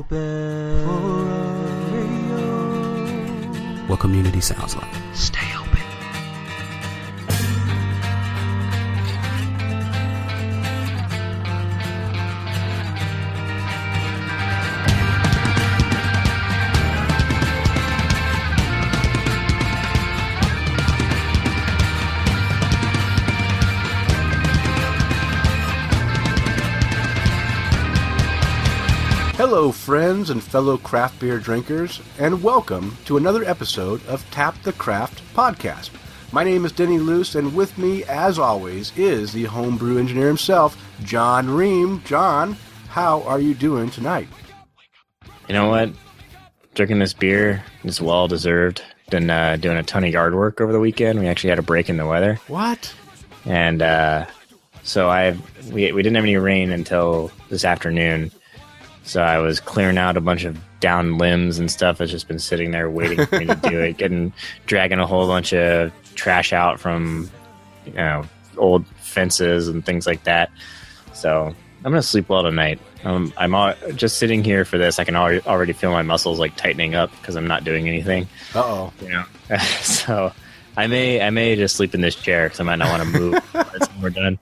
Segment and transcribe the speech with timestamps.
[0.00, 1.00] open for
[1.94, 2.46] radio.
[3.86, 4.94] What community sounds like.
[5.12, 5.50] Stay
[29.52, 34.72] Hello, friends and fellow craft beer drinkers, and welcome to another episode of Tap the
[34.72, 35.90] Craft podcast.
[36.30, 40.80] My name is Denny Luce, and with me, as always, is the homebrew engineer himself,
[41.02, 42.00] John Ream.
[42.04, 42.56] John,
[42.90, 44.28] how are you doing tonight?
[45.48, 45.90] You know what?
[46.76, 48.84] Drinking this beer is well deserved.
[49.10, 51.18] Been uh, doing a ton of yard work over the weekend.
[51.18, 52.94] We actually had a break in the weather, What?
[53.46, 54.26] and uh,
[54.84, 55.36] so I
[55.72, 58.30] we we didn't have any rain until this afternoon.
[59.10, 62.38] So I was clearing out a bunch of down limbs and stuff that's just been
[62.38, 63.96] sitting there waiting for me to do it.
[63.98, 64.32] Getting
[64.66, 67.28] dragging a whole bunch of trash out from
[67.84, 68.22] you know
[68.56, 70.52] old fences and things like that.
[71.12, 72.78] So I'm gonna sleep well tonight.
[73.02, 75.00] Um, I'm all, just sitting here for this.
[75.00, 78.28] I can already already feel my muscles like tightening up because I'm not doing anything.
[78.54, 78.92] Uh oh.
[79.02, 79.24] You know,
[79.80, 80.32] so
[80.76, 83.18] I may I may just sleep in this chair because I might not want to
[83.18, 84.38] move once we're done.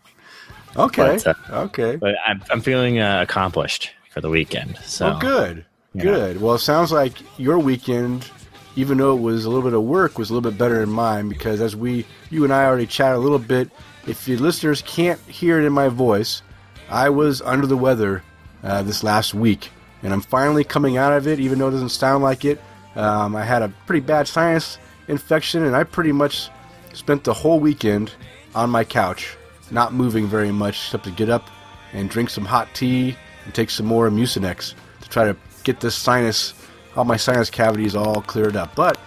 [0.76, 1.18] Okay.
[1.24, 1.96] But, uh, okay.
[1.96, 4.76] But I'm I'm feeling uh, accomplished for the weekend.
[4.82, 5.64] So oh, good.
[5.96, 6.40] Good.
[6.40, 8.28] Well, it sounds like your weekend,
[8.74, 10.90] even though it was a little bit of work, was a little bit better than
[10.90, 13.70] mine because as we, you and I already chatted a little bit,
[14.08, 16.42] if the listeners can't hear it in my voice,
[16.90, 18.24] I was under the weather
[18.64, 19.70] uh, this last week.
[20.02, 22.60] And I'm finally coming out of it, even though it doesn't sound like it.
[22.96, 26.48] Um, I had a pretty bad sinus infection, and I pretty much
[26.92, 28.12] spent the whole weekend
[28.56, 29.36] on my couch,
[29.70, 31.48] not moving very much except to get up
[31.92, 33.16] and drink some hot tea
[33.48, 36.52] and take some more Mucinex to try to get this sinus,
[36.94, 38.74] all my sinus cavities all cleared up.
[38.74, 39.00] But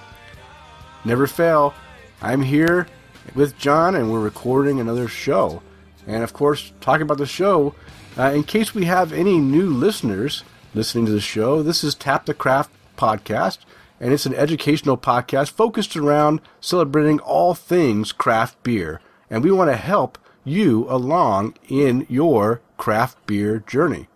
[1.05, 1.75] never fail,
[2.23, 2.87] I'm here
[3.35, 5.61] with John and we're recording another show.
[6.07, 7.75] And of course, talking about the show,
[8.17, 10.43] uh, in case we have any new listeners
[10.73, 13.59] listening to the show, this is Tap the Craft podcast,
[13.99, 19.01] and it's an educational podcast focused around celebrating all things craft beer.
[19.29, 24.07] And we want to help you along in your craft beer journey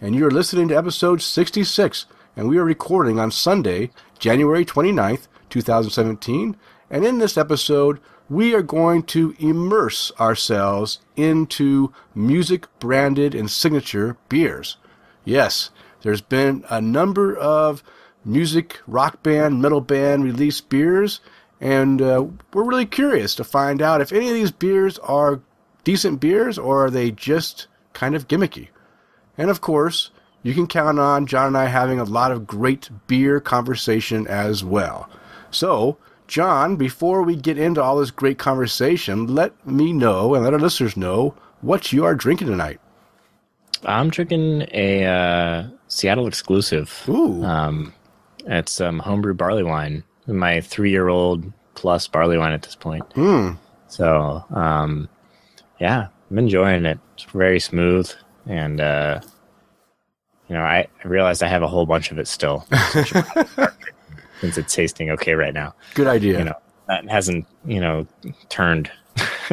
[0.00, 6.56] and you're listening to episode 66, and we are recording on Sunday, January 29th, 2017.
[6.88, 14.16] And in this episode, we are going to immerse ourselves into music branded and signature
[14.30, 14.78] beers.
[15.24, 17.82] Yes, there's been a number of
[18.24, 21.20] music, rock band, metal band released beers,
[21.60, 22.24] and uh,
[22.54, 25.42] we're really curious to find out if any of these beers are
[25.84, 28.68] decent beers or are they just kind of gimmicky.
[29.40, 30.10] And of course,
[30.42, 34.62] you can count on John and I having a lot of great beer conversation as
[34.62, 35.08] well.
[35.50, 35.96] So,
[36.28, 40.58] John, before we get into all this great conversation, let me know and let our
[40.58, 42.80] listeners know what you are drinking tonight.
[43.86, 47.02] I'm drinking a uh, Seattle exclusive.
[47.08, 47.42] Ooh.
[47.42, 47.94] Um,
[48.40, 50.04] it's um, homebrew barley wine.
[50.26, 53.10] My three year old plus barley wine at this point.
[53.14, 53.52] Hmm.
[53.88, 55.08] So, um,
[55.80, 56.98] yeah, I'm enjoying it.
[57.14, 58.12] It's very smooth,
[58.46, 59.20] and uh,
[60.48, 62.66] you know, I, I realized I have a whole bunch of it still,
[64.40, 65.74] since it's tasting okay right now.
[65.94, 66.38] Good idea.
[66.38, 66.54] You know,
[66.88, 68.06] that hasn't you know
[68.48, 68.90] turned,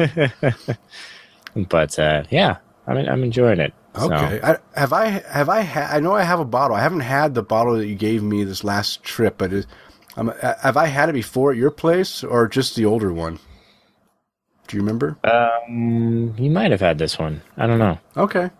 [1.68, 2.56] but uh, yeah,
[2.86, 3.72] I'm I'm enjoying it.
[3.96, 4.40] So, Okay.
[4.42, 6.76] I, have I have I ha- I know I have a bottle.
[6.76, 9.66] I haven't had the bottle that you gave me this last trip, but is,
[10.16, 10.32] um,
[10.62, 13.38] have I had it before at your place or just the older one?
[14.68, 15.16] Do you remember?
[15.24, 17.40] um, you might have had this one.
[17.56, 18.50] I don't know, Okay.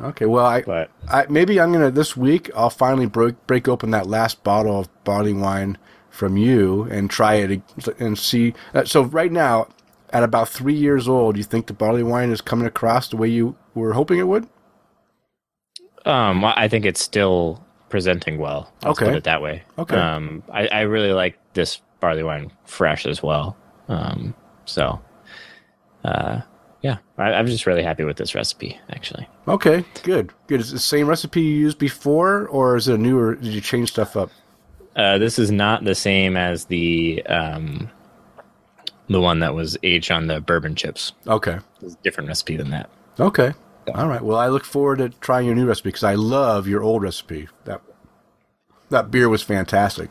[0.00, 0.26] Okay.
[0.26, 2.50] Well, I, but I maybe I'm gonna this week.
[2.54, 5.78] I'll finally break break open that last bottle of barley wine
[6.10, 7.62] from you and try it
[7.98, 8.54] and see.
[8.74, 9.68] Uh, so right now,
[10.10, 13.28] at about three years old, you think the barley wine is coming across the way
[13.28, 14.48] you were hoping it would?
[16.04, 18.72] Um, I think it's still presenting well.
[18.82, 19.06] Let's Okay.
[19.06, 19.62] put it that way.
[19.78, 19.96] Okay.
[19.96, 23.56] Um, I, I really like this barley wine fresh as well.
[23.88, 24.34] Um,
[24.64, 25.00] so,
[26.04, 26.40] uh,
[26.86, 28.78] yeah, I, I'm just really happy with this recipe.
[28.90, 30.60] Actually, Okay, good, good.
[30.60, 33.34] Is it the same recipe you used before, or is it a newer?
[33.34, 34.30] Did you change stuff up?
[34.96, 37.90] uh, this is not the same as the um,
[39.08, 41.12] the one that was aged on the bourbon chips.
[41.26, 42.88] Okay, It's a different recipe than that.
[43.20, 43.52] okay,
[43.94, 44.22] all right.
[44.22, 47.48] Well, I look forward to trying your new recipe because I love your old recipe.
[47.64, 47.80] That
[48.90, 50.10] that beer was fantastic.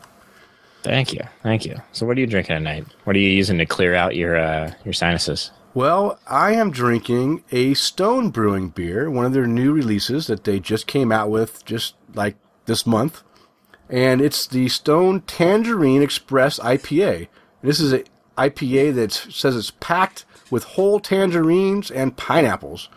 [0.82, 1.74] Thank you, thank you.
[1.92, 2.84] So, what are you drinking tonight?
[3.04, 5.50] What are you using to clear out your uh, your sinuses?
[5.76, 10.58] Well, I am drinking a Stone Brewing beer, one of their new releases that they
[10.58, 13.22] just came out with just like this month,
[13.90, 17.28] and it's the Stone Tangerine Express IPA.
[17.60, 18.04] This is an
[18.38, 22.88] IPA that says it's packed with whole tangerines and pineapples,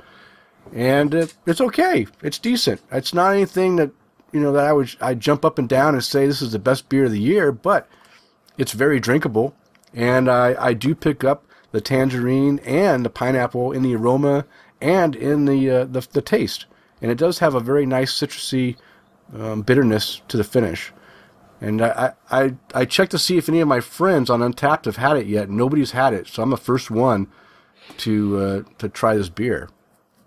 [0.74, 2.08] and uh, it's okay.
[2.24, 2.80] It's decent.
[2.94, 3.92] It's not anything that
[4.32, 6.60] you know that I would I jump up and down and say this is the
[6.60, 7.90] best beer of the year, but
[8.58, 9.54] it's very drinkable,
[9.94, 14.46] and I I do pick up the tangerine and the pineapple in the aroma
[14.82, 16.66] and in the uh, the, the taste,
[17.02, 18.76] and it does have a very nice citrusy
[19.38, 20.92] um, bitterness to the finish.
[21.62, 24.96] And I, I I checked to see if any of my friends on Untappd have
[24.96, 25.50] had it yet.
[25.50, 27.28] Nobody's had it, so I'm the first one
[27.98, 29.70] to uh, to try this beer.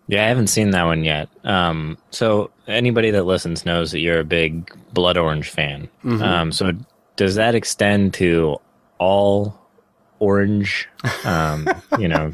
[0.08, 1.30] Yeah, I haven't seen that one yet.
[1.44, 5.88] Um, so anybody that listens knows that you're a big Blood Orange fan.
[6.04, 6.72] Um, so
[7.16, 8.58] does that extend to
[8.98, 9.58] all
[10.22, 10.88] orange,
[11.24, 12.32] um, you know,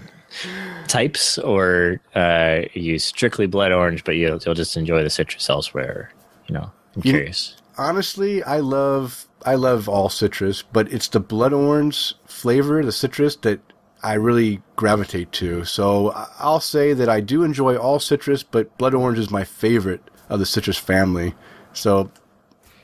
[0.86, 6.10] types, or uh, you strictly Blood Orange, but you'll, you'll just enjoy the citrus elsewhere?
[6.48, 7.56] You know, I'm You- curious.
[7.78, 13.36] Honestly, I love I love all citrus, but it's the blood orange flavor, the citrus
[13.36, 13.60] that
[14.02, 15.64] I really gravitate to.
[15.64, 20.02] So I'll say that I do enjoy all citrus, but blood orange is my favorite
[20.28, 21.34] of the citrus family.
[21.72, 22.10] So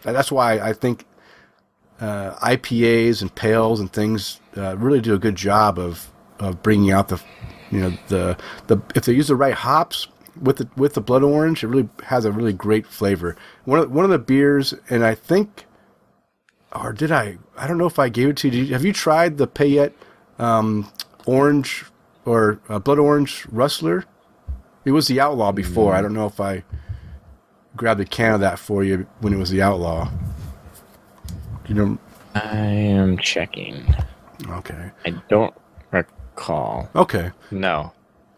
[0.02, 1.04] that's why I think
[2.04, 6.90] uh, IPAs and pales and things uh, really do a good job of of bringing
[6.90, 7.22] out the
[7.70, 8.36] you know the
[8.66, 10.08] the if they use the right hops
[10.40, 13.36] with the with the blood orange, it really has a really great flavor.
[13.64, 15.64] One of one of the beers, and I think,
[16.74, 17.38] or did I?
[17.56, 18.72] I don't know if I gave it to you.
[18.74, 19.94] Have you tried the Payette
[20.38, 20.90] um,
[21.24, 21.84] orange
[22.26, 24.04] or uh, blood orange rustler?
[24.84, 25.94] It was the outlaw before.
[25.94, 26.64] I don't know if I
[27.76, 30.10] grabbed a can of that for you when it was the outlaw.
[31.66, 31.98] You know?
[32.34, 33.94] I am checking.
[34.48, 34.90] Okay.
[35.06, 35.54] I don't
[35.90, 36.88] recall.
[36.94, 37.30] Okay.
[37.50, 37.92] No.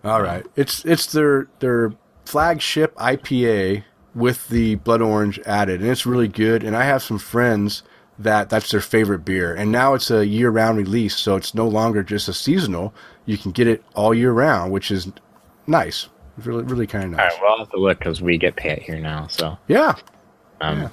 [0.04, 0.44] All right.
[0.56, 1.92] It's it's their their
[2.24, 3.84] flagship IPA
[4.14, 6.62] with the blood orange added, and it's really good.
[6.62, 7.82] And I have some friends
[8.18, 11.66] that that's their favorite beer, and now it's a year round release, so it's no
[11.66, 12.94] longer just a seasonal.
[13.24, 15.10] You can get it all year round, which is
[15.66, 16.08] nice.
[16.44, 17.32] Really really kind of nice.
[17.32, 19.26] right, well, I'll have to look because we get Payette here now.
[19.28, 19.94] So, Yeah.
[20.60, 20.88] um, Yeah.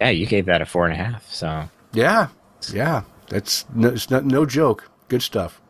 [0.00, 0.10] Yeah.
[0.10, 1.30] you gave that a four and a half.
[1.32, 2.28] So, Yeah,
[2.72, 4.90] yeah, that's no, it's not, no joke.
[5.08, 5.60] Good stuff.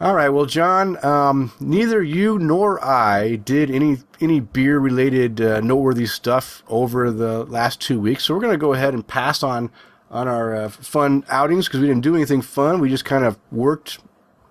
[0.00, 5.60] All right, well, John, um, neither you nor I did any any beer related uh,
[5.60, 9.44] noteworthy stuff over the last two weeks, so we're going to go ahead and pass
[9.44, 9.70] on
[10.10, 12.80] on our uh, fun outings because we didn't do anything fun.
[12.80, 13.98] We just kind of worked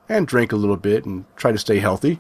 [0.08, 2.20] and drank a little bit and tried to stay healthy.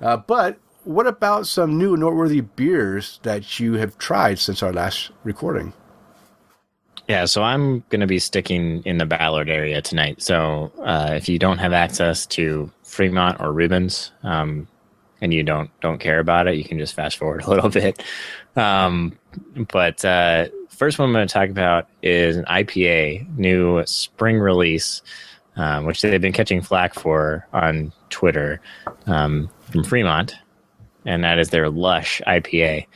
[0.00, 0.58] Uh, but
[0.88, 5.72] what about some new noteworthy beers that you have tried since our last recording?
[7.08, 10.20] yeah, so I'm going to be sticking in the Ballard area tonight.
[10.20, 14.68] So, uh, if you don't have access to Fremont or Reuben's, um,
[15.20, 18.02] and you don't don't care about it, you can just fast forward a little bit.
[18.56, 19.18] Um,
[19.72, 25.00] but uh, first one I'm going to talk about is an IPA, new spring release,
[25.56, 28.60] um, which they've been catching flack for on Twitter
[29.06, 30.34] um, from Fremont,
[31.04, 32.86] and that is their Lush IPA.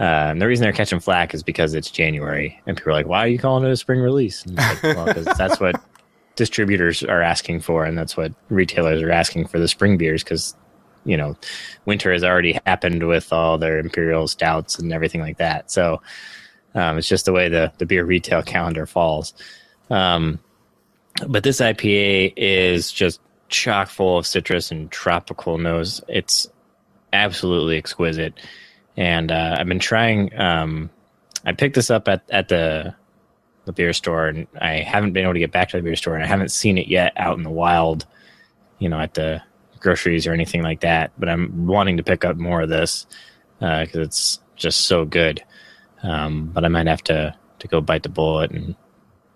[0.00, 0.02] Uh,
[0.32, 3.20] and the reason they're catching flack is because it's January, and people are like, "Why
[3.24, 5.80] are you calling it a spring release?" And it's like, well, 'cause that's what
[6.36, 10.56] distributors are asking for, and that's what retailers are asking for the spring beers because
[11.04, 11.36] you know
[11.84, 15.70] winter has already happened with all their imperial stouts and everything like that.
[15.70, 16.00] So
[16.74, 19.34] um, it's just the way the the beer retail calendar falls.
[19.90, 20.40] Um,
[21.28, 26.00] but this IPA is just chock full of citrus and tropical nose.
[26.08, 26.48] It's
[27.12, 28.34] absolutely exquisite,
[28.96, 30.38] and uh, I've been trying.
[30.38, 30.90] Um,
[31.44, 32.94] I picked this up at at the
[33.64, 36.14] the beer store, and I haven't been able to get back to the beer store,
[36.14, 38.06] and I haven't seen it yet out in the wild,
[38.78, 39.42] you know, at the
[39.78, 41.12] groceries or anything like that.
[41.18, 43.06] But I'm wanting to pick up more of this
[43.58, 45.42] because it's just so good.
[46.02, 48.74] Um, but I might have to to go bite the bullet and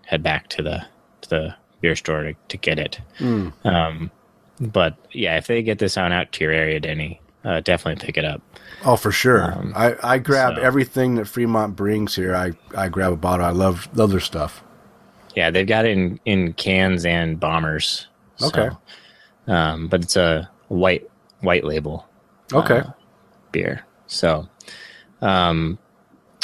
[0.04, 0.84] head back to the
[1.22, 3.00] to the beer store to, to get it.
[3.64, 4.10] Um,
[4.60, 8.18] but yeah, if they get this on out to your area, Denny, uh, definitely pick
[8.18, 8.42] it up.
[8.84, 9.52] Oh, for sure.
[9.52, 12.34] Um, I, I grab so- everything that Fremont brings here.
[12.36, 13.46] I, I grab a bottle.
[13.46, 14.62] I love love their stuff.
[15.34, 18.06] Yeah, they've got it in, in cans and bombers.
[18.36, 18.68] So, Okay.
[19.46, 21.08] Um, but it's a white
[21.40, 22.06] white label
[22.52, 22.78] Okay.
[22.78, 22.90] Uh,
[23.52, 23.84] beer.
[24.08, 24.48] So,
[25.22, 25.78] um,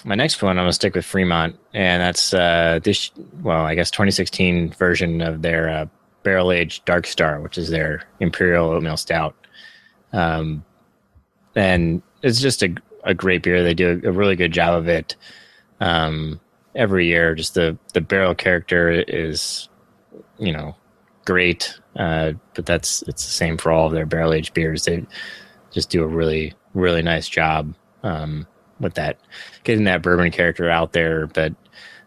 [0.04, 3.10] my next one I'm gonna stick with Fremont, and that's uh, this.
[3.40, 5.86] Well, I guess 2016 version of their uh,
[6.22, 9.34] barrel aged Dark Star, which is their Imperial Oatmeal Stout.
[10.12, 10.64] Um,
[11.54, 13.62] and it's just a a great beer.
[13.62, 15.16] They do a, really good job of it.
[15.80, 16.40] Um,
[16.74, 19.68] every year, just the the barrel character is,
[20.38, 20.76] you know,
[21.24, 21.78] great.
[21.96, 24.84] Uh, but that's it's the same for all of their barrel aged beers.
[24.84, 25.04] They
[25.72, 28.46] just do a really really nice job um,
[28.80, 29.18] with that,
[29.64, 31.54] getting that bourbon character out there, but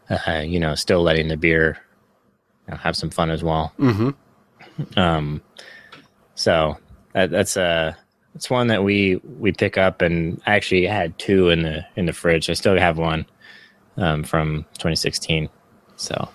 [0.09, 1.77] uh, you know, still letting the beer
[2.67, 3.73] you know, have some fun as well.
[3.79, 4.99] Mm-hmm.
[4.99, 5.41] Um,
[6.35, 6.77] so
[7.13, 7.97] that, that's a
[8.35, 12.05] it's one that we we pick up, and I actually had two in the in
[12.05, 12.49] the fridge.
[12.49, 13.25] I still have one
[13.97, 15.49] um, from 2016,
[15.95, 16.29] so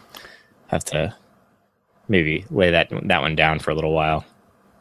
[0.68, 1.14] have to
[2.08, 4.24] maybe lay that that one down for a little while.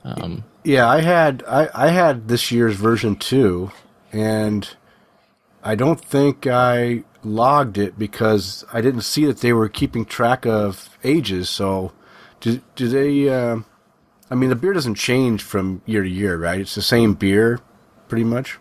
[0.03, 3.71] Um, Yeah, I had I, I had this year's version too,
[4.13, 4.69] and
[5.61, 10.45] I don't think I logged it because I didn't see that they were keeping track
[10.45, 11.49] of ages.
[11.49, 11.91] So,
[12.39, 13.27] do do they?
[13.27, 13.59] Uh,
[14.31, 16.59] I mean, the beer doesn't change from year to year, right?
[16.61, 17.59] It's the same beer,
[18.07, 18.57] pretty much.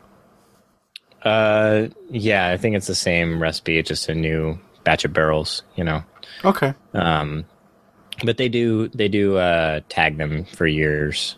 [1.25, 5.63] uh, yeah, I think it's the same recipe, it's just a new batch of barrels,
[5.77, 6.03] you know.
[6.45, 6.73] Okay.
[6.95, 7.45] Um,
[8.25, 11.37] but they do they do uh, tag them for years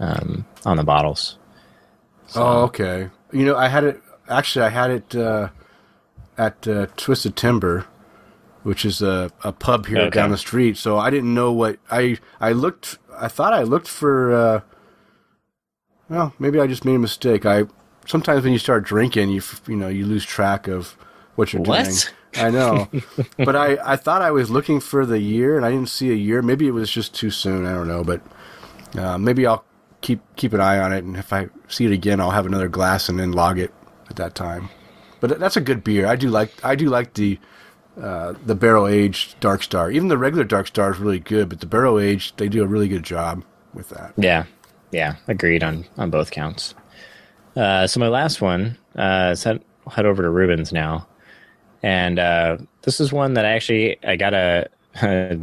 [0.00, 1.38] um, on the bottles.
[2.34, 3.10] Oh, okay.
[3.32, 4.02] You know, I had it.
[4.28, 5.48] Actually, I had it uh,
[6.38, 7.86] at uh, Twisted Timber,
[8.62, 10.10] which is a, a pub here Okay.
[10.10, 10.76] down the street.
[10.78, 12.98] So I didn't know what I I looked.
[13.18, 14.32] I thought I looked for.
[14.34, 14.60] Uh,
[16.08, 17.46] well, maybe I just made a mistake.
[17.46, 17.64] I
[18.06, 20.96] sometimes when you start drinking, you you know you lose track of
[21.36, 21.84] what you're What?
[21.84, 22.04] doing.
[22.34, 22.88] I know,
[23.44, 26.14] but I I thought I was looking for the year and I didn't see a
[26.14, 26.42] year.
[26.42, 27.66] Maybe it was just too soon.
[27.66, 28.22] I don't know, but
[28.96, 29.64] uh, maybe I'll
[30.00, 32.68] keep keep an eye on it, and if I see it again, I'll have another
[32.68, 33.72] glass and then log it
[34.08, 34.70] at that time.
[35.20, 36.06] But that's a good beer.
[36.06, 37.38] I do like I do like the
[38.00, 39.90] uh, the barrel aged Dark Star.
[39.90, 42.66] Even the regular Dark Star is really good, but the barrel aged they do a
[42.66, 43.44] really good job
[43.74, 44.12] with that.
[44.16, 44.44] Yeah,
[44.90, 46.74] yeah, agreed on on both counts.
[47.54, 51.06] Uh, so my last one, uh, head, head over to Reuben's now,
[51.82, 54.68] and uh, this is one that I actually I got a,
[55.02, 55.38] a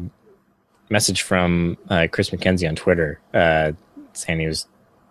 [0.89, 3.73] message from uh, Chris McKenzie on Twitter uh,
[4.13, 4.67] saying he was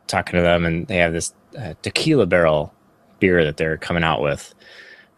[0.08, 2.74] talking to them, and they have this uh, tequila barrel
[3.20, 4.54] beer that they're coming out with.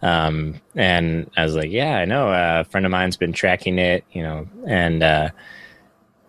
[0.03, 2.29] Um, and I was like, yeah, I know.
[2.29, 5.31] Uh, a friend of mine's been tracking it, you know, and uh,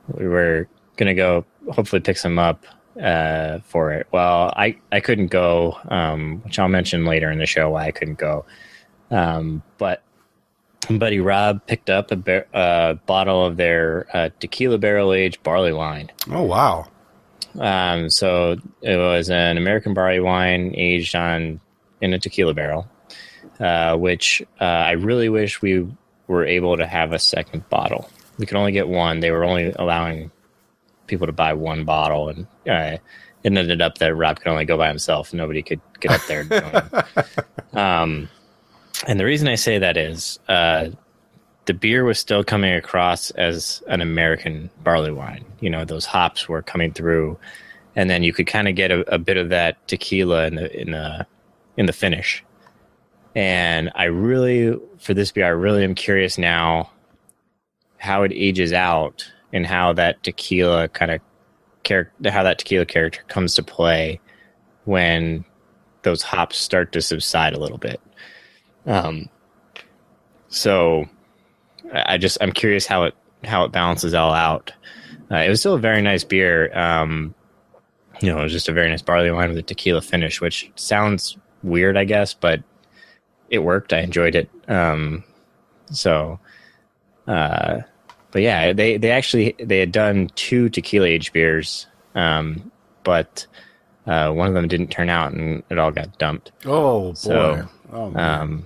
[0.07, 2.65] we were gonna go hopefully pick some up
[3.01, 4.07] uh, for it.
[4.11, 7.91] Well, I I couldn't go, um, which I'll mention later in the show why I
[7.91, 8.45] couldn't go.
[9.09, 10.03] Um, but
[10.89, 15.73] buddy Rob picked up a bar- uh, bottle of their uh, tequila barrel aged barley
[15.73, 16.11] wine.
[16.29, 16.87] Oh wow!
[17.59, 21.59] Um, so it was an American barley wine aged on
[22.01, 22.87] in a tequila barrel,
[23.59, 25.87] uh, which uh, I really wish we
[26.27, 28.09] were able to have a second bottle.
[28.37, 29.19] We could only get one.
[29.19, 30.31] They were only allowing
[31.07, 32.97] people to buy one bottle, and uh,
[33.43, 35.33] it ended up that Rob could only go by himself.
[35.33, 36.47] Nobody could get up there.
[36.49, 38.29] and um,
[39.07, 40.89] and the reason I say that is uh,
[41.65, 45.45] the beer was still coming across as an American barley wine.
[45.59, 47.37] You know, those hops were coming through,
[47.95, 50.81] and then you could kind of get a, a bit of that tequila in the
[50.81, 51.25] in the
[51.77, 52.43] in the finish.
[53.35, 56.91] And I really, for this beer, I really am curious now
[57.97, 61.21] how it ages out and how that tequila kind of
[61.83, 64.19] character, how that tequila character comes to play
[64.85, 65.45] when
[66.03, 68.01] those hops start to subside a little bit.
[68.85, 69.29] Um,
[70.49, 71.05] so
[71.93, 74.73] I just I'm curious how it how it balances all out.
[75.31, 76.75] Uh, it was still a very nice beer.
[76.77, 77.33] Um,
[78.21, 80.71] you know, it was just a very nice barley wine with a tequila finish, which
[80.75, 82.61] sounds weird, I guess, but
[83.51, 83.93] it worked.
[83.93, 84.49] I enjoyed it.
[84.67, 85.23] Um,
[85.91, 86.39] so,
[87.27, 87.81] uh,
[88.31, 92.71] but yeah, they they actually they had done two tequila aged beers, um,
[93.03, 93.45] but
[94.07, 96.51] uh, one of them didn't turn out, and it all got dumped.
[96.65, 97.13] Oh boy!
[97.13, 98.15] So, oh.
[98.17, 98.65] Um,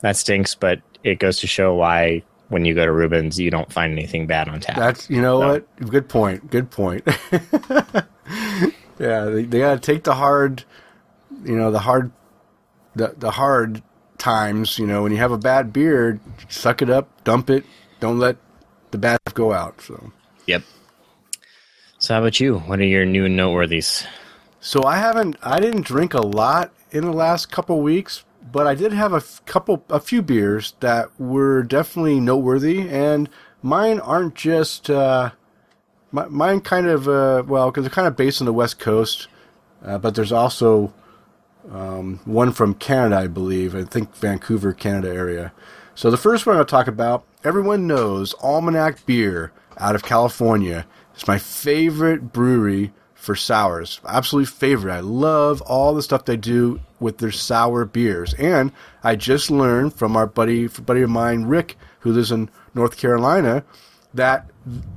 [0.00, 3.72] that stinks, but it goes to show why when you go to Reuben's, you don't
[3.72, 4.76] find anything bad on tap.
[4.76, 5.90] That's you know So- what?
[5.90, 6.50] Good point.
[6.50, 7.06] Good point.
[8.98, 10.64] yeah, they, they got to take the hard,
[11.44, 12.10] you know, the hard,
[12.96, 13.82] the the hard
[14.18, 14.78] times.
[14.78, 17.64] You know, when you have a bad beer, suck it up, dump it.
[18.00, 18.36] Don't let
[18.90, 19.80] the bad stuff go out.
[19.80, 20.12] So,
[20.46, 20.62] Yep.
[21.98, 22.58] So how about you?
[22.58, 24.06] What are your new noteworthies?
[24.60, 28.74] so I haven't, I didn't drink a lot in the last couple weeks, but I
[28.74, 33.28] did have a f- couple, a few beers that were definitely noteworthy, and
[33.62, 34.90] mine aren't just.
[34.90, 35.30] Uh,
[36.12, 39.26] my, mine kind of uh, well because they're kind of based on the west coast
[39.84, 40.92] uh, but there's also
[41.70, 43.74] um, one from canada i believe.
[43.74, 45.52] I think vancouver canada area.
[45.94, 51.26] So the first one i'll talk about everyone knows almanac beer out of california it's
[51.26, 54.00] my favorite brewery for sours.
[54.06, 54.92] Absolute favorite.
[54.92, 58.34] I love all the stuff they do with their sour beers.
[58.34, 58.70] And
[59.02, 63.64] i just learned from our buddy buddy of mine rick who lives in north carolina
[64.12, 64.50] that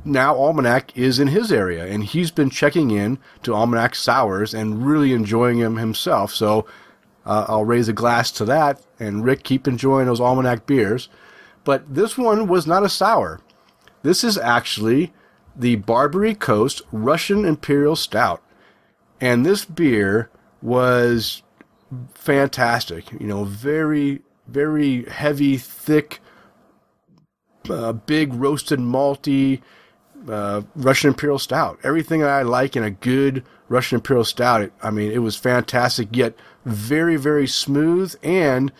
[0.04, 4.86] now Almanac is in his area, and he's been checking in to Almanac sours and
[4.86, 6.34] really enjoying them himself.
[6.34, 6.66] So
[7.26, 8.82] uh, I'll raise a glass to that.
[9.00, 11.10] And Rick, keep enjoying those almanac beers.
[11.64, 13.40] But this one was not a sour.
[14.02, 15.14] This is actually
[15.56, 18.42] the Barbary Coast Russian Imperial Stout.
[19.22, 20.30] And this beer
[20.62, 21.44] was
[22.14, 23.12] fantastic.
[23.12, 26.22] You know, very, very heavy, thick,
[27.70, 29.62] uh, big roasted malty
[30.28, 31.80] uh, Russian Imperial Stout.
[31.84, 34.62] Everything I like in a good Russian Imperial Stout.
[34.62, 36.36] It, I mean, it was fantastic, yet
[36.66, 38.16] very, very smooth.
[38.24, 38.72] And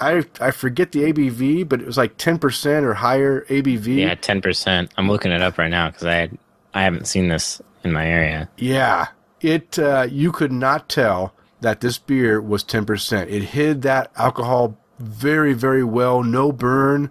[0.00, 3.98] I I forget the ABV, but it was like ten percent or higher ABV.
[3.98, 4.92] Yeah, ten percent.
[4.96, 6.38] I'm looking it up right now because I had,
[6.72, 8.48] I haven't seen this in my area.
[8.56, 9.08] Yeah,
[9.40, 13.30] it uh, you could not tell that this beer was ten percent.
[13.30, 16.22] It hid that alcohol very, very well.
[16.22, 17.10] No burn,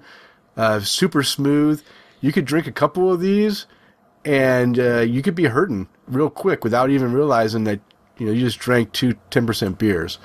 [0.58, 1.84] uh, super smooth.
[2.22, 3.66] You could drink a couple of these,
[4.26, 7.80] and uh, you could be hurting real quick without even realizing that
[8.18, 10.20] you know you just drank two 10% beers.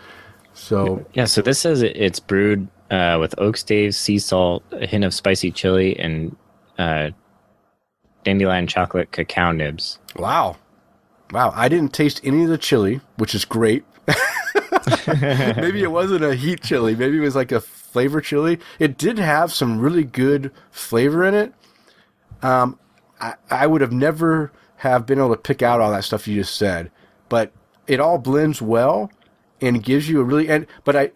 [0.55, 5.05] So Yeah, so this says it's brewed uh, with oak staves, sea salt, a hint
[5.05, 6.37] of spicy chili, and
[6.79, 7.11] uh,
[8.25, 9.99] dandelion chocolate cacao nibs.
[10.17, 10.57] wow,
[11.33, 11.53] wow!
[11.55, 13.85] I didn't taste any of the chili, which is great.
[15.07, 16.95] Maybe it wasn't a heat chili.
[16.95, 18.59] Maybe it was like a flavor chili.
[18.79, 21.53] It did have some really good flavor in it.
[22.43, 22.79] Um,
[23.21, 26.37] I, I would have never have been able to pick out all that stuff you
[26.37, 26.91] just said,
[27.29, 27.53] but
[27.87, 29.11] it all blends well
[29.61, 31.11] and gives you a really and but I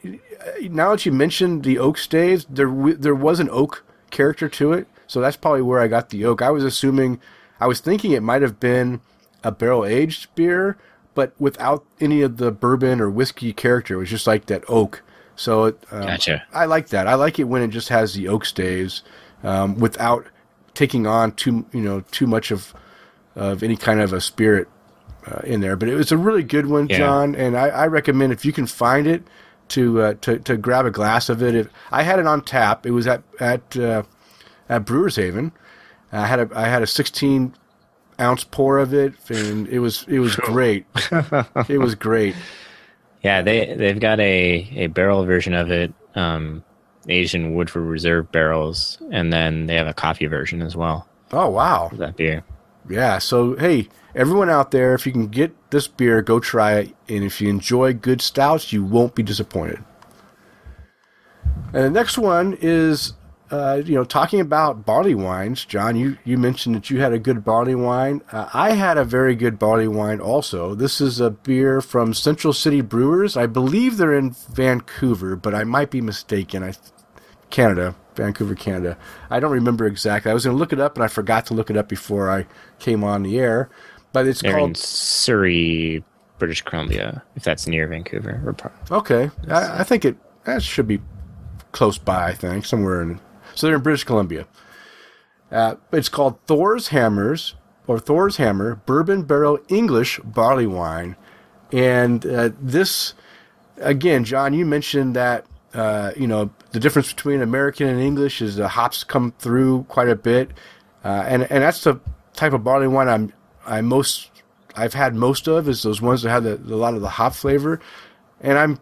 [0.63, 4.89] now that you mentioned the oak staves, there there was an oak character to it,
[5.07, 6.43] so that's probably where I got the oak.
[6.43, 7.21] I was assuming,
[7.61, 9.01] I was thinking it might have been
[9.45, 10.77] a barrel aged beer,
[11.15, 13.95] but without any of the bourbon or whiskey character.
[13.95, 15.03] It was just like that oak.
[15.37, 16.43] So it, um, Gotcha.
[16.53, 17.07] I like that.
[17.07, 19.03] I like it when it just has the oak staves
[19.43, 20.27] um, without
[20.75, 22.75] taking on too you know too much of
[23.35, 24.69] of any kind of a spirit
[25.27, 25.77] uh, in there.
[25.77, 26.99] But it was a really good one, Yeah.
[26.99, 29.23] John, and I, I recommend if you can find it
[29.69, 31.55] to uh, to to grab a glass of it.
[31.55, 34.03] If I had it on tap, it was at at uh,
[34.69, 35.53] at Brewers Haven.
[36.13, 37.55] I had a I had a 16
[38.21, 40.85] ounce pour of it, and it was it was great.
[41.69, 42.35] it was great.
[43.23, 46.65] Yeah, they they've got a, a barrel version of it, um,
[47.07, 51.09] in Woodford Reserve barrels, and then they have a coffee version as well.
[51.33, 51.91] Oh wow!
[51.95, 52.45] That beer.
[52.89, 53.19] Yeah.
[53.19, 56.95] So hey, everyone out there, if you can get this beer, go try it.
[57.09, 59.83] And if you enjoy good stouts, you won't be disappointed.
[61.73, 63.15] And the next one is,
[63.53, 65.67] uh, you know, talking about barley wines.
[65.67, 68.23] John, you you mentioned that you had a good barley wine.
[68.33, 70.75] Uh, I had a very good barley wine also.
[70.75, 73.37] This is a beer from Central City Brewers.
[73.37, 76.63] I believe they're in Vancouver, but I might be mistaken.
[76.63, 76.73] I
[77.51, 78.97] Canada, Vancouver, Canada.
[79.29, 80.31] I don't remember exactly.
[80.31, 82.31] I was going to look it up, and I forgot to look it up before
[82.31, 82.47] I
[82.79, 83.69] came on the air.
[84.15, 84.79] But it's They're called.
[84.79, 86.03] Surrey,
[86.39, 88.57] British Columbia, if that's near Vancouver.
[88.91, 91.03] Okay, I, I think it that should be
[91.73, 92.29] close by.
[92.29, 93.21] I think somewhere in.
[93.55, 94.47] So they're in British Columbia.
[95.51, 97.55] Uh, it's called Thor's Hammers
[97.87, 101.17] or Thor's Hammer Bourbon Barrel English Barley Wine,
[101.73, 103.15] and uh, this
[103.79, 108.57] again, John, you mentioned that uh, you know the difference between American and English is
[108.57, 110.51] the hops come through quite a bit,
[111.05, 112.01] uh, and and that's the
[112.35, 113.33] type of barley wine I'm
[113.67, 114.31] I most
[114.75, 117.35] I've had most of is those ones that have the, a lot of the hop
[117.35, 117.81] flavor,
[118.41, 118.79] and I'm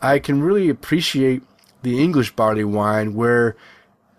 [0.00, 1.42] I can really appreciate
[1.82, 3.56] the English barley wine where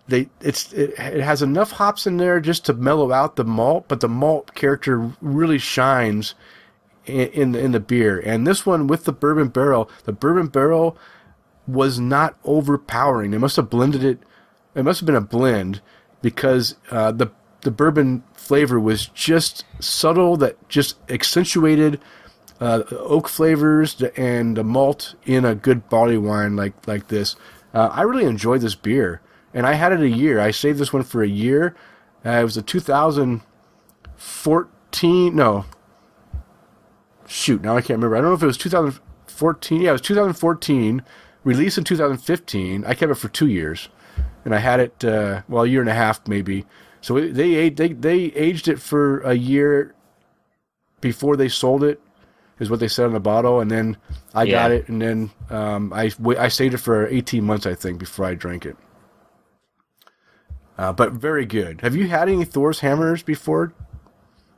[0.08, 3.86] they it's it, it has enough hops in there just to mellow out the malt,
[3.88, 6.34] but the malt character really shines
[7.06, 8.20] in in the, in the beer.
[8.20, 10.96] And this one with the bourbon barrel, the bourbon barrel
[11.66, 13.30] was not overpowering.
[13.30, 14.18] They must have blended it.
[14.74, 15.80] It must have been a blend
[16.20, 17.30] because uh, the
[17.62, 22.00] the bourbon flavor was just subtle that just accentuated
[22.60, 27.36] uh, oak flavors and the malt in a good barley wine like like this.
[27.72, 29.20] Uh, I really enjoyed this beer,
[29.54, 30.40] and I had it a year.
[30.40, 31.76] I saved this one for a year.
[32.26, 35.36] Uh, it was a 2014.
[35.36, 35.64] No,
[37.26, 38.16] shoot, now I can't remember.
[38.16, 39.80] I don't know if it was 2014.
[39.80, 41.02] Yeah, it was 2014.
[41.44, 42.84] Released in 2015.
[42.84, 43.88] I kept it for two years,
[44.44, 46.64] and I had it uh, well a year and a half maybe.
[47.02, 49.94] So it, they they they aged it for a year
[51.02, 52.00] before they sold it,
[52.58, 53.98] is what they said on the bottle, and then
[54.32, 57.98] I got it, and then um, I I saved it for 18 months I think
[57.98, 58.78] before I drank it.
[60.76, 61.80] Uh, but very good.
[61.82, 63.72] Have you had any Thor's hammers before,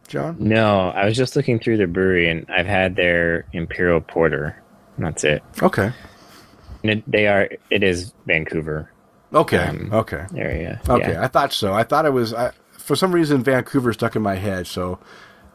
[0.08, 0.36] John?
[0.38, 4.62] No, I was just looking through the brewery, and I've had their Imperial Porter.
[4.96, 5.42] And that's it.
[5.62, 5.92] Okay.
[6.82, 7.48] And it, they are.
[7.70, 8.90] It is Vancouver
[9.34, 9.58] Okay.
[9.58, 10.24] Um, okay.
[10.36, 10.80] area.
[10.88, 11.22] Okay, Yeah.
[11.22, 11.74] I thought so.
[11.74, 14.66] I thought it was I, for some reason Vancouver stuck in my head.
[14.66, 14.98] So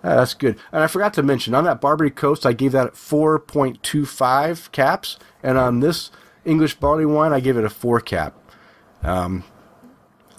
[0.04, 0.58] Uh, that's good.
[0.72, 5.58] And I forgot to mention on that Barbary Coast, I gave that 4.25 caps, and
[5.58, 6.12] on this
[6.46, 8.34] English barley wine, I gave it a four cap.
[9.04, 9.44] Um,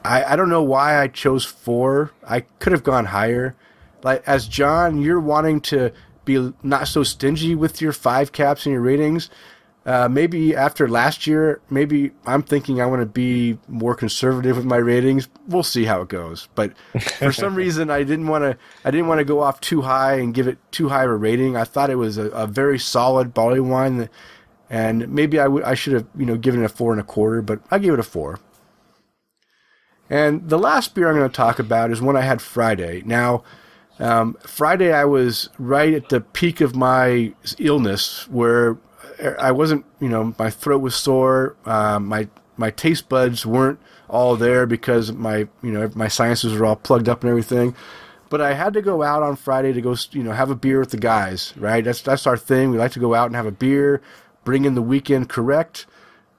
[0.04, 2.12] I I don't know why I chose four.
[2.26, 3.54] I could have gone higher.
[4.02, 5.92] Like as John, you're wanting to
[6.24, 9.30] be not so stingy with your five caps and your ratings.
[9.84, 14.64] Uh, maybe after last year, maybe I'm thinking I want to be more conservative with
[14.64, 15.28] my ratings.
[15.48, 16.48] We'll see how it goes.
[16.54, 16.74] But
[17.18, 18.56] for some reason, I didn't want to.
[18.84, 21.16] I didn't want to go off too high and give it too high of a
[21.16, 21.56] rating.
[21.56, 24.10] I thought it was a, a very solid barley wine, that,
[24.70, 25.64] and maybe I would.
[25.64, 27.92] I should have you know given it a four and a quarter, but I gave
[27.92, 28.38] it a four.
[30.10, 33.02] And the last beer I'm going to talk about is one I had Friday.
[33.06, 33.44] Now,
[33.98, 38.76] um, Friday I was right at the peak of my illness, where
[39.38, 44.36] I wasn't, you know, my throat was sore, uh, my my taste buds weren't all
[44.36, 47.74] there because my, you know, my sinuses were all plugged up and everything.
[48.28, 50.78] But I had to go out on Friday to go, you know, have a beer
[50.80, 51.54] with the guys.
[51.56, 51.84] Right?
[51.84, 52.70] That's that's our thing.
[52.70, 54.02] We like to go out and have a beer,
[54.44, 55.86] bring in the weekend correct,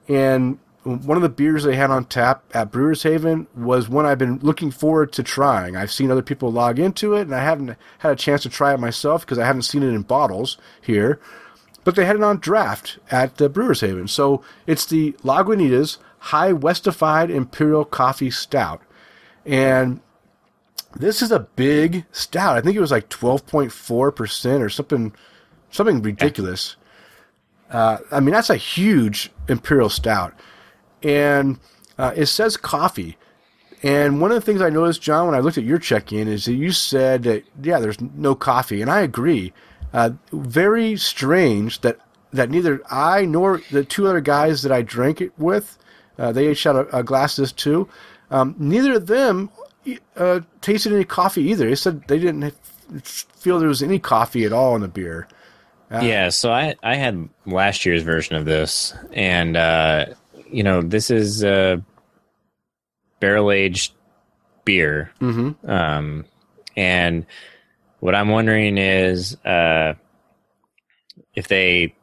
[0.08, 4.17] and one of the beers they had on tap at Brewers Haven was one I've
[4.17, 5.78] been looking forward to trying.
[5.78, 8.74] I've seen other people log into it, and I haven't had a chance to try
[8.74, 11.19] it myself because I haven't seen it in bottles here.
[11.86, 14.08] But they had it on draft at Brewers Haven.
[14.08, 18.82] So it's the Lagunitas High Westified Imperial Coffee Stout.
[19.46, 20.02] And
[20.96, 22.58] this is a big stout.
[22.58, 25.13] I think it was like 12.4% or something
[25.72, 26.76] something ridiculous.
[27.69, 30.34] Uh, I mean, that's a huge Imperial Stout
[31.04, 31.60] and
[31.98, 33.18] uh, it says coffee.
[33.84, 36.46] And one of the things I noticed, John, when I looked at your check-in, is
[36.46, 39.52] that you said that yeah, there's no coffee, and I agree.
[39.92, 42.00] Uh, very strange that
[42.32, 45.78] that neither I nor the two other guys that I drank it with,
[46.18, 47.88] uh, they each had a, a glass of this too.
[48.32, 49.52] Um, neither of them
[50.16, 51.68] uh, tasted any coffee either.
[51.68, 52.56] They said they didn't
[53.04, 55.28] feel there was any coffee at all in the beer.
[55.92, 60.06] Uh, yeah, so I I had last year's version of this, and uh,
[60.54, 61.84] you know, this is a
[63.20, 63.94] barrel aged
[64.66, 65.12] beer.
[65.20, 65.70] Mm-hmm.
[65.70, 66.26] Um,
[66.76, 67.26] and
[68.00, 69.94] what I'm wondering is uh,
[71.36, 71.96] if they,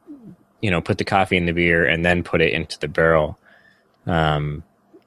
[0.60, 3.38] you know, put the coffee in the beer and then put it into the barrel.
[4.06, 4.62] Um,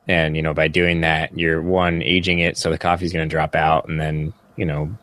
[0.07, 3.33] and, you know, by doing that, you're one, aging it so the coffee's going to
[3.33, 3.87] drop out.
[3.87, 4.95] And then, you know,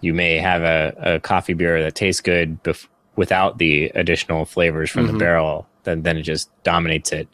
[0.00, 4.90] you may have a, a coffee beer that tastes good bef- without the additional flavors
[4.90, 5.12] from Mhm.
[5.12, 5.66] the barrel.
[5.84, 7.28] Then, then it just dominates it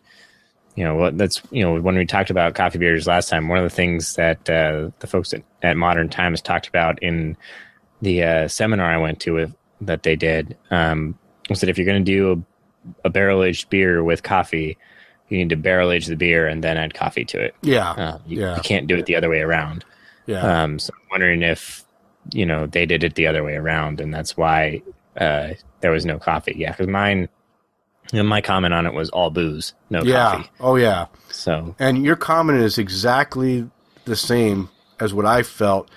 [0.74, 3.58] you know what that's you know when we talked about coffee beers last time one
[3.58, 7.36] of the things that uh, the folks at, at modern times talked about in
[8.02, 11.86] the uh, seminar i went to with, that they did um, was that if you're
[11.86, 12.32] going to do
[13.04, 14.76] a, a barrel aged beer with coffee
[15.28, 18.18] you need to barrel age the beer and then add coffee to it Yeah, uh,
[18.26, 18.56] you, yeah.
[18.56, 19.84] you can't do it the other way around
[20.26, 20.62] yeah.
[20.62, 21.84] um, so i'm wondering if
[22.32, 24.82] you know they did it the other way around and that's why
[25.16, 27.28] uh, there was no coffee yeah because mine
[28.12, 30.32] know, my comment on it was all booze no yeah.
[30.32, 31.06] coffee Oh, yeah.
[31.30, 33.68] so And your comment is exactly
[34.04, 34.68] the same
[35.00, 35.90] as what I felt.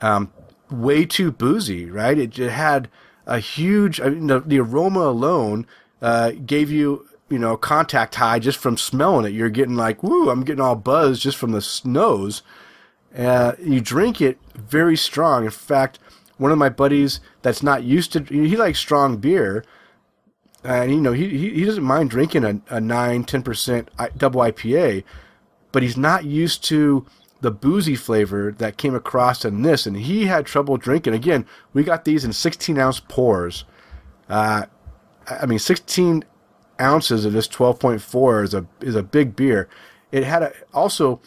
[0.00, 0.32] Um,
[0.70, 2.18] way too boozy, right?
[2.18, 2.88] It, it had
[3.26, 4.00] a huge.
[4.00, 5.66] I mean, the, the aroma alone
[6.00, 9.32] uh, gave you, you know, contact high just from smelling it.
[9.32, 10.30] You're getting like, woo!
[10.30, 12.42] I'm getting all buzzed just from the nose.
[13.16, 15.44] Uh, you drink it very strong.
[15.44, 15.98] In fact,
[16.36, 19.64] one of my buddies that's not used to he likes strong beer,
[20.64, 25.04] and you know he he, doesn't mind drinking a, a 9 10 percent double IPA,
[25.72, 27.06] but he's not used to
[27.40, 31.14] the boozy flavor that came across in this, and he had trouble drinking.
[31.14, 33.64] Again, we got these in 16 ounce pours.
[34.28, 34.66] Uh,
[35.28, 36.24] I mean, 16
[36.80, 39.68] ounces of this 12.4 is a is a big beer.
[40.10, 41.20] It had a, also,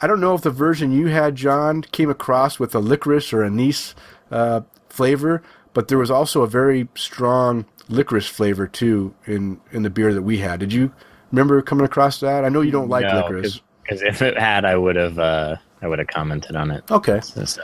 [0.00, 3.44] I don't know if the version you had, John, came across with a licorice or
[3.44, 3.94] anise
[4.30, 5.42] uh, flavor,
[5.74, 10.22] but there was also a very strong licorice flavor too in in the beer that
[10.22, 10.60] we had.
[10.60, 10.92] Did you
[11.30, 12.44] remember coming across that?
[12.44, 13.60] I know you don't like No, licorice.
[13.82, 16.84] because if it had, I would have uh, I would have commented on it.
[16.90, 17.20] Okay.
[17.20, 17.62] So, so,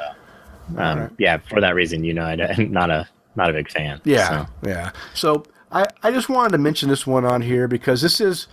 [0.77, 2.25] um, yeah, for that reason, you know,
[2.59, 4.01] I'm not a not a big fan.
[4.05, 4.91] Yeah, So, yeah.
[5.15, 8.49] So I, I just wanted to mention this one on here because this is,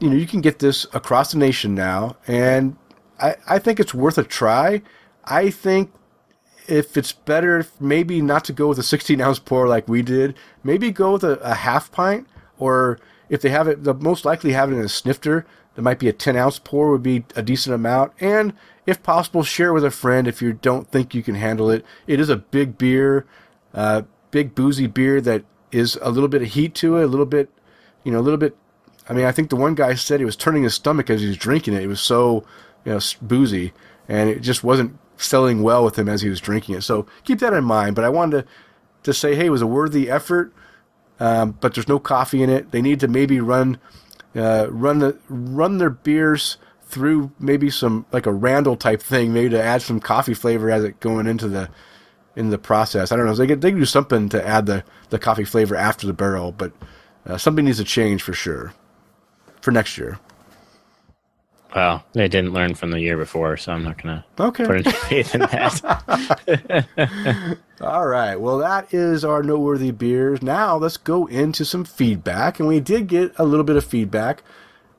[0.00, 2.76] you know, you can get this across the nation now, and
[3.20, 4.82] I, I think it's worth a try.
[5.24, 5.92] I think
[6.68, 10.34] if it's better, maybe not to go with a 16 ounce pour like we did,
[10.62, 12.26] maybe go with a, a half pint,
[12.58, 12.98] or
[13.28, 15.46] if they have it, the most likely have it in a snifter.
[15.74, 18.54] There might be a 10 ounce pour would be a decent amount, and
[18.86, 21.84] if possible, share with a friend if you don't think you can handle it.
[22.06, 23.26] It is a big beer
[23.76, 27.26] uh, big boozy beer that is a little bit of heat to it, a little
[27.26, 27.50] bit,
[28.02, 28.56] you know, a little bit.
[29.08, 31.28] I mean, I think the one guy said he was turning his stomach as he
[31.28, 31.82] was drinking it.
[31.82, 32.44] It was so,
[32.84, 33.72] you know, boozy,
[34.08, 36.82] and it just wasn't selling well with him as he was drinking it.
[36.82, 37.94] So keep that in mind.
[37.94, 38.48] But I wanted to,
[39.04, 40.52] to say, hey, it was a worthy effort,
[41.20, 42.70] um, but there's no coffee in it.
[42.70, 43.78] They need to maybe run
[44.34, 49.50] uh, run the run their beers through maybe some like a Randall type thing, maybe
[49.50, 51.70] to add some coffee flavor as it going into the
[52.36, 53.10] in the process.
[53.10, 53.34] I don't know.
[53.34, 56.52] They could they could do something to add the the coffee flavor after the barrel,
[56.52, 56.72] but
[57.26, 58.72] uh, something needs to change for sure
[59.60, 60.18] for next year.
[61.76, 64.64] Well, they didn't learn from the year before, so I'm not gonna Okay.
[64.64, 66.86] put any faith in that.
[67.82, 68.36] All right.
[68.36, 70.40] Well, that is our noteworthy beers.
[70.40, 74.42] Now let's go into some feedback, and we did get a little bit of feedback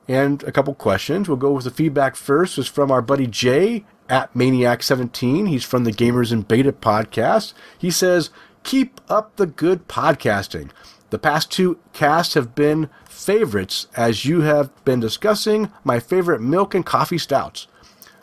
[0.06, 1.26] and a couple questions.
[1.28, 2.56] We'll go with the feedback first.
[2.58, 5.48] It's from our buddy Jay at Maniac17.
[5.48, 7.54] He's from the Gamers in Beta podcast.
[7.76, 8.30] He says,
[8.62, 10.70] "Keep up the good podcasting.
[11.10, 16.74] The past two casts have been favorites as you have been discussing my favorite milk
[16.74, 17.66] and coffee stouts."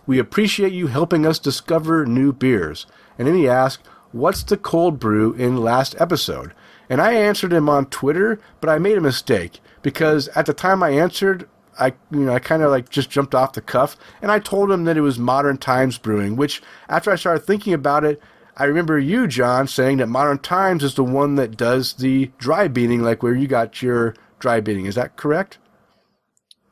[0.08, 2.86] We appreciate you helping us discover new beers.
[3.18, 6.54] And then he asked, What's the cold brew in last episode?
[6.90, 10.84] And I answered him on Twitter, but I made a mistake because at the time
[10.84, 14.32] I answered, I you know I kind of like just jumped off the cuff, and
[14.32, 16.38] I told him that it was Modern Times Brewing.
[16.38, 18.22] Which after I started thinking about it,
[18.56, 22.70] I remember you, John, saying that Modern Times is the one that does the dry
[22.70, 24.86] beaning, like where you got your dry beaning.
[24.86, 25.58] Is that correct?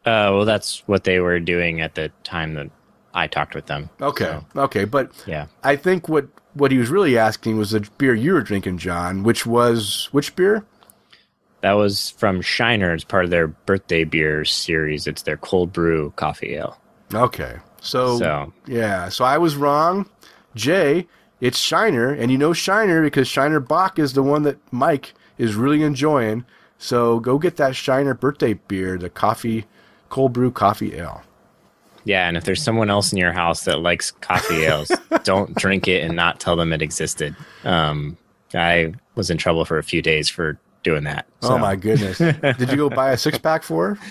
[0.06, 2.70] Uh, well, that's what they were doing at the time that
[3.16, 3.90] I talked with them.
[4.00, 5.48] Okay, So, okay, but yeah.
[5.64, 9.24] I think what what he was really asking was the beer you were drinking, John,
[9.24, 10.64] which was which beer?
[11.62, 12.94] That was from Shiner.
[12.94, 15.08] It's part of their birthday beer series.
[15.08, 16.78] It's their cold brew coffee ale.
[17.12, 20.08] Okay, so, So yeah, so I was wrong.
[20.54, 21.08] Jay,
[21.42, 25.56] it's Shiner, and you know Shiner because Shiner Bock is the one that Mike is
[25.56, 26.46] really enjoying.
[26.84, 29.64] So go get that Shiner birthday beer, the coffee,
[30.10, 31.24] cold brew coffee ale.
[32.04, 34.92] yeah, and if there's someone else in your house that likes coffee ales,
[35.24, 37.38] don't drink it and not tell them it existed.
[37.64, 38.18] Um,
[38.54, 41.26] I was in trouble for a few days for doing that.
[41.42, 42.18] Oh my goodness!
[42.18, 43.96] Did you go buy a six pack for?
[43.96, 44.02] her?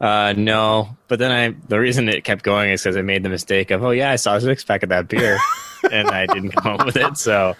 [0.00, 3.28] Uh, no, but then I the reason it kept going is because I made the
[3.28, 5.38] mistake of oh yeah I saw a six pack of that beer
[5.92, 7.54] and I didn't come up with it so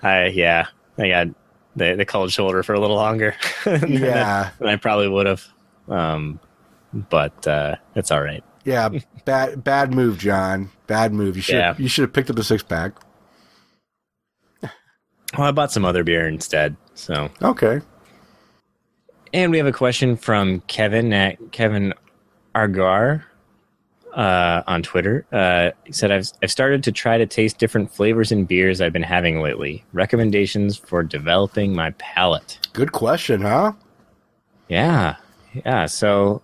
[0.00, 1.26] I yeah I got
[1.78, 3.34] the the cold shoulder for a little longer
[3.66, 4.50] Yeah.
[4.58, 5.44] than I probably would have
[5.88, 6.38] um
[6.92, 8.88] but uh it's all right Yeah,
[9.24, 10.70] bad bad move, John.
[10.86, 11.36] Bad move.
[11.36, 11.74] You should Yeah.
[11.78, 12.92] you should have picked up a six pack.
[14.62, 17.80] well I bought some other beer instead so Okay.
[19.32, 21.92] and we have a question from Kevin at Kevin
[22.54, 23.22] Argar
[24.14, 25.26] uh, on Twitter.
[25.32, 28.92] Uh, he said, I've, I've started to try to taste different flavors in beers I've
[28.92, 29.84] been having lately.
[29.92, 32.58] Recommendations for developing my palate.
[32.72, 33.72] Good question, huh?
[34.68, 35.16] Yeah.
[35.64, 35.86] Yeah.
[35.86, 36.42] So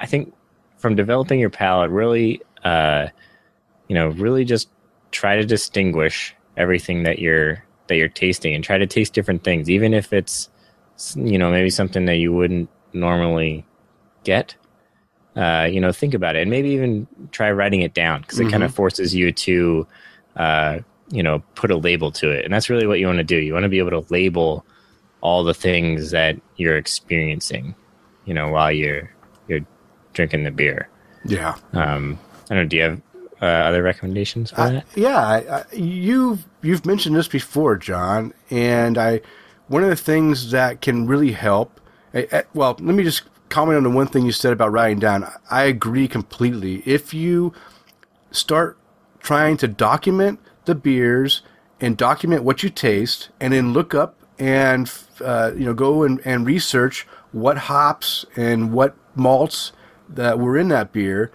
[0.00, 0.34] I think
[0.78, 3.08] from developing your palate, really, uh,
[3.88, 4.68] you know, really just
[5.10, 9.68] try to distinguish everything that you're that you're tasting and try to taste different things,
[9.68, 10.48] even if it's
[11.14, 13.64] you know maybe something that you wouldn't normally
[14.24, 14.54] get.
[15.34, 18.50] Uh, you know, think about it and maybe even try writing it down because it
[18.50, 19.86] kind of forces you to,
[20.36, 20.78] uh,
[21.10, 23.36] you know, put a label to it, and that's really what you want to do.
[23.36, 24.64] You want to be able to label
[25.22, 27.74] all the things that you're experiencing,
[28.26, 29.10] you know, while you're
[29.48, 29.60] you're
[30.12, 30.88] drinking the beer.
[31.24, 31.56] Yeah.
[31.72, 32.18] Um,
[32.50, 32.68] I don't know.
[32.68, 33.02] Do you have
[33.40, 34.84] uh, other recommendations for that?
[34.94, 39.22] yeah, I, I, you've you've mentioned this before, John, and I
[39.68, 41.80] one of the things that can really help.
[42.14, 45.30] I- well, let me just comment on the one thing you said about writing down.
[45.50, 46.82] I agree completely.
[46.86, 47.52] If you
[48.30, 48.78] start
[49.20, 51.42] trying to document the beers
[51.80, 56.20] and document what you taste, and then look up and uh, you know go and,
[56.24, 59.72] and research what hops and what malts
[60.08, 61.30] that were in that beer,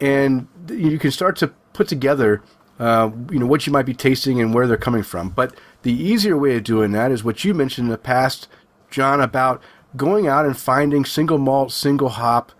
[0.00, 2.42] and you can start to put together
[2.78, 5.30] uh, you know what you might be tasting and where they're coming from.
[5.30, 8.48] But the easier way of doing that is what you mentioned in the past,
[8.90, 9.62] John, about
[9.96, 12.52] going out and finding single malt, single hop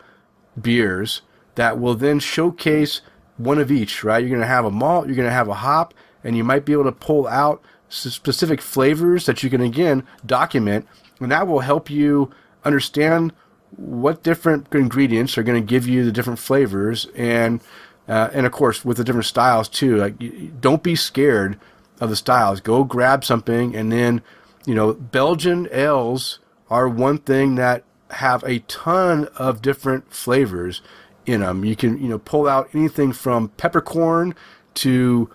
[0.60, 1.22] beers
[1.54, 3.00] that will then showcase
[3.36, 4.02] one of each.
[4.04, 4.22] Right?
[4.22, 5.94] You're going to have a malt, you're going to have a hop,
[6.24, 10.86] and you might be able to pull out specific flavors that you can again document,
[11.20, 12.30] and that will help you
[12.64, 13.32] understand
[13.76, 17.60] what different ingredients are going to give you the different flavors and
[18.08, 21.58] uh, and of course with the different styles too like don't be scared
[22.00, 24.22] of the styles go grab something and then
[24.64, 26.38] you know belgian ales
[26.70, 30.82] are one thing that have a ton of different flavors
[31.26, 34.34] in them you can you know pull out anything from peppercorn
[34.74, 35.28] to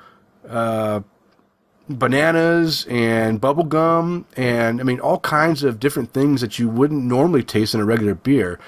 [1.90, 7.04] bananas and bubble gum and I mean all kinds of different things that you wouldn't
[7.04, 8.60] normally taste in a regular beer.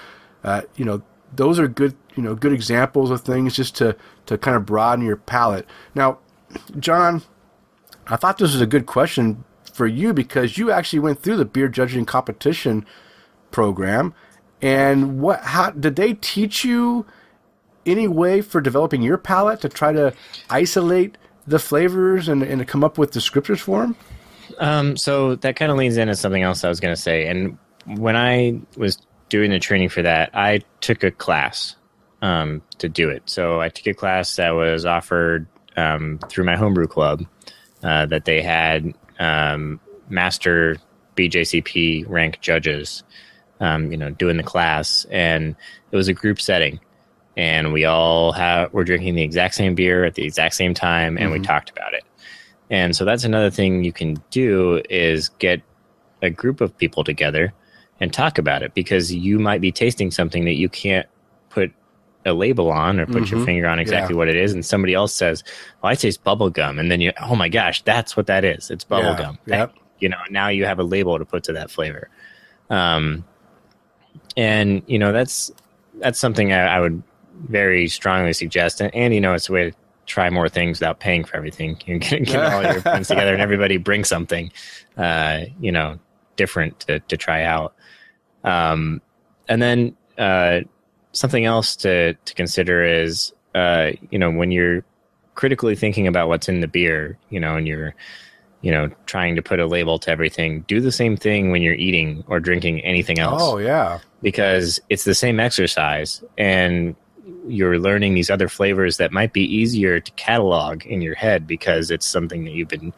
[0.43, 1.01] Uh, you know,
[1.35, 3.95] those are good you know good examples of things just to
[4.27, 5.67] to kind of broaden your palate.
[5.95, 6.19] Now,
[6.79, 7.23] John,
[8.07, 11.45] I thought this was a good question for you because you actually went through the
[11.45, 12.85] beer judging competition
[13.51, 14.13] program.
[14.61, 15.41] And what?
[15.41, 17.05] How did they teach you
[17.85, 20.13] any way for developing your palate to try to
[20.49, 23.95] isolate the flavors and, and come up with descriptors for them?
[24.59, 27.27] Um, so that kind of leans into something else I was going to say.
[27.27, 28.97] And when I was
[29.29, 31.75] doing the training for that, I took a class
[32.21, 33.23] um, to do it.
[33.25, 37.25] So I took a class that was offered um, through my homebrew club
[37.83, 40.77] uh, that they had um, master
[41.15, 43.03] BJCP rank judges,
[43.59, 45.55] um, you know, doing the class, and
[45.91, 46.79] it was a group setting,
[47.37, 51.17] and we all have were drinking the exact same beer at the exact same time,
[51.17, 52.03] and we talked about it.
[52.69, 55.61] And so that's another thing you can do is get
[56.21, 57.53] a group of people together
[57.99, 61.07] and talk about it because you might be tasting something that you can't
[61.49, 61.71] put
[62.25, 64.17] a label on or put your finger on exactly Yeah.
[64.17, 65.43] what it is and somebody else says
[65.81, 68.71] well i taste bubble gum and then you oh my gosh that's what that is
[68.71, 69.17] it's bubble Yeah.
[69.17, 69.73] gum Yep.
[69.99, 72.09] you know now you have a label to put to that flavor
[72.69, 73.23] um
[74.37, 75.51] and you know that's
[75.95, 77.03] that's something I, I would
[77.49, 80.99] very strongly suggest and, and you know it's a way to try more things without
[80.99, 84.51] paying for everything you get, get all your friends together and everybody bring something
[84.97, 85.97] uh you know
[86.35, 87.73] different to, to try out
[88.43, 89.01] um
[89.47, 90.59] and then uh
[91.13, 94.83] something else to to consider is uh you know when you're
[95.35, 97.95] critically thinking about what's in the beer you know and you're
[98.61, 101.73] you know trying to put a label to everything do the same thing when you're
[101.73, 106.95] eating or drinking anything else Oh yeah, because it's the same exercise and
[107.47, 111.91] you're learning these other flavors that might be easier to catalog in your head because
[111.91, 112.93] it's something that you've been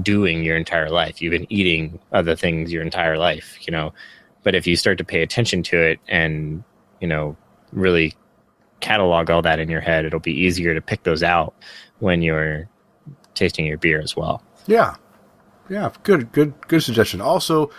[0.00, 1.20] doing your entire life.
[1.20, 3.92] You've been eating other things your entire life, you know.
[4.42, 6.62] But if you start to pay attention to it and,
[7.00, 7.36] you know,
[7.72, 8.14] really
[8.80, 11.54] catalog all that in your head, it'll be easier to pick those out
[11.98, 12.68] when you're
[13.34, 14.42] tasting your beer as well.
[14.66, 14.96] yeah,
[15.68, 15.90] yeah.
[16.02, 17.20] Good, good, good suggestion.
[17.20, 17.70] Also,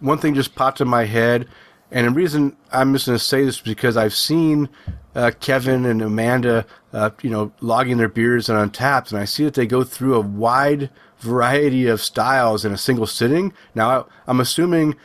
[0.00, 1.48] one thing just popped in my head,
[1.90, 4.68] and the reason I'm just going to say this is because I've seen
[5.14, 9.44] uh, Kevin and Amanda, uh, you know, logging their beers and Untappd, and I see
[9.44, 13.52] that they go through a wide variety of styles in a single sitting.
[13.74, 14.96] Now, I'm assuming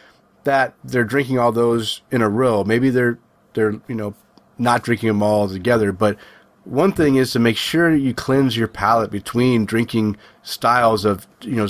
[0.43, 2.63] that they're drinking all those in a row.
[2.63, 3.19] Maybe they're
[3.59, 4.13] they're you know
[4.57, 6.17] not drinking them all together, but
[6.63, 11.55] one thing is to make sure you cleanse your palate between drinking styles of you
[11.55, 11.67] know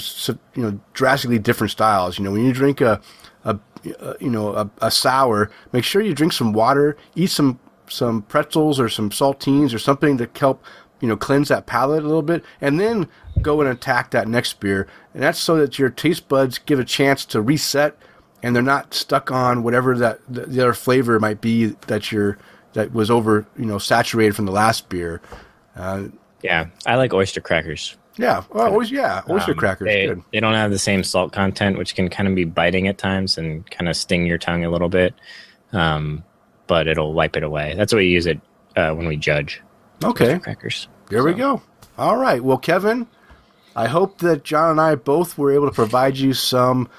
[0.56, 2.18] you know drastically different styles.
[2.18, 3.02] You know when you drink a
[3.44, 3.60] a,
[4.00, 8.22] a you know a, a sour, make sure you drink some water, eat some some
[8.24, 10.64] pretzels or some saltines or something to help
[11.00, 13.08] you know cleanse that palate a little bit, and then
[13.42, 14.88] go and attack that next beer.
[15.14, 17.98] And that's so that your taste buds give a chance to reset,
[18.44, 22.38] and they're not stuck on whatever that the, the other flavor might be that you're
[22.74, 25.22] that was over you know saturated from the last beer.
[26.42, 27.98] Yeah, I like oyster crackers.
[28.18, 30.22] Yeah, well, always yeah, oyster Um, crackers, They, good.
[30.34, 33.38] they don't have the same salt content, which can kind of be biting at times
[33.38, 35.14] and kind of sting your tongue a little bit.
[35.72, 36.24] Um,
[36.68, 37.76] but it'll wipe it away.
[37.76, 38.40] That's what we use it
[38.76, 39.62] uh, when we judge
[40.04, 40.88] Okay, crackers.
[41.10, 41.62] there we go.
[41.98, 43.08] All right, well, Kevin,
[43.76, 46.90] I hope that John and I both were able to provide you some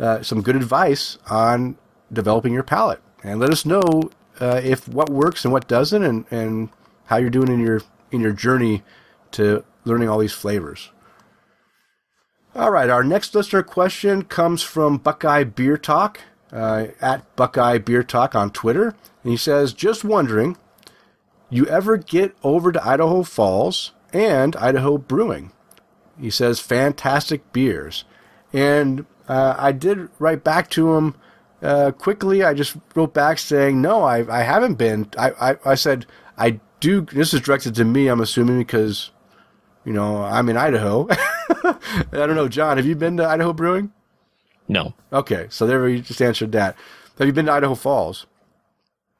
[0.00, 1.76] uh, some good advice on
[2.12, 4.10] developing your palate, and let us know
[4.40, 6.70] uh, if what works and what doesn't, and, and
[7.06, 8.82] how you're doing in your in your journey
[9.30, 10.90] to learning all these flavors.
[12.54, 16.20] All right, our next listener question comes from Buckeye Beer Talk
[16.52, 20.56] uh, at Buckeye Beer Talk on Twitter, and he says, "Just wondering,
[21.48, 25.52] you ever get over to Idaho Falls and Idaho Brewing?"
[26.18, 28.04] He says, "Fantastic beers,"
[28.52, 31.14] and uh, I did write back to him
[31.62, 32.42] uh, quickly.
[32.42, 36.58] I just wrote back saying, "No, I I haven't been." I I, I said I
[36.80, 37.02] do.
[37.02, 38.08] This is directed to me.
[38.08, 39.10] I'm assuming because
[39.84, 41.06] you know I'm in Idaho.
[41.10, 41.76] I
[42.12, 42.76] don't know, John.
[42.76, 43.92] Have you been to Idaho Brewing?
[44.68, 46.76] No, Okay, so there we just answered that.
[47.18, 48.26] Have you been to Idaho Falls?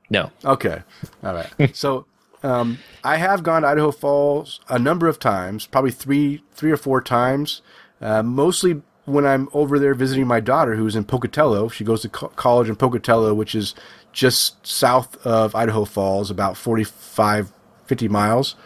[0.08, 0.30] no.
[0.44, 0.82] Okay,
[1.24, 1.50] all right.
[1.76, 2.06] so
[2.44, 6.76] um, I have gone to Idaho Falls a number of times, probably three, three or
[6.76, 7.62] four times.
[8.00, 11.68] Uh, mostly when I'm over there visiting my daughter, who's in Pocatello.
[11.68, 13.74] She goes to co- college in Pocatello, which is
[14.12, 17.52] just south of Idaho Falls, about 45,
[17.86, 18.56] 50 miles.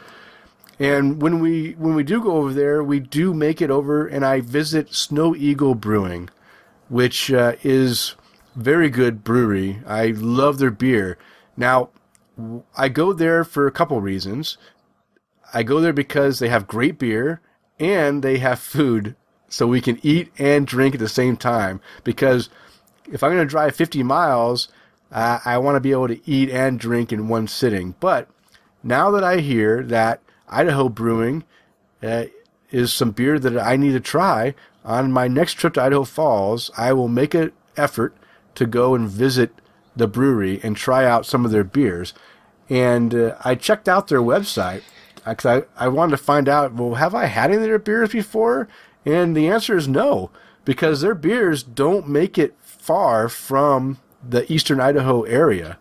[0.79, 4.25] And when we when we do go over there, we do make it over, and
[4.25, 6.31] I visit Snow Eagle Brewing,
[6.89, 8.17] which uh, is
[8.57, 9.81] very good brewery.
[9.87, 11.17] I love their beer.
[11.57, 11.91] Now,
[12.77, 14.59] I go there for a couple reasons.
[15.53, 17.41] I go there because they have great beer
[17.79, 19.15] and they have food,
[19.55, 21.81] so we can eat and drink at the same time.
[22.03, 22.51] Because
[23.11, 24.67] if I'm going to drive 50 miles,
[25.13, 27.95] uh, I want to be able to eat and drink in one sitting.
[28.01, 28.29] But
[28.83, 31.45] now that I hear that Idaho Brewing
[32.03, 32.25] uh,
[32.73, 36.73] is some beer that I need to try on my next trip to Idaho Falls.
[36.77, 38.13] I will make an effort
[38.57, 39.53] to go and visit
[39.95, 42.13] the brewery and try out some of their beers.
[42.69, 44.83] And uh, I checked out their website
[45.25, 48.11] because I, I wanted to find out, well, have I had any of their beers
[48.11, 48.69] before?
[49.05, 50.31] And the answer is no,
[50.65, 55.79] because their beers don't make it far from the eastern Idaho area.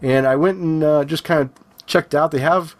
[0.00, 2.30] And I went and uh, just kind of checked out.
[2.30, 2.74] They have,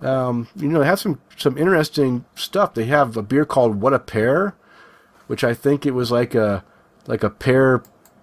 [0.00, 2.74] um, you know, they have some, some interesting stuff.
[2.74, 4.54] They have a beer called What a Pear,
[5.26, 6.64] which I think it was like a
[7.06, 7.82] like a pear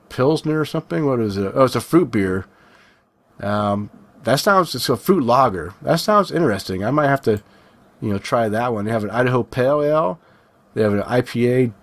[0.09, 1.05] pilsner or something.
[1.05, 1.51] What is it?
[1.55, 2.45] Oh, it's a fruit beer.
[3.39, 3.89] Um,
[4.23, 5.73] that sounds it's a fruit lager.
[5.81, 6.83] That sounds interesting.
[6.83, 7.43] I might have to,
[8.01, 8.85] you know, try that one.
[8.85, 10.19] They have an Idaho Pale Ale.
[10.75, 11.73] They have an IPA.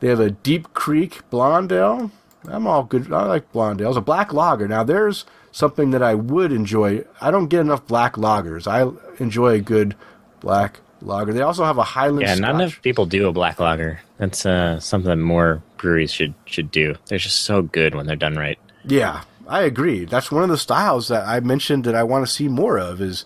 [0.00, 2.10] They have a Deep Creek Blonde Ale.
[2.46, 3.12] I'm all good.
[3.12, 3.96] I like blonde ales.
[3.96, 4.66] A black lager.
[4.68, 7.04] Now there's something that I would enjoy.
[7.20, 8.66] I don't get enough black lagers.
[8.66, 8.90] I
[9.22, 9.96] enjoy a good
[10.40, 11.32] black lager.
[11.32, 12.22] They also have a Highland.
[12.22, 12.54] Yeah, not Scotch.
[12.54, 14.00] enough people do a black lager.
[14.18, 16.94] That's uh, something more breweries should should do.
[17.06, 18.58] They're just so good when they're done right.
[18.84, 20.04] Yeah, I agree.
[20.04, 23.00] That's one of the styles that I mentioned that I want to see more of.
[23.00, 23.24] Is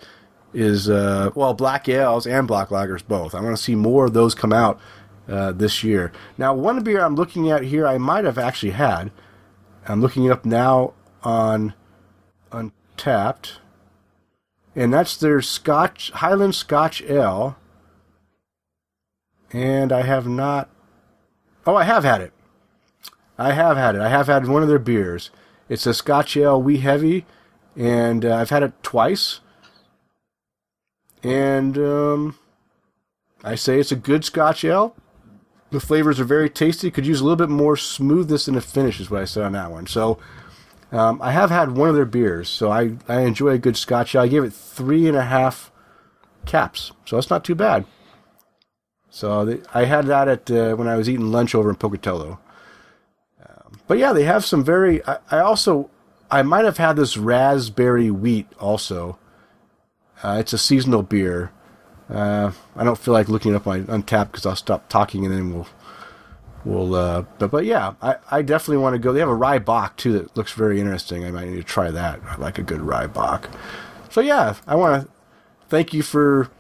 [0.55, 3.35] is uh, well, black ales and black lagers both.
[3.35, 4.81] I want to see more of those come out
[5.29, 6.13] uh, this year.
[6.37, 9.11] Now, one beer I'm looking at here, I might have actually had.
[9.87, 11.75] I'm looking it up now on
[12.51, 13.59] Untappd,
[14.77, 17.57] and that's their Scotch Highland Scotch Ale.
[19.53, 20.71] And I have not.
[21.67, 22.33] Oh, I have had it.
[23.39, 24.01] I have had it.
[24.01, 25.31] I have had one of their beers.
[25.69, 27.27] It's a Scotch Ale Wee Heavy,
[27.77, 29.41] and uh, I've had it twice.
[31.23, 32.39] And um,
[33.45, 34.95] I say it's a good Scotch Ale.
[35.73, 36.91] The flavors are very tasty.
[36.91, 39.53] Could use a little bit more smoothness in the finish, is what I said on
[39.53, 39.87] that one.
[39.87, 40.19] So
[40.93, 44.15] um, I have had one of their beers, so I, I enjoy a good Scotch
[44.15, 45.73] I gave it three and a half
[46.45, 47.87] caps, so that's not too bad.
[49.09, 52.39] So I had that at uh, when I was eating lunch over in Pocatello.
[53.41, 55.05] Um, but yeah, they have some very.
[55.07, 55.91] I, I also
[56.31, 59.19] I might have had this raspberry wheat also.
[60.23, 61.51] Uh, it's a seasonal beer.
[62.11, 65.55] Uh, I don't feel like looking up on Untappd because I'll stop talking and then
[65.55, 65.69] we'll
[66.65, 66.95] we'll.
[66.95, 69.13] Uh, but but yeah, I, I definitely want to go.
[69.13, 71.25] They have a rye Bock too that looks very interesting.
[71.25, 72.21] I might need to try that.
[72.27, 73.49] I like a good rye Bock.
[74.11, 75.09] So yeah, I want to
[75.69, 76.51] thank you for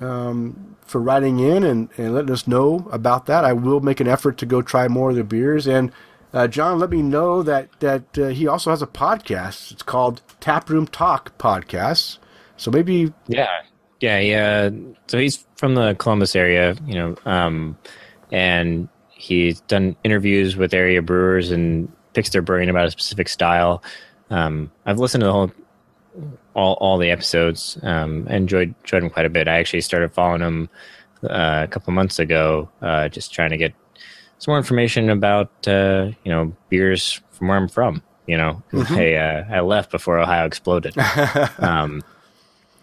[0.00, 3.44] um, for writing in and, and letting us know about that.
[3.44, 5.66] I will make an effort to go try more of the beers.
[5.66, 5.92] And
[6.32, 9.72] uh, John, let me know that that uh, he also has a podcast.
[9.72, 12.18] It's called Taproom Talk Podcast.
[12.56, 13.62] So maybe Yeah,
[14.04, 14.70] yeah, yeah.
[15.06, 17.78] So he's from the Columbus area, you know, um,
[18.30, 23.82] and he's done interviews with area brewers and picks their brain about a specific style.
[24.28, 25.52] Um, I've listened to the whole
[26.52, 27.78] all all the episodes.
[27.82, 29.48] Um, I enjoyed enjoyed him quite a bit.
[29.48, 30.68] I actually started following him
[31.22, 33.72] uh, a couple months ago, uh, just trying to get
[34.38, 38.02] some more information about uh, you know beers from where I'm from.
[38.26, 40.94] You know, I uh, I left before Ohio exploded.
[41.58, 42.02] um,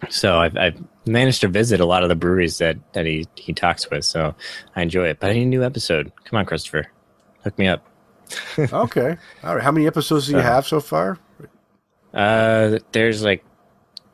[0.09, 3.53] so I've, I've managed to visit a lot of the breweries that, that he, he
[3.53, 4.05] talks with.
[4.05, 4.35] So
[4.75, 5.19] I enjoy it.
[5.19, 6.11] But I need a new episode.
[6.25, 6.87] Come on, Christopher,
[7.43, 7.85] hook me up.
[8.59, 9.17] okay.
[9.43, 9.63] All right.
[9.63, 11.17] How many episodes do you have so far?
[12.13, 13.43] Uh, there's like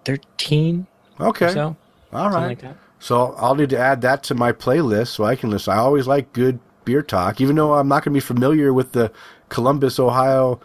[0.05, 0.88] thirteen
[1.19, 1.49] Okay.
[1.49, 1.75] so,
[2.13, 2.47] All right.
[2.47, 2.77] like that.
[2.99, 5.73] So I'll need to add that to my playlist so I can listen.
[5.73, 8.93] I always like good beer talk, even though I'm not going to be familiar with
[8.93, 9.11] the
[9.49, 10.59] Columbus, Ohio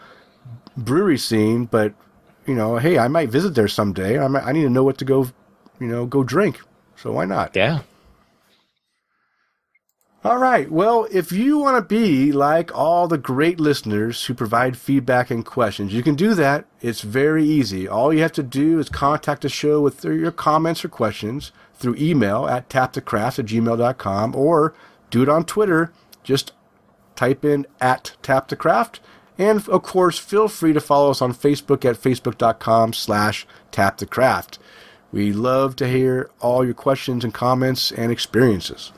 [0.77, 1.65] brewery scene.
[1.65, 1.93] But
[2.45, 4.19] you know, hey, I might visit there someday.
[4.19, 5.27] I might, I need to know what to go,
[5.83, 6.61] you know, go drink.
[6.95, 7.55] So why not?
[7.55, 7.81] Yeah.
[10.23, 10.71] All right.
[10.71, 15.45] Well, if you want to be like all the great listeners who provide feedback and
[15.45, 16.65] questions, you can do that.
[16.81, 17.89] It's very easy.
[17.89, 21.95] All you have to do is contact the show with your comments or questions through
[21.97, 24.73] email at tapthecraft at gmail.com or
[25.09, 25.91] do it on Twitter.
[26.23, 26.53] Just
[27.17, 28.99] type in at tapthecraft.
[29.37, 34.57] And of course, feel free to follow us on Facebook at facebook.com slash tapthecraft.
[35.13, 38.91] We love to hear all your questions and comments and experiences.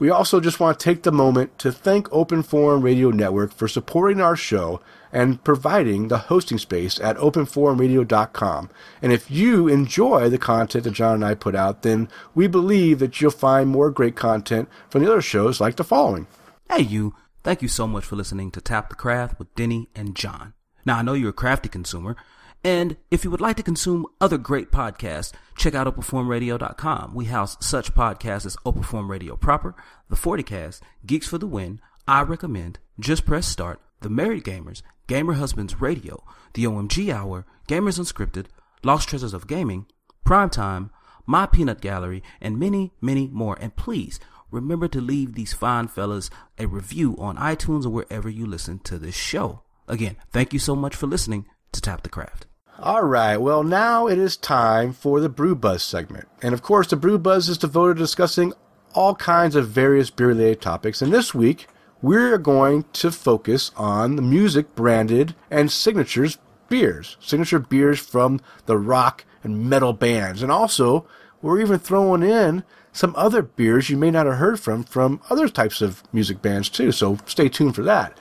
[0.00, 3.68] We also just want to take the moment to thank Open Forum Radio Network for
[3.68, 4.80] supporting our show
[5.12, 8.70] and providing the hosting space at openforumradio.com.
[9.00, 12.98] And if you enjoy the content that John and I put out, then we believe
[12.98, 16.26] that you'll find more great content from the other shows like the following.
[16.68, 17.14] Hey, you.
[17.44, 20.54] Thank you so much for listening to Tap the Craft with Denny and John.
[20.84, 22.16] Now, I know you're a crafty consumer,
[22.64, 27.14] and if you would like to consume other great podcasts, check out OpenForumRadio.com.
[27.14, 29.74] We house such podcasts as Open Forum Radio Proper,
[30.08, 35.34] The 40Cast, Geeks for the Win, I Recommend, Just Press Start, The Married Gamers, Gamer
[35.34, 38.46] Husbands Radio, The OMG Hour, Gamers Unscripted,
[38.82, 39.84] Lost Treasures of Gaming,
[40.24, 40.88] Primetime,
[41.26, 43.58] My Peanut Gallery, and many, many more.
[43.60, 44.18] And please
[44.50, 48.98] remember to leave these fine fellas a review on iTunes or wherever you listen to
[48.98, 49.60] this show.
[49.86, 52.46] Again, thank you so much for listening to Tap the Craft.
[52.80, 56.26] All right, well, now it is time for the Brew Buzz segment.
[56.42, 58.52] And of course, the Brew Buzz is devoted to discussing
[58.94, 61.00] all kinds of various beer related topics.
[61.00, 61.68] And this week,
[62.02, 68.76] we're going to focus on the music branded and signatures beers, signature beers from the
[68.76, 70.42] rock and metal bands.
[70.42, 71.06] And also,
[71.42, 75.48] we're even throwing in some other beers you may not have heard from from other
[75.48, 76.90] types of music bands too.
[76.90, 78.18] So stay tuned for that.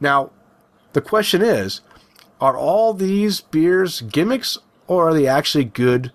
[0.00, 0.30] Now,
[0.92, 1.80] the question is,
[2.40, 6.12] are all these beers gimmicks or are they actually good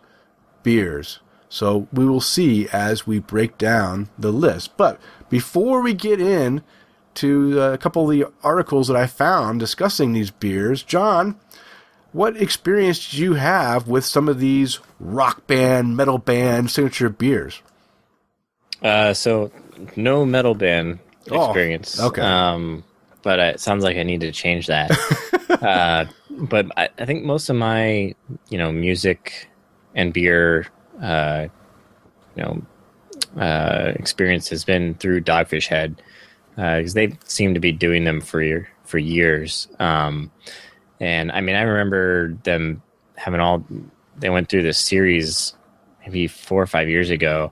[0.63, 1.19] beers?
[1.49, 4.77] So we will see as we break down the list.
[4.77, 4.99] But
[5.29, 6.61] before we get in
[7.15, 11.35] to a couple of the articles that I found discussing these beers, John,
[12.13, 17.61] what experience did you have with some of these rock band, metal band signature beers?
[18.81, 19.51] Uh, so
[19.95, 20.99] no metal band
[21.29, 21.99] Oh, experience.
[21.99, 22.21] okay.
[22.21, 22.83] Um,
[23.21, 24.89] but it sounds like I need to change that.
[25.61, 28.15] uh, but I, I think most of my,
[28.49, 29.49] you know, music
[29.95, 30.67] and beer,
[31.01, 31.47] uh,
[32.35, 32.61] you know,
[33.39, 36.01] uh, experience has been through Dogfish Head
[36.55, 39.67] because they seem to be doing them for for years.
[39.79, 40.31] Um,
[40.99, 42.81] and I mean, I remember them
[43.15, 43.65] having all.
[44.17, 45.55] They went through this series
[46.01, 47.51] maybe four or five years ago.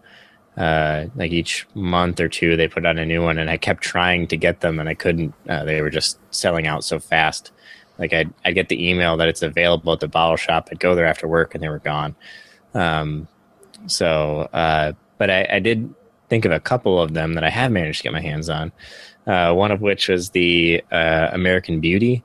[0.57, 3.81] Uh, like each month or two, they put out a new one, and I kept
[3.81, 5.33] trying to get them, and I couldn't.
[5.47, 7.51] Uh, they were just selling out so fast.
[7.99, 10.69] Like I'd, I'd get the email that it's available at the bottle shop.
[10.71, 12.15] I'd go there after work, and they were gone.
[12.73, 13.27] Um,
[13.87, 15.93] so, uh, but I, I did
[16.29, 18.71] think of a couple of them that I have managed to get my hands on.
[19.27, 22.23] Uh, one of which was the uh, American Beauty,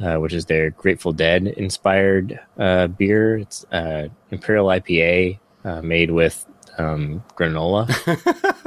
[0.00, 3.38] uh, which is their Grateful Dead inspired uh, beer.
[3.38, 6.44] It's uh, Imperial IPA uh, made with
[6.78, 7.88] um, granola.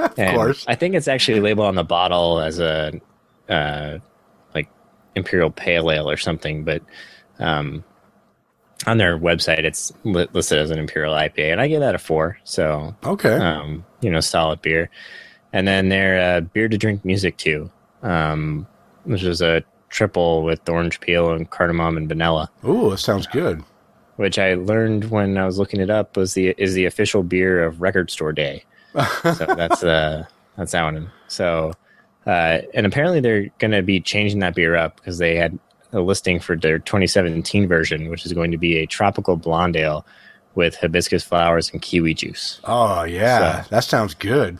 [0.00, 0.64] of course.
[0.66, 3.00] I think it's actually labeled on the bottle as a
[3.48, 3.98] uh,
[5.16, 6.82] Imperial Pale Ale or something, but
[7.40, 7.82] um,
[8.86, 11.98] on their website it's li- listed as an Imperial IPA, and I give that a
[11.98, 12.38] four.
[12.44, 13.36] So Okay.
[13.36, 14.90] um, you know, solid beer.
[15.52, 17.70] And then their uh, beer to drink music too,
[18.02, 18.66] um,
[19.04, 23.62] which is a triple with orange peel and cardamom and vanilla, Ooh, that sounds good.
[24.16, 27.64] which I learned when I was looking it up was the is the official beer
[27.64, 28.64] of Record Store Day.
[29.22, 30.24] so that's uh
[30.56, 31.10] that's that one.
[31.28, 31.72] So
[32.26, 35.58] uh, and apparently they're going to be changing that beer up because they had
[35.92, 40.04] a listing for their 2017 version, which is going to be a tropical blonde ale
[40.54, 42.60] with hibiscus flowers and kiwi juice.
[42.64, 43.62] Oh, yeah.
[43.62, 44.58] So- that sounds good.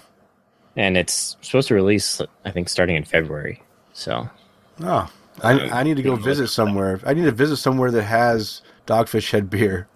[0.77, 3.63] and it's supposed to release i think starting in february
[3.95, 4.29] so
[4.83, 5.11] Oh,
[5.43, 7.01] I, I need to go visit somewhere.
[7.07, 9.89] I need to visit somewhere that has Dogfish Head beer.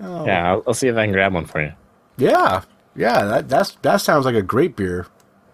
[0.00, 0.26] Oh.
[0.26, 1.72] yeah I'll, I'll see if i can grab one for you
[2.16, 2.62] Yeah,
[2.98, 5.06] yeah, that that's that sounds like a great beer.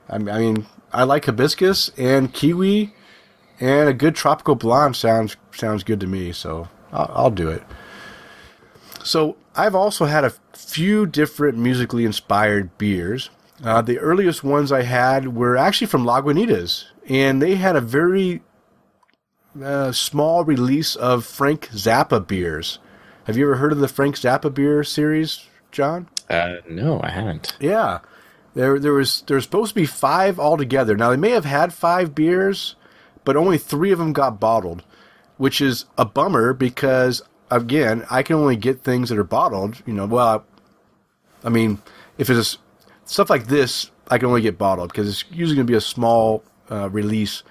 [0.08, 2.94] I, mean- I mean, I like hibiscus and kiwi,
[3.60, 6.32] and a good tropical blonde sounds sounds good to me.
[6.32, 7.62] So I'll, I'll do it.
[9.02, 13.30] So I've also had a few different musically inspired beers.
[13.62, 18.42] Uh, the earliest ones I had were actually from Lagunitas, and they had a very
[19.62, 22.78] uh, small release of Frank Zappa beers.
[23.24, 26.08] Have you ever heard of the Frank Zappa beer series, John?
[26.30, 28.00] Uh no i haven't Yeah,
[28.54, 30.96] there there was there's supposed to be five altogether.
[30.96, 32.76] Now they may have had five beers,
[33.24, 34.82] but only three of them got bottled,
[35.36, 39.82] which is a bummer because again I can only get things that are bottled.
[39.86, 40.44] You know, well,
[41.42, 41.78] I mean,
[42.16, 42.58] if it's
[43.04, 45.80] stuff like this, I can only get bottled because it's usually going to be a
[45.80, 47.42] small uh, release.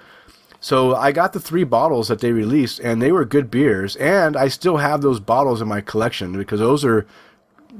[0.60, 4.34] So I got the three bottles that they released, and they were good beers, and
[4.34, 7.06] I still have those bottles in my collection because those are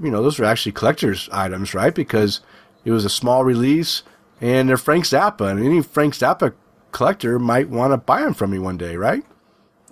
[0.03, 1.95] you know, those are actually collector's items, right?
[1.95, 2.41] Because
[2.85, 4.03] it was a small release
[4.41, 6.53] and they're Frank Zappa, and any Frank Zappa
[6.93, 9.25] collector might want to buy them from me one day, right?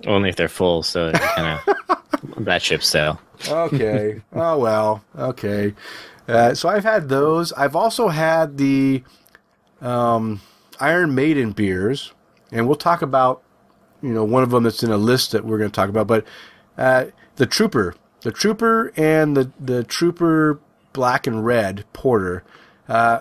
[0.06, 2.04] only if they're full so kind of
[2.44, 4.20] that ship sail Okay.
[4.32, 5.04] oh, well.
[5.18, 5.74] Okay.
[6.28, 7.52] Uh, so I've had those.
[7.52, 9.02] I've also had the
[9.80, 10.40] um,
[10.78, 12.12] Iron Maiden beers,
[12.50, 13.42] and we'll talk about,
[14.00, 16.06] you know, one of them that's in a list that we're going to talk about.
[16.06, 16.24] But
[16.78, 20.60] uh, the Trooper, the Trooper, and the the Trooper
[20.92, 22.44] Black and Red Porter.
[22.88, 23.20] Uh,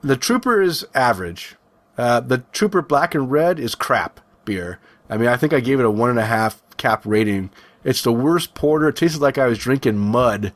[0.00, 1.56] the Trooper is average.
[1.96, 4.78] Uh, the Trooper Black and Red is crap beer.
[5.10, 7.50] I mean, I think I gave it a one and a half cap rating.
[7.84, 8.88] It's the worst porter.
[8.88, 10.52] It tasted like I was drinking mud.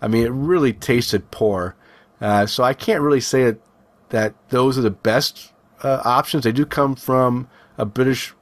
[0.00, 1.74] I mean, it really tasted poor.
[2.20, 3.60] Uh, so I can't really say that,
[4.10, 5.52] that those are the best
[5.82, 6.44] uh, options.
[6.44, 8.34] They do come from a British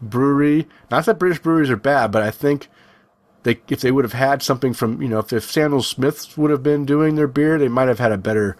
[0.00, 0.68] brewery.
[0.90, 2.68] Not that British breweries are bad, but I think
[3.42, 6.50] they if they would have had something from you know if, if Samuel Smiths would
[6.50, 8.56] have been doing their beer, they might have had a better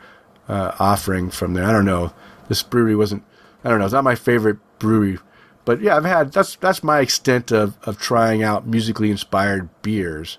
[0.49, 1.64] uh, offering from there.
[1.64, 2.12] I don't know.
[2.49, 3.24] This brewery wasn't.
[3.64, 3.85] I don't know.
[3.85, 5.18] It's not my favorite brewery,
[5.64, 10.39] but yeah, I've had that's that's my extent of of trying out musically inspired beers.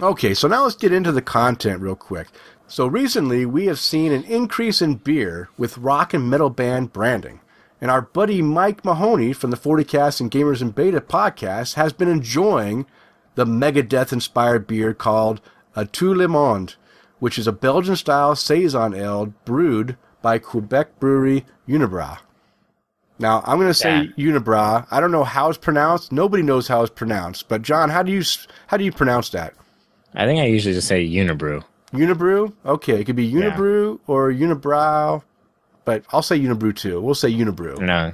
[0.00, 2.28] Okay, so now let's get into the content real quick.
[2.66, 7.40] So recently, we have seen an increase in beer with rock and metal band branding.
[7.82, 12.08] And our buddy Mike Mahoney from the 40cast and Gamers and Beta podcast has been
[12.08, 12.86] enjoying
[13.34, 15.40] the Megadeth inspired beer called
[15.74, 16.76] a Tout Le Monde,
[17.18, 22.18] which is a Belgian style Saison ale brewed by Quebec brewery Unibroue.
[23.18, 24.32] Now, I'm going to say Yeah.
[24.32, 24.86] Unibroue.
[24.90, 26.10] I don't know how it's pronounced.
[26.12, 27.48] Nobody knows how it's pronounced.
[27.48, 28.22] But John, how do you
[28.66, 29.54] how do you pronounce that?
[30.14, 31.62] I think I usually just say Unibrew.
[31.92, 32.52] Unibrew?
[32.66, 33.50] Okay, it could be Yeah.
[33.50, 35.22] Unibrew or Unibrow,
[35.84, 37.00] but I'll say Unibrew too.
[37.00, 37.78] We'll say Unibrew.
[37.78, 38.12] No,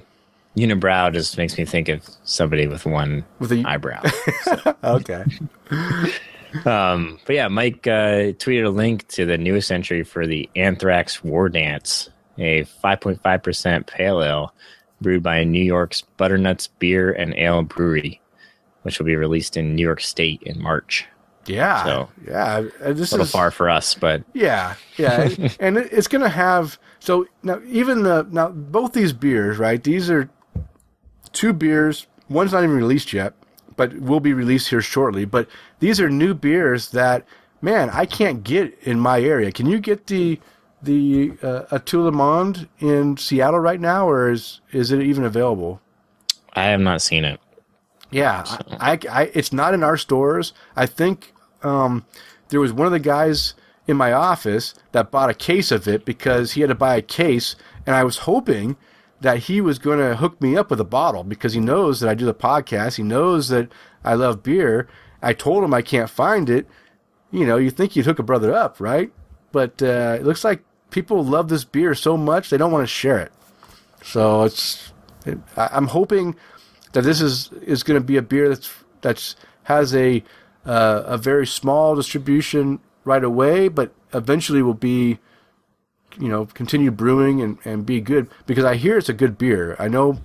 [0.58, 4.02] Unibrow just makes me think of somebody with one With a- eyebrow.
[4.84, 5.24] Okay.
[6.64, 11.22] um, but yeah, Mike uh, tweeted a link to the newest entry for the Anthrax
[11.22, 14.54] War Dance, a 5.5% pale ale
[15.00, 18.20] brewed by New York's Butternuts Beer and Ale Brewery,
[18.82, 21.06] which will be released in New York State in March.
[21.46, 21.84] Yeah.
[21.84, 22.60] So- yeah.
[22.80, 25.28] This A little is far for us, but Yeah, yeah,
[25.60, 29.82] and it- it's going to have so now even the now both these beers, right?
[29.82, 30.28] These are
[31.32, 32.06] two beers.
[32.28, 33.34] One's not even released yet,
[33.76, 35.24] but will be released here shortly.
[35.24, 35.48] But
[35.80, 37.26] these are new beers that
[37.62, 39.52] man I can't get in my area.
[39.52, 40.40] Can you get the
[40.82, 45.24] the uh, a Tout Le Monde in Seattle right now, or is is it even
[45.24, 45.80] available?
[46.54, 47.40] I have not seen it.
[48.10, 48.44] Yeah,
[48.80, 50.52] I, I, I- it's not in our stores.
[50.76, 52.04] I think um,
[52.48, 53.54] there was one of the guys
[53.86, 57.02] in my office that bought a case of it because he had to buy a
[57.02, 57.54] case,
[57.86, 58.76] and I was hoping
[59.20, 62.08] that he was going to hook me up with a bottle because he knows that
[62.08, 62.96] I do the podcast.
[62.96, 63.68] He knows that
[64.04, 64.88] I love beer.
[65.22, 66.66] I told him I can't find it.
[67.30, 69.12] You know, you think you'd hook a brother up, right?
[69.52, 72.86] But uh, it looks like people love this beer so much they don't want to
[72.92, 73.32] share it.
[74.02, 74.92] So it's,
[75.26, 76.36] it, I'm hoping
[76.92, 80.22] that this is is going to be a beer that's that's has a
[80.64, 85.18] uh, a very small distribution right away, but eventually will be
[86.18, 89.76] you know continue brewing and, and be good because I hear it's a good beer.
[89.78, 90.20] I know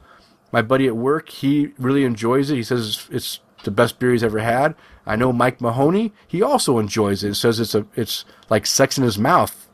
[0.51, 2.55] my buddy at work he really enjoys it.
[2.55, 4.75] He says it's the best beer he's ever had.
[5.05, 7.35] I know Mike Mahoney he also enjoys it.
[7.35, 9.67] Says it's a it's like sex in his mouth.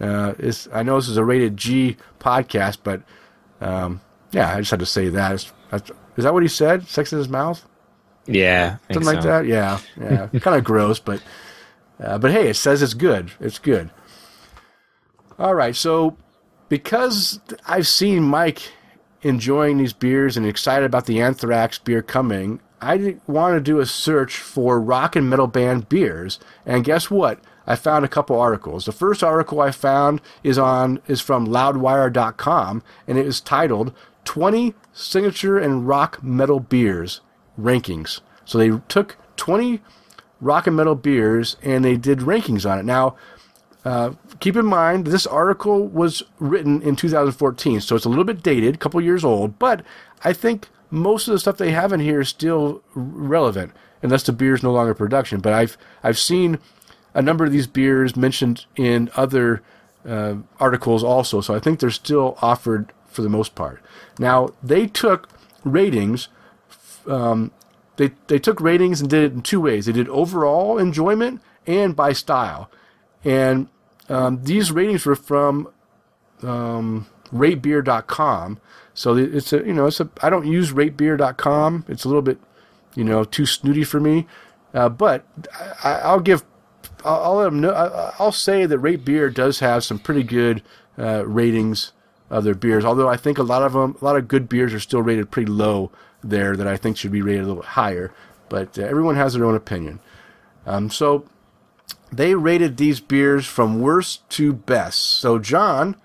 [0.00, 3.02] Uh, it's, I know this is a rated G podcast, but
[3.60, 4.00] um,
[4.32, 5.32] yeah, I just had to say that.
[5.72, 6.88] It's, is that what he said?
[6.88, 7.64] Sex in his mouth?
[8.26, 9.46] Yeah, Something like that?
[9.46, 10.26] Yeah, yeah.
[10.40, 11.22] kind of gross, but
[11.98, 13.30] uh, but hey, it says it's good.
[13.40, 13.90] It's good.
[15.40, 16.18] All right, so
[16.68, 18.60] because I've seen Mike
[19.22, 23.86] enjoying these beers and excited about the Anthrax beer coming, I want to do a
[23.86, 26.40] search for rock and metal band beers.
[26.66, 27.40] And guess what?
[27.66, 28.84] I found a couple articles.
[28.84, 33.94] The first article I found is on is from loudwire.com and it is titled
[34.26, 37.22] 20 signature and rock metal beers
[37.58, 38.20] rankings.
[38.44, 39.80] So they took 20
[40.42, 42.84] rock and metal beers and they did rankings on it.
[42.84, 43.16] Now,
[43.84, 48.42] uh, keep in mind this article was written in 2014, so it's a little bit
[48.42, 49.82] dated, a couple years old, but
[50.22, 53.72] I think most of the stuff they have in here is still relevant,
[54.02, 55.40] unless the beer is no longer production.
[55.40, 56.58] But I've I've seen
[57.14, 59.62] a number of these beers mentioned in other
[60.06, 63.82] uh, articles also, so I think they're still offered for the most part.
[64.18, 65.28] Now they took
[65.64, 66.28] ratings.
[67.06, 67.52] Um,
[67.96, 69.86] they they took ratings and did it in two ways.
[69.86, 72.70] They did overall enjoyment and by style,
[73.24, 73.68] and
[74.08, 75.68] um, these ratings were from
[76.42, 78.60] um, ratebeer.com.
[78.94, 81.86] So it's a you know it's a I don't use ratebeer.com.
[81.88, 82.38] It's a little bit
[82.94, 84.26] you know too snooty for me,
[84.74, 85.24] uh, but
[85.84, 86.44] I, I'll give
[87.04, 87.70] I'll, I'll let them know.
[87.70, 90.62] I, I'll say that Rate Beer does have some pretty good
[90.98, 91.92] uh, ratings
[92.28, 92.84] of their beers.
[92.84, 95.30] Although I think a lot of them, a lot of good beers are still rated
[95.30, 95.90] pretty low
[96.22, 96.56] there.
[96.56, 98.12] That I think should be rated a little bit higher.
[98.48, 100.00] But uh, everyone has their own opinion.
[100.66, 101.24] Um, so
[102.12, 104.98] they rated these beers from worst to best.
[104.98, 105.96] So John,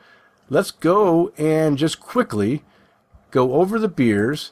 [0.49, 2.63] let's go and just quickly
[3.31, 4.51] go over the beers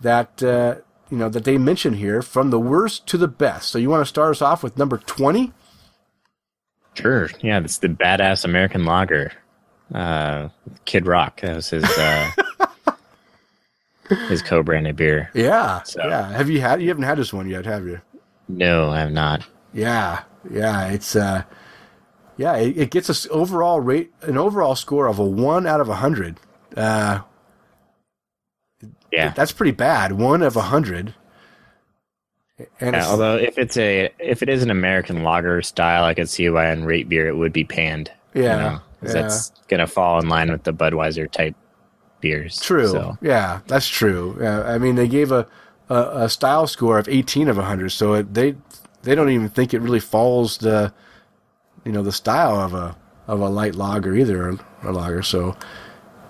[0.00, 0.76] that uh,
[1.10, 3.70] you know that they mention here from the worst to the best.
[3.70, 5.52] So you want to start us off with number twenty?
[6.94, 7.30] Sure.
[7.40, 9.32] Yeah, it's the badass American lager.
[9.94, 10.48] Uh,
[10.84, 11.40] Kid Rock.
[11.40, 12.30] That was his uh,
[14.28, 15.30] his co-branded beer.
[15.34, 16.30] Yeah, So- yeah.
[16.32, 16.82] Have you had?
[16.82, 18.00] You haven't had this one yet, have you?
[18.48, 19.46] No, I have not.
[19.72, 20.88] Yeah, yeah.
[20.88, 21.44] It's uh,
[22.36, 22.56] yeah.
[22.56, 25.96] It, it gets us overall rate an overall score of a one out of a
[25.96, 26.38] hundred.
[26.76, 27.20] Uh,
[29.10, 30.12] Yeah, that's pretty bad.
[30.12, 31.14] One of a hundred.
[32.80, 36.28] And Yeah, although if it's a if it is an American lager style, I could
[36.28, 38.10] see why in rate beer it would be panned.
[38.34, 39.12] you Yeah, yeah.
[39.12, 41.56] that's gonna fall in line with the Budweiser type
[42.20, 42.60] beers.
[42.60, 42.86] True.
[42.88, 44.36] So, Yeah, that's true.
[44.40, 45.46] Yeah, I mean, they gave a,
[45.88, 48.54] a, a style score of 18 of 100, so it, they
[49.02, 50.92] they don't even think it really falls the
[51.84, 52.96] you know the style of a
[53.26, 55.22] of a light lager either, or a lager.
[55.22, 55.56] So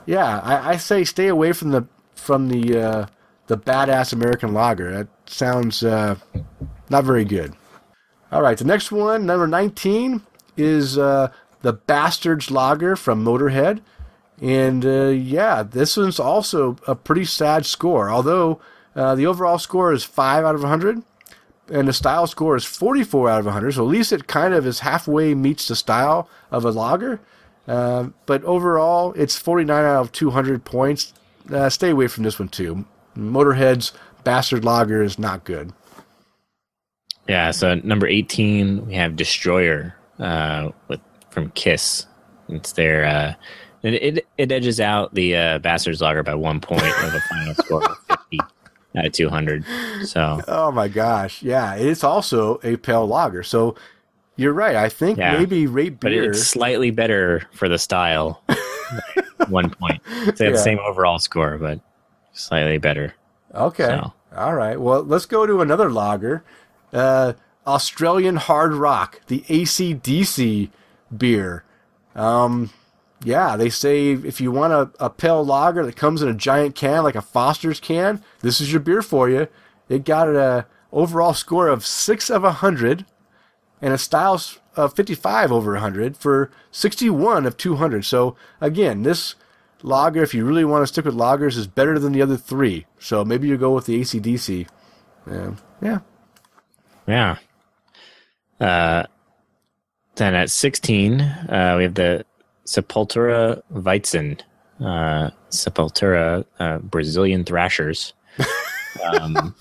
[0.06, 3.06] yeah, I, I say stay away from the from the uh,
[3.46, 4.90] the badass American lager.
[4.90, 6.16] That sounds uh,
[6.88, 7.54] not very good.
[8.30, 10.22] All right, the next one, number 19,
[10.56, 13.82] is uh, the Bastards Lager from Motorhead.
[14.40, 18.10] And uh, yeah, this one's also a pretty sad score.
[18.10, 18.58] Although
[18.96, 21.02] uh, the overall score is 5 out of 100,
[21.72, 24.66] and the style score is 44 out of 100, so at least it kind of
[24.66, 27.20] is halfway meets the style of a lager.
[27.66, 31.14] Uh, but overall, it's 49 out of 200 points.
[31.52, 32.84] Uh, stay away from this one too.
[33.16, 33.92] Motorhead's
[34.24, 35.72] Bastard Lager is not good.
[37.28, 37.50] yeah.
[37.50, 41.00] So number eighteen, we have Destroyer uh, with
[41.30, 42.06] from Kiss.
[42.48, 43.34] It's their uh,
[43.82, 47.54] it, it it edges out the uh, Bastards Lager by one point of a final
[47.54, 47.96] score
[49.12, 50.06] of fifty out of two hundred.
[50.06, 53.42] So Oh my gosh, yeah, it's also a pale lager.
[53.42, 53.76] So
[54.36, 54.76] you're right.
[54.76, 55.36] I think Yeah.
[55.38, 56.30] maybe rate but beer.
[56.30, 58.42] it's slightly better for the style.
[59.48, 60.02] one point.
[60.04, 60.50] They have Yeah.
[60.52, 61.80] the same overall score, but
[62.32, 63.14] slightly better.
[63.54, 63.84] Okay.
[63.86, 64.12] So.
[64.36, 64.80] All right.
[64.80, 66.42] Well, let's go to another lager.
[66.92, 67.34] Uh,
[67.66, 70.70] Australian Hard Rock, the ACDC
[71.16, 71.64] beer.
[72.16, 72.70] Um,
[73.24, 76.74] yeah, they say if you want a, a pale lager that comes in a giant
[76.74, 79.48] can, like a Foster's can, this is your beer for you.
[79.88, 83.04] It got a overall score of six of a hundred,
[83.80, 84.40] and a style
[84.76, 88.04] of 55 over 100 for 61 of 200.
[88.04, 89.34] So again, this
[89.82, 92.86] lager, if you really want to stick with lagers, is better than the other three.
[92.98, 94.68] So maybe you go with the ACDC.
[95.30, 95.54] Yeah.
[95.82, 95.98] Yeah.
[97.06, 97.36] Yeah.
[98.60, 99.06] Uh,
[100.14, 102.24] then at 16, uh, we have the
[102.72, 104.40] Sepultura Weizen,
[104.80, 108.14] uh, Sepultura uh, Brazilian Thrashers.
[109.04, 109.54] um,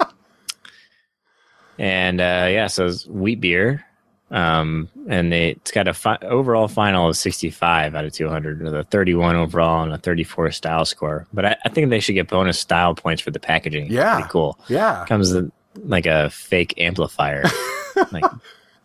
[1.77, 3.85] and uh, yeah, so it's wheat beer.
[4.29, 8.73] Um, and they, it's got a fi- overall final of 65 out of 200, with
[8.73, 11.27] a 31 overall and a 34 style score.
[11.33, 13.87] But I, I think they should get bonus style points for the packaging.
[13.91, 14.13] Yeah.
[14.13, 15.03] pretty cool Yeah.
[15.05, 15.51] comes in
[15.83, 17.43] like a fake amplifier,
[18.13, 18.23] like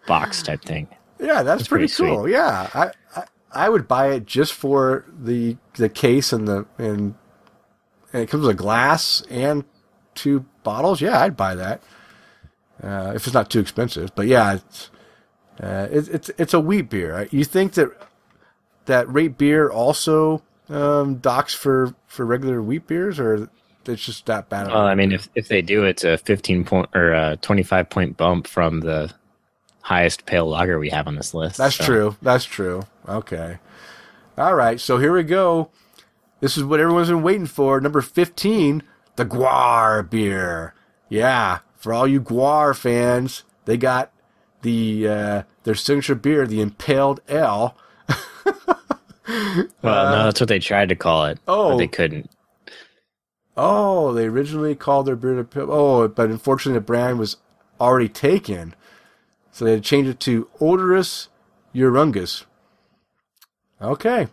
[0.08, 0.88] box type thing.
[1.20, 2.28] Yeah, that's, That's pretty, pretty cool.
[2.28, 2.68] Yeah.
[2.74, 3.24] I, I
[3.56, 7.14] I would buy it just for the the case and the and
[8.12, 9.64] and it comes with a glass and
[10.14, 11.00] two bottles.
[11.00, 11.82] Yeah, I'd buy that.
[12.82, 14.14] Uh, if it's not too expensive.
[14.14, 14.90] But yeah, it's
[15.60, 17.28] uh, it, it's it's a wheat beer.
[17.30, 17.90] You think that
[18.84, 23.48] that rate beer also um, docks for for regular wheat beers, or
[23.86, 24.68] it's just that bad?
[24.68, 28.16] Well, I mean, if if they do, it's a 15 point or a 25 point
[28.16, 29.12] bump from the
[29.80, 31.58] highest pale lager we have on this list.
[31.58, 32.16] That's so- true.
[32.20, 32.82] That's true.
[33.08, 33.58] Okay.
[34.36, 34.80] All right.
[34.80, 35.70] So here we go.
[36.40, 37.80] This is what everyone's been waiting for.
[37.80, 38.82] Number 15,
[39.16, 40.74] the GWAR beer.
[41.08, 41.60] Yeah.
[41.76, 44.12] For all you GWAR fans, they got
[44.62, 47.76] the uh, their signature beer, the Impaled Ale.
[49.82, 51.40] Well, no, that's what they tried to call it.
[51.48, 51.70] oh.
[51.70, 52.30] but they couldn't.
[53.56, 55.62] Oh, they originally called their beer the.
[55.62, 57.36] Oh, but unfortunately the brand was
[57.80, 58.74] already taken.
[59.50, 61.28] So they had to change it to Oderus
[61.74, 62.44] Urungus.
[63.80, 64.28] Okay.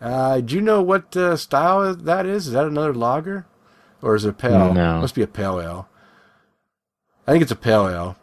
[0.00, 2.46] Uh, do you know what uh, style that is?
[2.48, 3.46] Is that another lager?
[4.02, 4.72] Or is it a pale?
[4.74, 5.00] No.
[5.00, 5.88] Must be a pale ale.
[7.26, 8.16] I think it's a pale ale.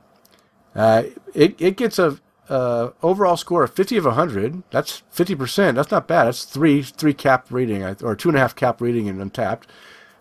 [0.75, 2.19] Uh, it, it gets a
[2.49, 4.63] uh, overall score of 50 of 100.
[4.69, 5.75] That's 50%.
[5.75, 6.25] That's not bad.
[6.25, 9.63] That's three three cap rating, I- or two and a half cap rating in Untappd.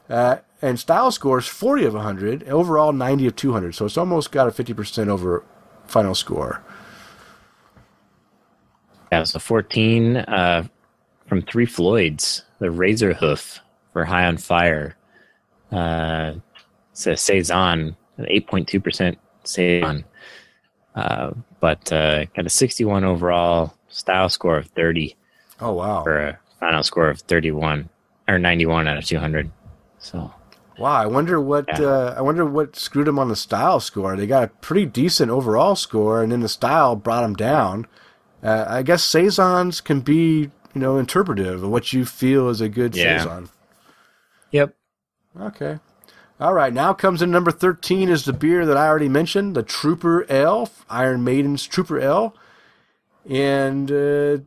[0.09, 3.75] Uh, and style scores 40 of 100, overall 90 of 200.
[3.75, 5.45] So it's almost got a 50% over
[5.87, 6.63] final score.
[9.13, 10.67] Yeah, so 14 uh,
[11.27, 13.61] from Three Floyds, the Razor Hoof
[13.93, 14.97] for High on Fire.
[15.71, 16.37] Uh,
[16.93, 20.05] it's a Saison, an 8.2% Saison.
[20.95, 25.15] Uh, but uh, got a 61 overall style score of 30
[25.61, 26.03] Oh, wow.
[26.05, 27.91] for a final score of 31
[28.29, 29.51] or 91 out of 200.
[29.99, 30.33] So
[30.79, 31.85] Wow, I wonder what Yeah.
[31.87, 34.17] uh, I wonder what screwed him on the style score.
[34.17, 37.87] They got a pretty decent overall score, and then the style brought him down.
[38.43, 42.69] Uh, I guess saisons can be, you know, interpretive of what you feel is a
[42.69, 43.19] good Yeah.
[43.19, 43.49] saison.
[44.51, 44.75] yep.
[45.41, 45.79] Okay.
[46.41, 49.63] All right, now comes in number 13 is the beer that I already mentioned, the
[49.63, 52.35] Trooper Ale, Iron Maiden's Trooper Ale.
[53.31, 54.39] And uh,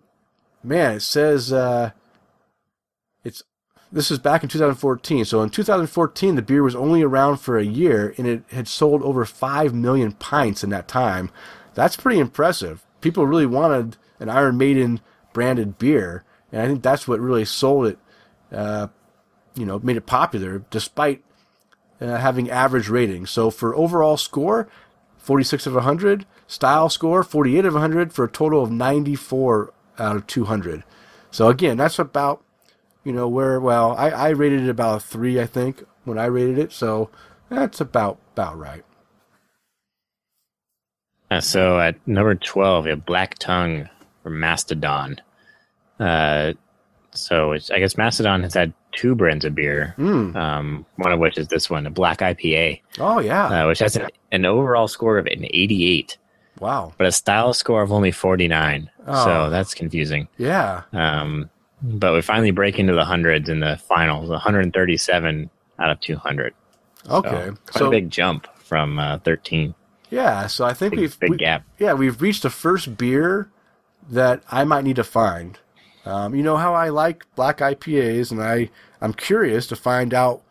[0.61, 1.91] man, it says uh,
[3.23, 3.43] it's
[3.91, 5.23] this is back in 2014.
[5.23, 9.01] So in 2014, the beer was only around for a year, and it had sold
[9.01, 11.31] over five million pints in that time.
[11.75, 12.83] That's pretty impressive.
[13.01, 15.01] People really wanted an Iron Maiden
[15.33, 17.99] branded beer, and I think that's what really sold it.
[18.51, 18.87] Uh,
[19.55, 21.23] you know, made it popular despite
[22.01, 23.31] uh, having average ratings.
[23.31, 24.67] So for overall score,
[25.17, 26.25] 46 of 100.
[26.47, 30.83] Style score, 48 of 100 for a total of 94 out of 200.
[31.31, 32.43] So again, that's about,
[33.03, 36.25] you know, where, well, I, I rated it about a 3, I think, when I
[36.25, 36.71] rated it.
[36.71, 37.09] So
[37.49, 38.85] that's about, about right.
[41.31, 43.89] Uh, so at number 12, we have Black Tongue
[44.23, 45.17] from Mastodon.
[45.99, 46.53] Uh,
[47.11, 50.35] so I guess Mastodon has had two brands of beer, Mm.
[50.35, 53.63] um, one of which is this one, a black IPA, Oh, yeah.
[53.63, 56.17] uh, which has an, an overall score of an 88,
[56.59, 56.93] wow.
[56.97, 58.89] but a style score of only 49.
[59.07, 59.25] Oh.
[59.25, 60.27] So that's confusing.
[60.37, 60.83] Yeah.
[60.93, 61.49] Um,
[61.81, 65.49] but we finally break into the hundreds in the finals, 137
[65.79, 66.53] out of 200.
[67.09, 67.29] Okay.
[67.29, 69.73] So, quite So, a big jump from uh, 13.
[70.09, 70.47] Yeah.
[70.47, 71.63] So I think Big, we've, big we- gap.
[71.79, 73.49] yeah, we've reached the first beer
[74.09, 75.57] that I might need to find.
[76.05, 78.69] Um, you know how I like black IPAs, and I
[79.01, 80.41] I'm curious to find out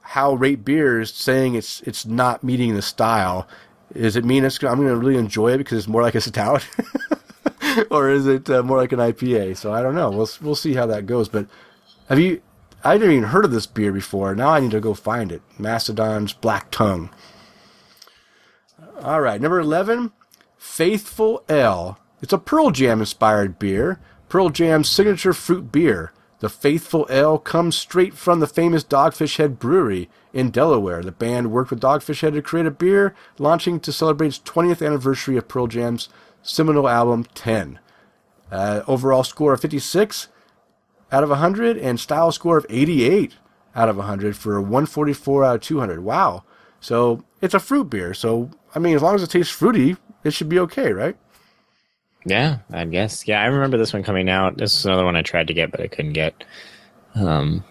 [0.00, 3.46] how Rate Beer is saying it's it's not meeting the style.
[3.92, 6.20] Does it mean it's I'm going to really enjoy it because it's more like a
[6.20, 6.66] stout,
[7.90, 9.56] or is it uh, more like an IPA?
[9.58, 10.10] So I don't know.
[10.10, 11.28] We'll we'll see how that goes.
[11.28, 11.46] But
[12.08, 12.40] have you?
[12.84, 14.34] I didn't even heard of this beer before.
[14.34, 15.42] Now I need to go find it.
[15.58, 17.10] Mastodon's Black Tongue.
[19.02, 20.12] All right, number eleven.
[20.56, 21.98] Faithful Ale.
[22.22, 24.00] It's a Pearl Jam inspired beer.
[24.28, 26.12] Pearl Jam's signature fruit beer.
[26.40, 31.02] The Faithful Ale comes straight from the famous Dogfish Head Brewery in Delaware.
[31.02, 34.84] The band worked with Dogfish Head to create a beer, launching to celebrate its 20th
[34.84, 36.08] anniversary of Pearl Jam's
[36.42, 37.78] seminal album 10.
[38.50, 40.28] Uh, overall score of 56
[41.12, 43.34] out of 100 and style score of 88
[43.74, 46.00] out of 100 for a 144 out of 200.
[46.00, 46.44] Wow.
[46.80, 48.14] So it's a fruit beer.
[48.14, 51.16] So, I mean, as long as it tastes fruity, it should be okay, right?
[52.24, 53.28] Yeah, I guess.
[53.28, 54.58] Yeah, I remember this one coming out.
[54.58, 56.44] This is another one I tried to get, but I couldn't get.
[57.14, 57.64] Um,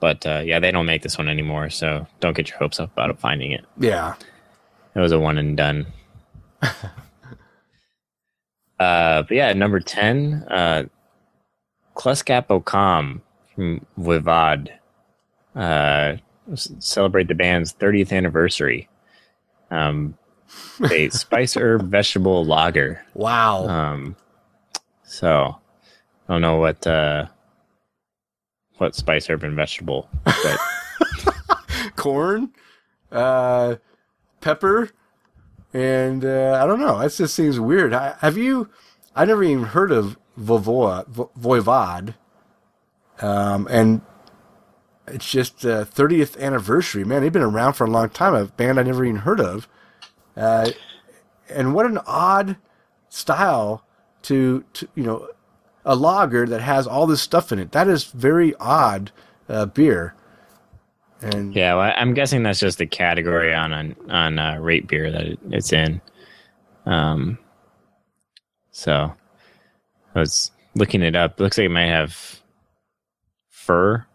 [0.00, 2.92] but uh, yeah, they don't make this one anymore, so don't get your hopes up
[2.92, 3.64] about finding it.
[3.78, 4.14] Yeah.
[4.94, 5.86] It was a one and done.
[6.62, 6.82] uh,
[8.78, 10.84] but yeah, number 10, uh,
[11.94, 13.22] Kluskap O'Kom
[13.54, 14.70] from Voivod,
[15.54, 16.16] uh,
[16.54, 18.88] celebrate the band's 30th anniversary.
[19.70, 20.16] Um,
[20.90, 23.04] a spice herb vegetable lager.
[23.14, 23.66] Wow.
[23.68, 24.16] Um,
[25.04, 25.56] so
[26.28, 27.26] I don't know what uh,
[28.78, 30.58] what spice herb and vegetable, but
[31.96, 32.50] Corn,
[33.12, 33.76] uh,
[34.40, 34.90] pepper,
[35.72, 37.00] and uh, I don't know.
[37.00, 37.92] It just seems weird.
[37.92, 38.70] I, have you?
[39.14, 42.14] I never even heard of Voivod, Vo- Voivod.
[43.20, 44.00] Um, and
[45.12, 47.04] it's just uh, 30th anniversary.
[47.04, 48.34] Man, they've been around for a long time.
[48.34, 49.68] A band I never even heard of.
[50.36, 50.70] Uh,
[51.48, 52.56] and what an odd
[53.08, 53.84] style
[54.22, 55.28] to, to you know
[55.84, 57.72] a lager that has all this stuff in it.
[57.72, 59.10] That is very odd
[59.48, 60.14] uh, beer.
[61.20, 65.10] And yeah, well, I'm guessing that's just the category on on, on uh, rate beer
[65.10, 66.00] that it, it's in.
[66.86, 67.38] Um,
[68.70, 69.12] so
[70.14, 71.40] I was looking it up.
[71.40, 72.40] It looks like it might have
[73.48, 74.06] fir,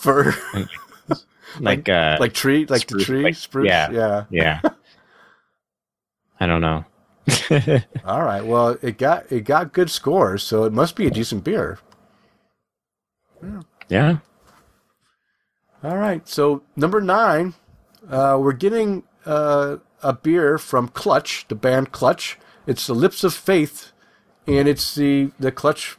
[0.00, 0.34] fir,
[1.60, 3.66] like uh, like tree, like the tree, like- spruce.
[3.68, 3.90] yeah.
[3.90, 4.24] yeah.
[4.30, 4.60] yeah.
[6.40, 6.84] I don't know.
[8.04, 8.44] All right.
[8.44, 11.78] Well, it got it got good scores, so it must be a decent beer.
[13.88, 14.18] yeah.
[15.82, 16.26] All right.
[16.28, 17.54] So number nine,
[18.08, 22.38] uh, we're getting uh, a beer from Clutch, the band Clutch.
[22.66, 23.92] It's the Lips of Faith,
[24.46, 25.98] and it's the the Clutch.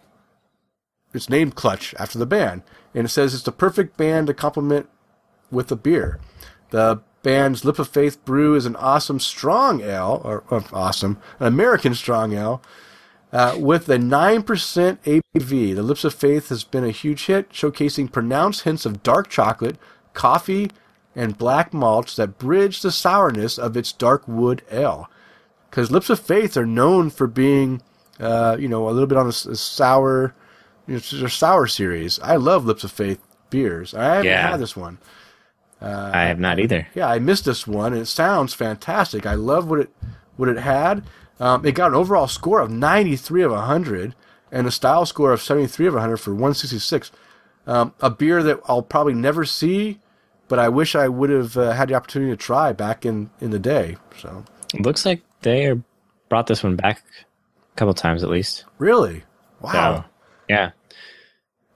[1.13, 2.63] It's named Clutch after the band,
[2.93, 4.89] and it says it's the perfect band to complement
[5.49, 6.19] with a beer.
[6.71, 11.47] The band's Lip of Faith brew is an awesome strong ale, or, or awesome, an
[11.47, 12.61] American strong ale,
[13.31, 15.75] uh, with a 9% ABV.
[15.75, 19.77] The Lips of Faith has been a huge hit, showcasing pronounced hints of dark chocolate,
[20.13, 20.71] coffee,
[21.15, 25.09] and black malts that bridge the sourness of its dark wood ale.
[25.69, 27.81] Because Lips of Faith are known for being,
[28.19, 30.33] uh, you know, a little bit on the sour,
[30.87, 32.19] it's their sour series.
[32.19, 33.19] I love Lips of Faith
[33.49, 33.93] beers.
[33.93, 34.49] I haven't Yeah.
[34.51, 34.97] had this one.
[35.81, 36.87] I have not either.
[36.93, 39.25] Yeah, I missed this one, and it sounds fantastic.
[39.25, 39.89] I love what it
[40.37, 41.03] what it had.
[41.39, 44.15] Um, it got an overall score of 93 of 100
[44.51, 47.11] and a style score of 73 of 100 for 166.
[47.67, 49.99] Um, a beer that I'll probably never see,
[50.47, 53.51] but I wish I would have uh, had the opportunity to try back in, in
[53.51, 53.97] the day.
[54.19, 55.79] So, It looks like they
[56.29, 57.01] brought this one back
[57.73, 58.65] a couple times at least.
[58.79, 59.23] really?
[59.61, 59.71] Wow.
[59.95, 60.03] So,
[60.51, 60.71] yeah.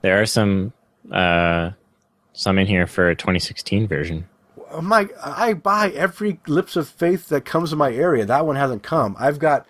[0.02, 0.72] There are some
[1.10, 1.70] uh,
[2.32, 4.28] some in here for a 2016 version.
[4.70, 8.24] Oh my, I buy every Lips of Faith that comes in my area.
[8.26, 9.16] That one hasn't come.
[9.18, 9.66] I've got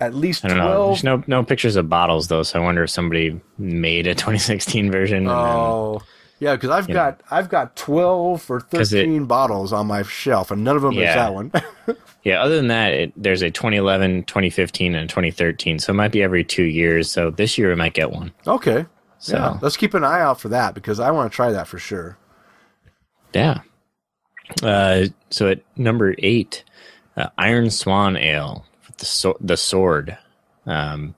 [0.00, 0.86] at least I don't know.
[0.88, 4.90] There's no no pictures of bottles though, so I wonder if somebody made a 2016
[4.90, 5.18] version.
[5.18, 6.02] and then- Oh,
[6.40, 10.50] yeah, because I've got I've got twelve or 'Cause it- thirteen bottles on my shelf,
[10.50, 11.52] and none of them is that one.
[12.24, 12.42] yeah.
[12.42, 15.78] Other than that, it, there's a 2011, 2015, and 2013.
[15.78, 17.10] So it might be every two years.
[17.10, 18.32] So this year we might get one.
[18.46, 18.86] okay,
[19.18, 21.68] So yeah, let's keep an eye out for that because I want to try that
[21.68, 22.16] for sure.
[23.32, 23.60] Yeah.
[24.62, 26.64] Uh, so at number eight,
[27.16, 28.64] uh, Iron Swan Ale,
[28.98, 30.18] the so- the sword.
[30.66, 31.14] Um,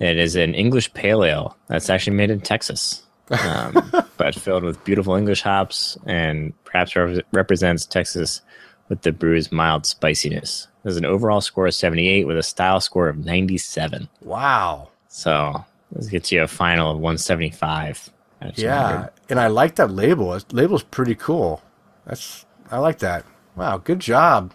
[0.00, 4.82] it is an English pale ale that's actually made in Texas, um, but filled with
[4.84, 8.40] beautiful English hops and perhaps re- represents Texas
[8.88, 10.68] with the brew's mild spiciness.
[10.82, 14.08] There's an overall score of 78 with a style score of 97.
[14.22, 14.88] Wow.
[15.08, 18.10] So this gets you a final of 175.
[18.42, 18.56] out of 200.
[18.56, 20.34] Yeah, and I like that label.
[20.34, 21.62] It label's pretty cool.
[22.06, 23.24] That's I like that.
[23.56, 24.52] Wow, good job,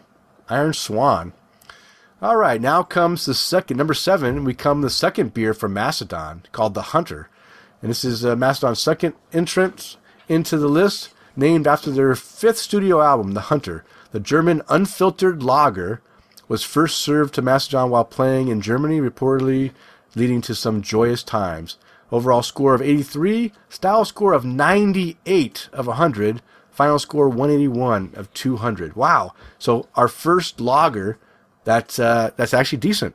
[0.50, 1.34] Iron Swan.
[2.22, 4.46] All right, now comes the second number seven.
[4.46, 7.30] We come the second beer from Mastodon called the Hunter,
[7.84, 9.98] and this is uh, Mastodon's second entrance
[10.30, 13.84] into the list, named after their fifth studio album, The Hunter.
[14.12, 16.02] The German unfiltered lager
[16.48, 19.72] was first served to Macedon while playing in Germany, reportedly
[20.16, 21.78] leading to some joyous times.
[22.10, 28.96] Overall score of 83, style score of 98 of 100, final score 181 of 200.
[28.96, 29.34] Wow.
[29.60, 31.18] So our first lager
[31.66, 33.14] that's uh, that's actually decent.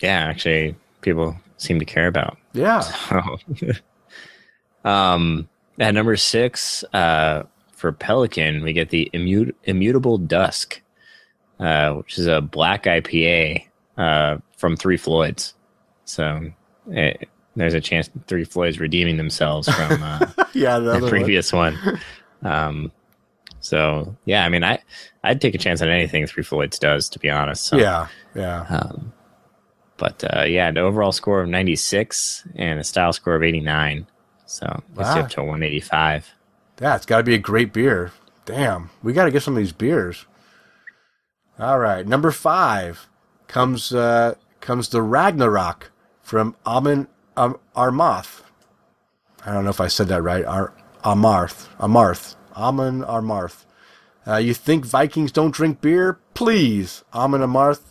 [0.00, 2.36] yeah, actually, people seem to care about.
[2.52, 2.82] Yeah.
[4.84, 5.48] um,
[5.78, 10.80] at number six, uh, for Pelican, we get the Immu- Immutable Dusk,
[11.58, 13.64] uh, which is a black IPA
[13.96, 15.54] uh, from Three Floyds.
[16.04, 16.52] So
[16.88, 21.10] it, there's a chance Three Floyds redeeming themselves from uh, yeah, the the other one.
[21.10, 21.78] previous one.
[22.42, 22.92] Um,
[23.60, 24.78] so yeah, I mean, I
[25.24, 27.64] I'd take a chance on anything Three Floyds does, to be honest.
[27.64, 27.76] So.
[27.78, 28.66] Yeah, yeah.
[28.68, 29.12] Um,
[30.02, 34.08] but uh, yeah, an overall score of 96 and a style score of 89.
[34.46, 35.14] So Wow.
[35.14, 36.28] you up to 185.
[36.80, 38.10] Yeah, it's got to be a great beer.
[38.44, 40.26] Damn, we got to get some of these beers.
[41.56, 43.08] All right, number five
[43.46, 48.40] comes uh, comes the Ragnarok from Amon um, Armath.
[49.46, 50.44] I don't know if I said that right.
[50.44, 50.72] Ar-
[51.04, 53.64] Amarth, Amarth, Amon Armarth.
[54.26, 56.18] Uh, you think Vikings don't drink beer?
[56.34, 57.82] Please, Amon Amarth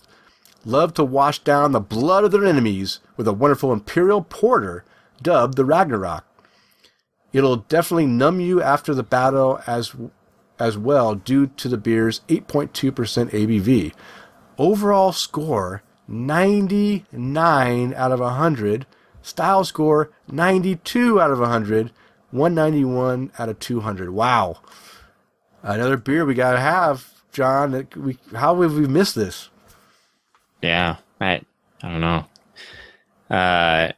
[0.65, 4.83] love to wash down the blood of their enemies with a wonderful imperial porter
[5.21, 6.25] dubbed the Ragnarok.
[7.33, 9.95] It'll definitely numb you after the battle as
[10.59, 12.71] as well due to the beer's 8.2%
[13.31, 13.93] ABV.
[14.59, 18.85] Overall score 99 out of 100.
[19.23, 21.91] Style score 92 out of 100.
[22.31, 24.11] 191 out of 200.
[24.11, 24.59] Wow.
[25.63, 27.87] Another beer we got to have, John.
[27.95, 29.49] We, how have we missed this?
[30.61, 31.41] Yeah, I
[31.83, 32.25] I don't know.
[33.29, 33.91] Uh,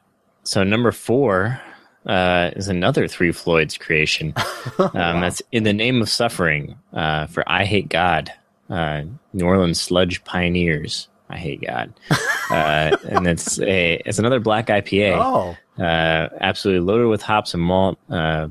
[0.44, 1.60] so number four
[2.06, 4.34] uh, is another Three Floyds creation.
[4.80, 8.30] Um, That's in the name of suffering uh, for Eyehategod.
[8.70, 9.04] Uh,
[9.34, 11.10] New Orleans Sludge Pioneers.
[11.30, 11.94] Eyehategod,
[12.52, 15.18] uh, and it's a it's another black IPA.
[15.18, 18.48] Oh, uh, absolutely loaded with hops and malt, uh,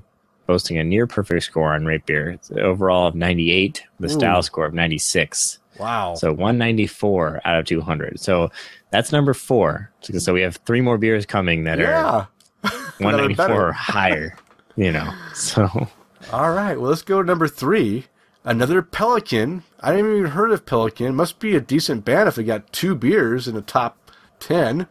[0.47, 2.31] boasting a near perfect score on rate beer.
[2.31, 5.59] It's overall of 98, with a style score of 96.
[5.79, 6.15] Wow.
[6.15, 8.21] So 194 out of 200.
[8.21, 8.51] So
[8.91, 9.91] that's number four.
[10.01, 12.27] So, we have three more beers coming that yeah.
[12.65, 13.69] are 194 better.
[13.69, 14.37] or higher,
[14.77, 15.13] you know.
[15.35, 15.89] So
[16.33, 18.07] All right, well, let's go to number three.
[18.45, 19.63] Another Pelican.
[19.81, 21.15] I didn't even heard of Pelican.
[21.15, 24.11] Must be a decent band if they got two beers in the top
[24.41, 24.87] ten.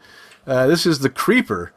[0.47, 1.73] Uh, this is the Creeper.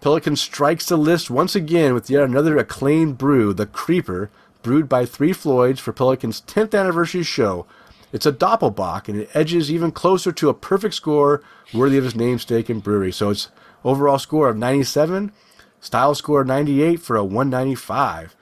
[0.00, 4.30] Pelican strikes the list once again with yet another acclaimed brew, the Creeper,
[4.62, 7.66] brewed by Three Floyds for Pelican's 10th anniversary show.
[8.12, 11.42] It's a Doppelbock, and it edges even closer to a perfect score
[11.72, 13.12] worthy of its namesake and brewery.
[13.12, 13.48] So it's
[13.84, 15.32] overall score of 97,
[15.80, 18.36] style score of 98 for a 195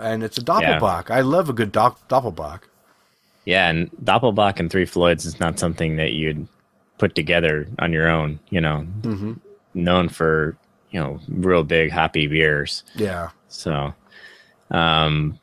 [0.00, 1.10] and it's a Doppelbock.
[1.10, 2.62] I love a good dopp- Doppelbock.
[3.44, 6.46] yeah, and Doppelbock and Three Floyds is not something that you'd
[6.98, 8.86] put together on your own, you know.
[9.02, 9.32] Mm-hmm.
[9.74, 10.56] Known for,
[10.90, 12.82] you know, real big hoppy beers.
[12.94, 13.30] Yeah.
[13.48, 13.94] So,
[14.70, 15.38] um,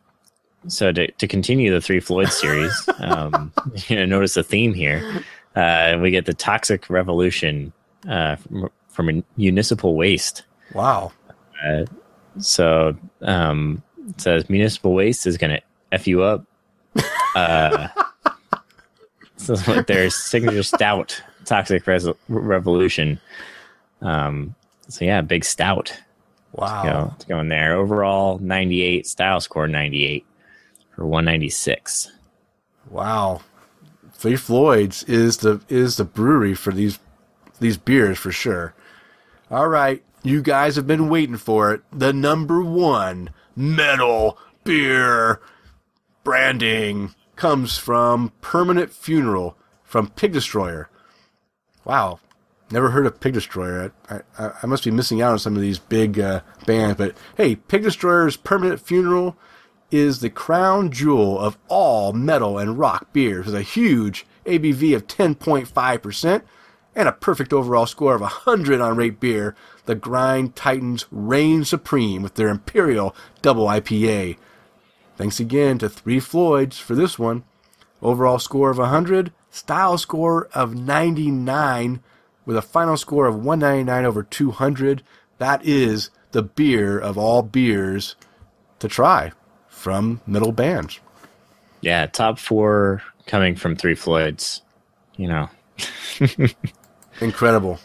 [0.67, 3.51] so to, to continue the Three Floyd series, um,
[3.87, 5.23] you know, notice the theme here.
[5.55, 7.73] Uh, we get the Toxic Revolution
[8.07, 10.43] uh, from, from municipal waste.
[10.73, 11.11] Wow.
[12.39, 16.45] So, um, it says municipal waste is going to f you up.
[17.35, 17.87] Uh,
[19.37, 23.19] so it's like their signature stout, Toxic Res- Revolution.
[24.01, 24.55] Um,
[24.87, 25.97] so yeah, big stout.
[26.53, 26.83] Wow.
[26.83, 27.75] You know, to go in there.
[27.75, 29.05] Overall, 98.
[29.05, 30.25] Style score 98
[30.97, 32.11] for 196.
[32.89, 33.41] Wow.
[34.13, 36.97] Three Floyds is the is the brewery for these
[37.59, 38.73] these beers for sure.
[39.51, 41.83] All right, you guys have been waiting for it.
[41.93, 45.39] The number one metal beer
[46.23, 50.89] branding comes from Permanent Funeral from Pig Destroyer.
[51.85, 52.19] Wow,
[52.71, 53.93] never heard of Pig Destroyer.
[54.09, 57.15] I, I, I must be missing out on some of these big uh, bands, but
[57.35, 59.37] hey, Pig Destroyer's Permanent Funeral
[59.91, 65.07] is the crown jewel of all metal and rock beers with a huge ABV of
[65.07, 66.41] 10.5%
[66.95, 69.55] and a perfect overall score of 100 on Rate Beer.
[69.85, 74.37] The Grind Titans reign supreme with their Imperial Double IPA.
[75.15, 77.43] Thanks again to Three Floyds for this one.
[78.01, 82.01] Overall score of 100, style score of 99,
[82.45, 85.03] with a final score of 199 over 200.
[85.37, 88.15] That is the beer of all beers
[88.79, 89.31] to try
[89.87, 90.99] from middle bands.
[91.79, 94.61] Yeah, top four coming from Three Floyds.
[95.15, 95.49] You know,
[97.21, 97.79] Incredible,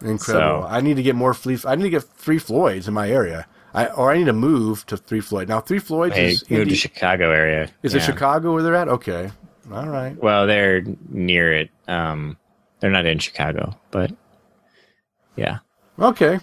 [0.00, 0.62] incredible.
[0.62, 1.56] So- I need to get more Three.
[1.64, 3.46] I need to get Three Floyds in my area.
[3.72, 5.46] I or I need to move to Three Floyd.
[5.48, 7.70] Now Three Floyds hey, is indie- to Chicago area.
[7.84, 8.88] is it Chicago where they're at?
[8.88, 9.30] Okay,
[9.72, 10.20] all right.
[10.20, 11.70] Well, they're near it.
[11.86, 12.36] Um,
[12.80, 14.10] they're not in Chicago, but
[15.36, 15.58] yeah.
[16.00, 16.40] Okay.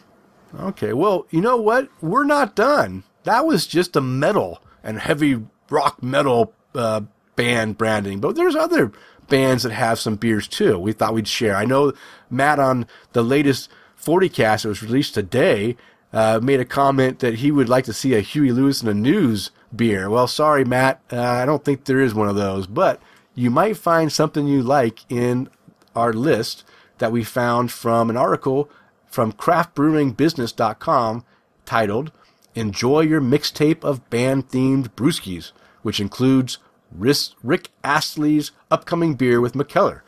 [0.58, 0.94] Okay.
[0.94, 1.90] Well, you know what?
[2.02, 3.04] We're not done.
[3.24, 7.02] That was just a metal and heavy rock metal uh,
[7.36, 8.94] band branding, but there's other
[9.28, 10.80] bands that have some beers too.
[10.80, 11.56] We thought we'd share.
[11.56, 11.92] I know
[12.30, 15.76] Matt on the latest 40 cast that was released today
[16.14, 18.94] uh, made a comment that he would like to see a Huey Lewis and a
[18.94, 20.10] News beer.
[20.10, 21.02] Well, sorry, Matt.
[21.12, 23.02] Uh, I don't think there is one of those, but
[23.34, 25.50] you might find something you like in
[25.94, 26.64] our list
[27.00, 28.70] that we found from an article
[29.08, 31.26] from craftbrewingbusiness.com
[31.66, 32.12] titled
[32.56, 35.52] Enjoy Your Mixtape of Band Themed Brewskis,
[35.82, 36.58] which includes
[36.92, 40.02] Rick Astley's upcoming beer with Mikkeller,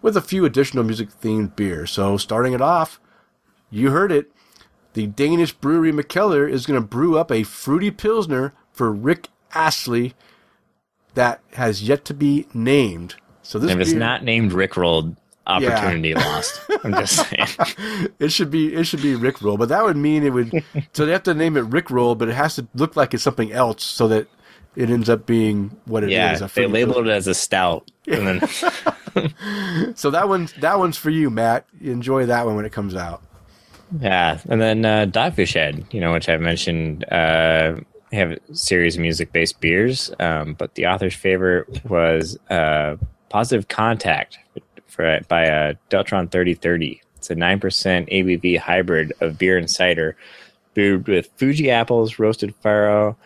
[0.00, 1.90] with a few additional music themed beers.
[1.90, 2.98] So, starting it off,
[3.70, 4.32] you heard it.
[4.94, 10.14] The Danish brewery Mikkeller is going to brew up a fruity Pilsner for Rick Astley
[11.14, 13.16] that has yet to be named.
[13.42, 15.16] So this If it's beer- not named Rickrolled,
[15.46, 16.60] opportunity lost.
[16.84, 18.08] I'm just saying.
[18.18, 20.64] It should be it should be Rick Roll, but that would mean it would.
[20.92, 23.22] so they have to name it Rick Roll, but it has to look like it's
[23.22, 24.26] something else, so that
[24.74, 26.12] it ends up being what it is.
[26.40, 31.10] Yeah, they labeled it as a stout, and then So that one's that one's for
[31.10, 31.66] you, Matt.
[31.80, 33.22] Enjoy that one when it comes out.
[34.00, 37.04] yeah, and then uh, Dogfish Head, you know, which I've mentioned.
[37.10, 37.76] Uh,
[38.12, 42.94] have a series of music-based beers, um, but the author's favorite was uh,
[43.30, 44.38] Positive Contact
[44.96, 47.00] for by a Deltron 3030.
[47.16, 50.16] It's a nine percent ABV hybrid of beer and cider,
[50.74, 53.16] brewed with Fuji apples, roasted farro,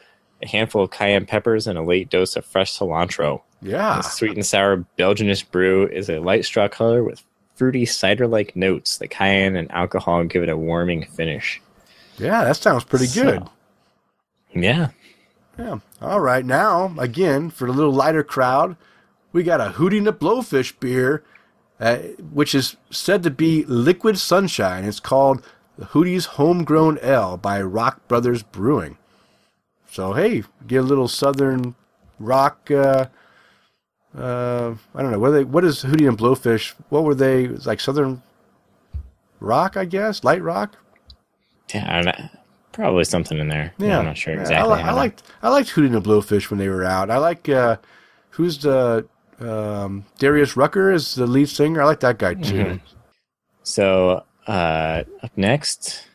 [0.42, 3.42] a handful of cayenne peppers, and a late dose of fresh cilantro.
[3.62, 7.22] Yeah, The sweet and sour Belgianist brew is a light straw color with
[7.56, 8.96] fruity cider-like notes.
[8.96, 11.60] The cayenne and alcohol give it a warming finish.
[12.16, 13.42] yeah, that sounds pretty So- good.
[14.54, 14.88] Yeah,
[15.58, 15.78] Yeah.
[16.00, 16.44] All right.
[16.44, 18.76] Now, again, for a little lighter crowd,
[19.32, 21.22] we got a Hootie and the Blowfish beer,
[21.81, 21.97] uh,
[22.33, 24.85] which is said to be liquid sunshine.
[24.85, 25.43] It's called
[25.78, 28.99] the Hootie's Homegrown Ale by Rock Brothers Brewing.
[29.91, 31.74] So, hey, get a little southern
[32.18, 32.70] rock.
[32.70, 33.07] Uh,
[34.16, 35.18] uh, I don't know.
[35.18, 36.74] What, they, what is Hootie and Blowfish?
[36.91, 37.45] What were they?
[37.45, 38.23] It's like southern
[39.40, 40.23] rock, I guess?
[40.23, 40.77] Light rock?
[41.74, 42.28] yeah, I don't know.
[42.73, 43.73] probably something in there.
[43.78, 44.73] Yeah, I'm not sure Yeah, exactly.
[44.73, 47.11] I, li- how I liked I liked Hootie and the Blowfish when they were out.
[47.11, 47.77] I like uh,
[48.31, 49.07] who's the
[49.40, 51.82] um, Darius Rucker is the lead singer.
[51.82, 52.64] I like that guy too.
[52.64, 52.80] Mhm.
[53.62, 56.06] So uh, up next,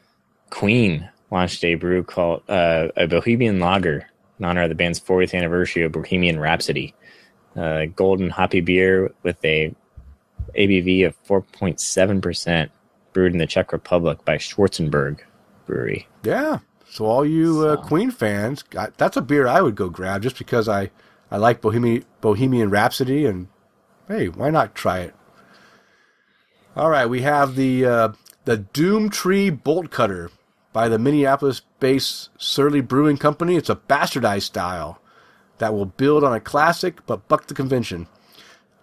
[0.50, 4.08] Queen launched a brew called uh, a Bohemian Lager
[4.40, 6.94] in honor of the band's 40th anniversary of Bohemian Rhapsody.
[7.56, 9.74] Uh, golden hoppy beer with a
[10.58, 12.72] ABV of 4.7 percent,
[13.14, 15.20] brewed in the Czech Republic by Schwarzenberg
[15.66, 16.08] Brewery.
[16.24, 16.60] Yeah.
[16.90, 18.64] So all you uh, Queen fans,
[18.98, 20.92] that's a beer I would go grab just because I
[21.32, 23.48] I like Bohemian Bohemian Rhapsody and
[24.08, 25.16] hey, why not try it?
[26.76, 28.10] All right, we have the uh,
[28.46, 30.30] the Doom Tree Bolt Cutter
[30.74, 33.56] by the Minneapolis-based Surly Brewing Company.
[33.56, 35.00] It's a bastardized style
[35.58, 38.08] that will build on a classic but buck the convention.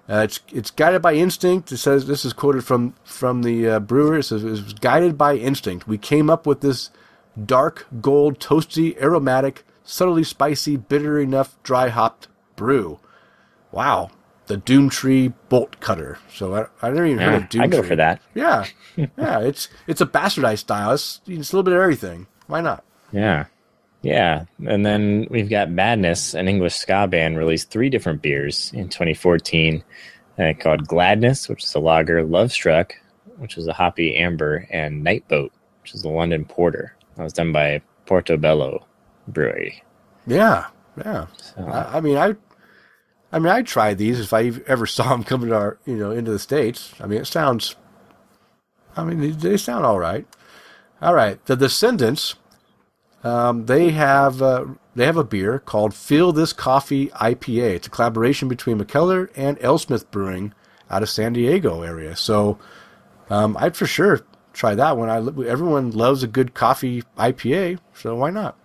[0.09, 1.71] Uh, it's it's guided by instinct.
[1.71, 4.19] It says this is quoted from from the uh, brewer.
[4.19, 5.87] It says it was guided by instinct.
[5.87, 6.91] We came up with this
[7.47, 12.29] dark gold, toasty, aromatic, subtly spicy, bitter enough, dry hopped
[12.63, 13.01] brew.
[13.73, 14.11] Wow,
[14.47, 16.19] the Doomtree Bolt Cutter.
[16.33, 17.63] So I, I never even heard Yeah, of Doomtree.
[17.63, 18.23] I go for that.
[18.35, 18.67] Yeah,
[18.97, 19.41] yeah.
[19.41, 20.93] It's it's a bastardized style.
[20.93, 22.29] It's, it's a little bit of everything.
[22.47, 22.85] Why not?
[23.11, 23.47] Yeah.
[24.03, 24.45] Yeah.
[24.67, 29.83] And then we've got Madness, an English ska band, released three different beers in 2014
[30.39, 32.95] uh, called Gladness, which is a lager, Love Struck,
[33.39, 35.53] which is a hoppy amber, and Night Boat,
[35.83, 36.97] which is a London Porter.
[37.17, 38.85] That was done by Portobello
[39.29, 39.83] Brewery.
[40.27, 40.67] Yeah,
[40.99, 41.27] yeah.
[41.41, 42.35] So, I, I mean, I,
[43.33, 46.11] I mean, I tried these if I ever saw them coming to our, you know,
[46.11, 46.93] into the states.
[47.01, 47.77] I mean, it sounds.
[48.97, 50.27] I mean, they, they sound all right.
[51.01, 52.37] All right, the Descendents.
[53.25, 57.77] Um, they have uh, they have a beer called Feel This Coffee IPA.
[57.77, 60.53] It's a collaboration between Mikkeller and AleSmith Brewing
[60.91, 62.15] out of San Diego area.
[62.17, 62.59] So
[63.31, 64.21] um, I'd for sure
[64.53, 65.09] try that one.
[65.09, 65.17] I
[65.49, 68.57] everyone loves a good coffee IPA, so why not?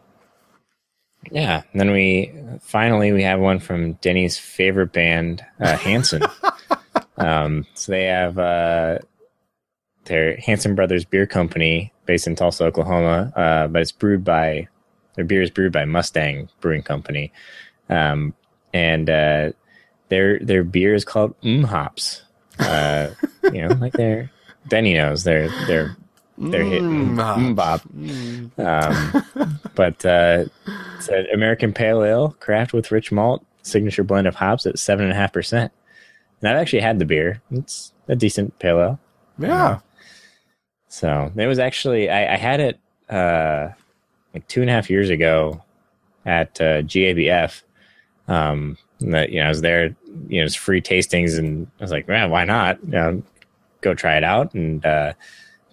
[1.31, 1.63] Yeah.
[1.71, 6.23] And then we finally we have one from Denny's favorite band, uh, Hanson.
[7.17, 8.99] um, so they have uh,
[10.05, 14.67] their Hanson Brothers Beer Company based in Tulsa, Oklahoma, uh, but it's brewed by
[15.15, 17.33] their beer is brewed by Mustang Brewing Company,
[17.89, 18.33] um,
[18.73, 19.51] and uh,
[20.09, 22.21] their their beer is called Mm Hops.
[22.59, 23.09] Uh,
[23.51, 24.31] you know, like their
[24.67, 25.97] Denny knows their their
[26.38, 27.81] their hit Mm, Mm Bop.
[28.57, 30.45] Um, but uh,
[30.97, 35.05] it's an American Pale Ale, craft with rich malt, signature blend of hops at seven
[35.05, 35.72] and a half percent.
[36.41, 37.41] And I've actually had the beer.
[37.51, 38.99] It's a decent pale ale.
[39.39, 39.80] Yeah.
[40.88, 43.69] So it was actually I, I had it uh,
[44.34, 45.64] like two and a half years ago
[46.26, 47.64] at uh, GABF.
[48.27, 49.95] Um, that you know I was there,
[50.27, 52.84] you know, it's free tastings, and I was like, man, why not?
[52.84, 53.23] You know,
[53.81, 54.53] go try it out.
[54.53, 55.14] And uh,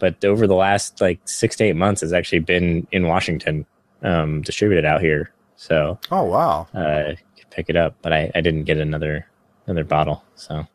[0.05, 3.65] but over the last like six to eight months, it's actually been in Washington,
[4.03, 5.31] um, distributed out here.
[5.57, 6.67] So Oh wow.
[6.75, 9.27] uh, could pick it up, but I, I didn't get another
[9.67, 10.23] another bottle.
[10.35, 10.67] So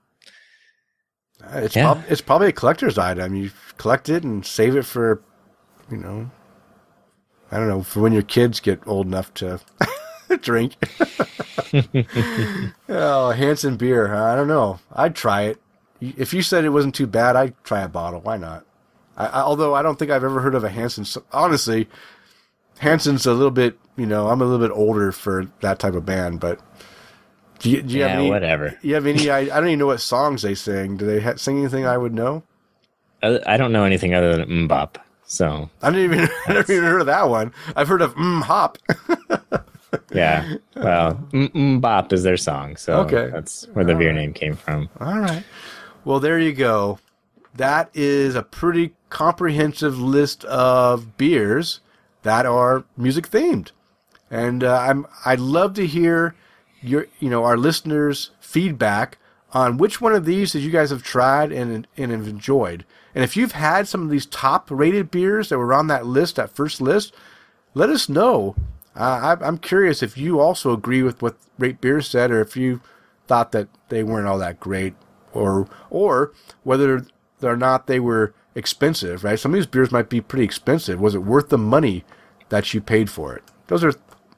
[1.54, 1.94] It's Yeah.
[1.94, 3.36] prob- it's probably a collector's item.
[3.36, 5.22] You collect it and save it for,
[5.92, 6.32] you know,
[7.52, 9.60] I don't know, for when your kids get old enough to
[10.42, 10.76] drink.
[12.90, 14.14] oh, Hanson beer.
[14.16, 14.80] I don't know.
[14.94, 15.62] I'd try it.
[16.02, 18.22] If you said it wasn't too bad, I'd try a bottle.
[18.22, 18.66] Why not?
[19.20, 21.06] I, I, although I don't think I've ever heard of a Hanson.
[21.32, 21.88] Honestly,
[22.80, 26.06] Hanson's a little bit, you know, I'm a little bit older for that type of
[26.06, 26.60] band, but
[27.60, 28.78] do you, do you yeah, have any, whatever.
[28.82, 29.30] you have any?
[29.30, 30.96] I, I don't even know what songs they sing.
[30.98, 32.44] Do they ha- sing anything I would know?
[33.22, 34.96] I, I don't know anything other than Mbop.
[35.26, 36.30] So I didn't even.
[36.48, 37.54] I never even heard of that one.
[37.76, 38.78] I've heard of mm, hop.
[40.14, 42.78] yeah, well, Mbop is their song.
[42.78, 43.30] So Okay.
[43.30, 44.90] that's where the beer name came from.
[45.00, 45.44] All right.
[46.06, 46.98] Well, there you go.
[47.60, 51.82] That is a pretty comprehensive list of beers
[52.24, 53.72] that are music themed,
[54.32, 56.36] and uh, I'm I'd love to hear
[56.82, 59.18] your you know our listeners' feedback
[59.52, 62.86] on which one of these that you guys have tried and and have enjoyed.
[63.14, 66.38] And if you've had some of these top rated beers that were on that list,
[66.38, 67.14] that first list,
[67.74, 68.56] let us know.
[68.96, 72.56] Uh, I, I'm curious if you also agree with what Rate Beer said, or if
[72.56, 72.80] you
[73.28, 74.94] thought that they weren't all that great,
[75.34, 76.32] or or
[76.64, 77.06] whether
[77.42, 79.24] or not they were expensive.
[79.24, 79.40] Right?
[79.40, 81.00] Some of these beers might be pretty expensive.
[81.00, 82.04] Was it worth the money
[82.50, 83.44] that you paid for it?
[83.68, 83.94] Those are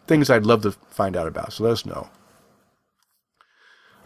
[0.07, 1.53] things I'd love to find out about.
[1.53, 2.09] So let us know.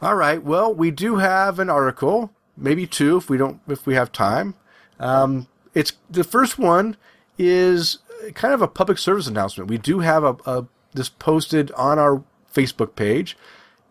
[0.01, 0.43] All right.
[0.43, 4.55] Well, we do have an article, maybe two if we don't if we have time.
[4.99, 6.95] Um, it's the first one
[7.37, 7.99] is
[8.33, 9.69] kind of a public service announcement.
[9.69, 12.23] We do have a, a this posted on our
[12.53, 13.37] Facebook page,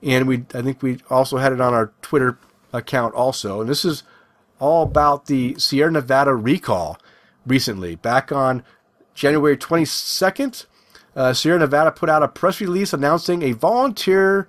[0.03, 2.39] and we I think we also had it on our Twitter
[2.73, 3.61] account also.
[3.61, 4.03] And this is
[4.65, 6.97] all about the Sierra Nevada recall
[7.47, 7.97] recently.
[7.97, 8.63] Back on
[9.13, 10.65] January 22nd,
[11.15, 14.49] uh, Sierra Nevada put out a press release announcing a volunteer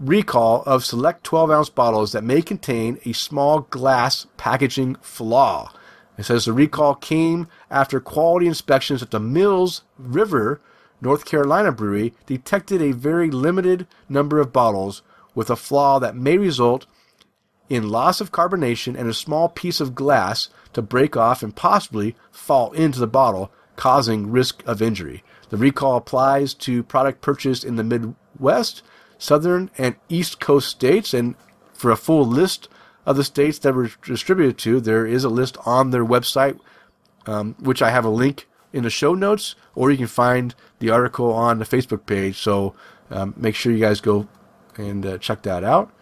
[0.00, 5.72] recall of select 12 ounce bottles that may contain a small glass packaging flaw.
[6.18, 10.60] It says the recall came after quality inspections at the Mills River,
[11.00, 15.02] North Carolina brewery detected a very limited number of bottles
[15.32, 16.86] with a flaw that may result
[17.68, 22.14] in loss of carbonation and a small piece of glass to break off and possibly
[22.30, 25.22] fall into the bottle, causing risk of injury.
[25.50, 28.82] The recall applies to product purchased in the Midwest,
[29.18, 31.14] Southern, and East Coast states.
[31.14, 31.34] And
[31.72, 32.68] for a full list
[33.06, 36.58] of the states that were distributed to, there is a list on their website,
[37.26, 40.90] um, which I have a link in the show notes, or you can find the
[40.90, 42.38] article on the Facebook page.
[42.38, 42.74] So
[43.10, 44.26] um, make sure you guys go
[44.76, 45.92] and uh, check that out.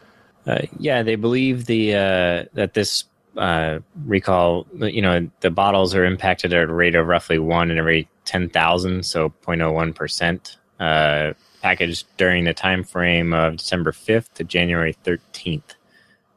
[0.47, 3.05] Uh, yeah, they believe the uh, that this
[3.37, 7.79] uh, recall, you know, the bottles are impacted at a rate of roughly one in
[7.79, 11.33] every ten thousand, so 0.01 percent, uh,
[11.63, 15.75] packaged during the time frame of December fifth to January thirteenth.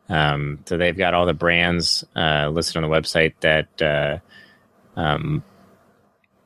[0.08, 4.22] Um, so they've got all the brands uh, listed on the website that
[4.96, 5.44] um,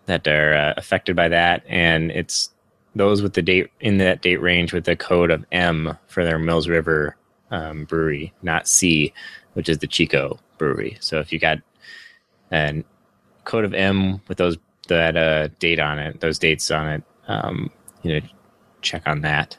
[0.05, 2.51] that are affected by that, and it's
[2.95, 6.39] those with the date in that date range with the code of M for their
[6.39, 7.15] Mills River
[7.51, 9.13] um, brewery, not C,
[9.53, 10.97] which is the Chico brewery.
[10.99, 11.59] So if you got
[12.51, 12.83] a
[13.43, 14.57] code of M with those
[14.87, 17.71] that uh, date on it, those dates on it, um,
[18.03, 18.27] you know,
[18.81, 19.57] check on that.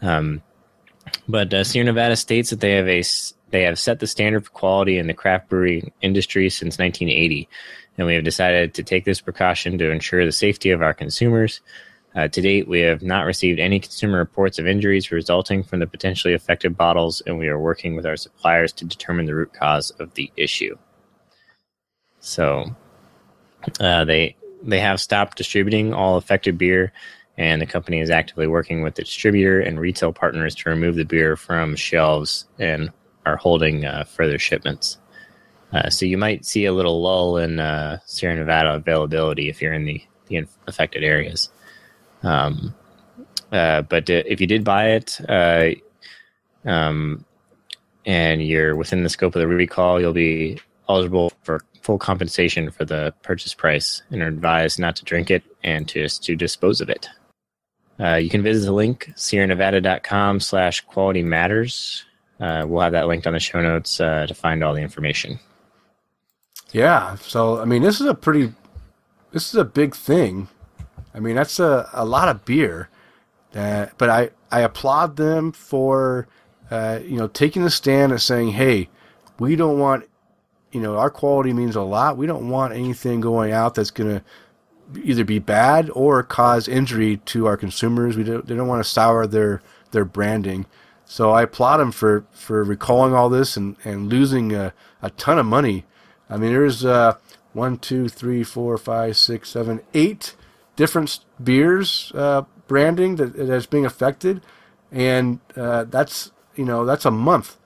[0.00, 0.42] Um,
[1.28, 3.02] but uh, Sierra Nevada states that they have a
[3.50, 7.48] they have set the standard for quality in the craft brewing industry since 1980,
[7.98, 11.60] and we have decided to take this precaution to ensure the safety of our consumers.
[12.14, 15.86] Uh, to date, we have not received any consumer reports of injuries resulting from the
[15.86, 19.90] potentially affected bottles, and we are working with our suppliers to determine the root cause
[19.92, 20.76] of the issue.
[22.20, 22.76] So,
[23.80, 26.92] uh, they they have stopped distributing all affected beer,
[27.38, 31.04] and the company is actively working with the distributor and retail partners to remove the
[31.04, 32.92] beer from shelves and
[33.24, 34.98] are holding uh, further shipments.
[35.72, 39.72] Uh, so you might see a little lull in uh, Sierra Nevada availability if you're
[39.72, 41.48] in the, the affected areas.
[42.22, 42.74] Um,
[43.50, 45.70] uh, but if you did buy it, uh,
[46.64, 47.24] um,
[48.06, 52.84] and you're within the scope of the recall, you'll be eligible for full compensation for
[52.84, 56.88] the purchase price and are advised not to drink it and to, to dispose of
[56.88, 57.08] it.
[58.00, 62.04] Uh, you can visit the link, sierranevada.com slash quality matters.
[62.40, 65.38] Uh, we'll have that linked on the show notes uh, to find all the information.
[66.72, 67.16] Yeah.
[67.16, 68.52] So, I mean, this is a pretty,
[69.32, 70.48] this is a big thing.
[71.14, 72.88] I mean, that's a, a lot of beer.
[73.52, 76.26] But I, I applaud them for,
[76.70, 78.88] uh, you know, taking the stand and saying, hey,
[79.38, 80.08] we don't want,
[80.70, 82.16] you know, our quality means a lot.
[82.16, 84.24] We don't want anything going out that's going to
[85.02, 88.16] either be bad or cause injury to our consumers.
[88.16, 90.66] We don't, they don't want to sour their, their branding.
[91.04, 94.72] So I applaud them for, for recalling all this and, and losing a,
[95.02, 95.84] a ton of money.
[96.30, 97.16] I mean, there's uh,
[97.52, 100.34] one, two, three, four, five, six, seven, eight
[100.76, 104.42] different beers uh, branding that that's being affected,
[104.90, 107.56] and uh, that's you know that's a month,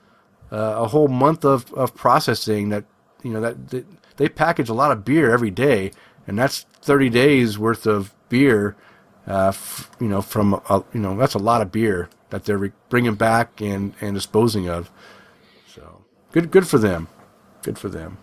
[0.51, 2.85] uh, a whole month of, of processing that
[3.23, 3.85] you know that, that
[4.17, 5.91] they package a lot of beer every day,
[6.25, 8.75] and that's 30 days worth of beer.
[9.27, 12.57] Uh, f- you know, from a, you know that's a lot of beer that they're
[12.57, 14.89] re- bringing back and, and disposing of.
[15.67, 17.07] So good, good for them.
[17.61, 18.17] Good for them.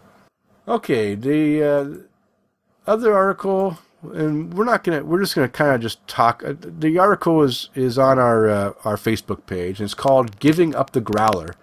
[0.67, 3.79] Okay, the uh, other article,
[4.13, 6.43] and we're not gonna, we're just gonna kind of just talk.
[6.45, 10.75] Uh, the article is is on our uh, our Facebook page, and it's called "Giving
[10.75, 11.55] Up the Growler,"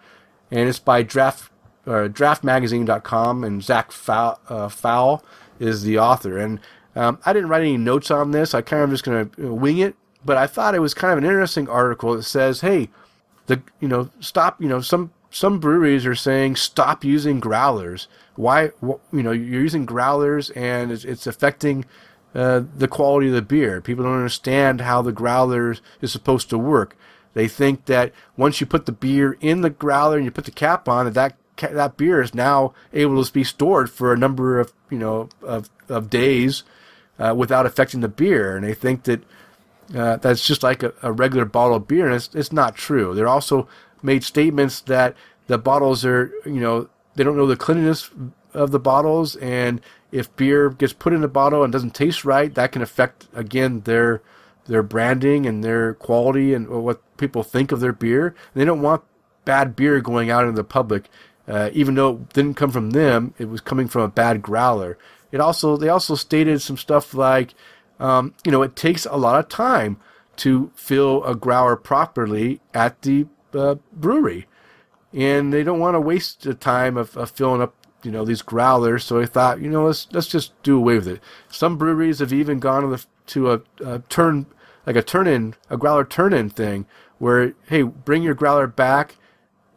[0.50, 1.52] and it's by Draft
[1.86, 5.24] uh, DraftMagazine.com, and Zach Fowle, uh, Fowle
[5.60, 6.38] is the author.
[6.38, 6.60] And
[6.96, 8.54] um, I didn't write any notes on this.
[8.54, 11.26] I kind of just gonna wing it, but I thought it was kind of an
[11.26, 12.90] interesting article that says, "Hey,
[13.48, 18.10] the you know stop you know some." Some breweries are saying stop using growlers.
[18.36, 21.86] Why, you know, you're using growlers and it's, it's affecting
[22.34, 23.82] uh, the quality of the beer.
[23.82, 26.96] People don't understand how the growler is supposed to work.
[27.34, 30.52] They think that once you put the beer in the growler and you put the
[30.52, 34.60] cap on, that that, that beer is now able to be stored for a number
[34.60, 36.64] of you know of of days
[37.20, 38.56] uh, without affecting the beer.
[38.56, 39.22] And they think that
[39.96, 43.14] uh, that's just like a, a, regular bottle of beer, and it's it's not true.
[43.14, 43.68] They're also
[44.02, 45.16] made statements that
[45.48, 48.10] the bottles are you know they don't know the cleanliness
[48.54, 52.54] of the bottles and if beer gets put in a bottle and doesn't taste right,
[52.54, 54.22] that can affect again their
[54.66, 58.36] their branding and their quality and what people think of their beer.
[58.54, 59.04] They don't want
[59.44, 61.10] bad beer going out into the public,
[61.48, 63.34] uh, even though it didn't come from them.
[63.38, 64.98] It was coming from a bad growler.
[65.32, 67.54] It also they also stated some stuff like,
[68.00, 69.98] um, you know, it takes a lot of time
[70.38, 74.48] to fill a growler properly at the uh, brewery,
[75.14, 78.42] and they don't want to waste the time of, of filling up you know these
[78.42, 79.04] growlers.
[79.04, 81.22] So I thought, you know, let's let's just do away with it.
[81.50, 84.46] Some breweries have even gone to, the, to a, a, turn
[84.86, 86.86] like a turn in a growler turn in thing
[87.20, 89.16] where hey, bring your growler back,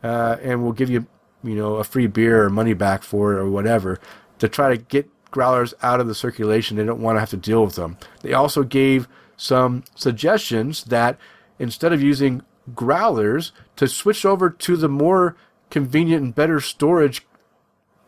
[0.02, 1.06] uh, and we'll give you
[1.42, 4.00] you know a free beer or money back for it or whatever
[4.38, 6.76] to try to get growlers out of the circulation.
[6.76, 7.98] They don't want to have to deal with them.
[8.22, 11.18] They also gave some suggestions that
[11.58, 12.42] instead of using
[12.74, 15.36] growlers to switch over to the more
[15.70, 17.26] convenient and better storage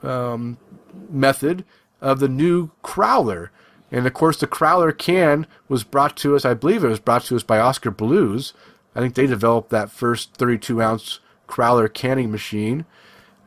[0.03, 0.59] um,
[1.11, 1.65] method
[2.01, 3.51] of the new Crowler.
[3.91, 7.25] And of course, the Crowler can was brought to us, I believe it was brought
[7.25, 8.53] to us by Oskar Blues.
[8.95, 12.85] I think they developed that first 32 ounce Crowler canning machine.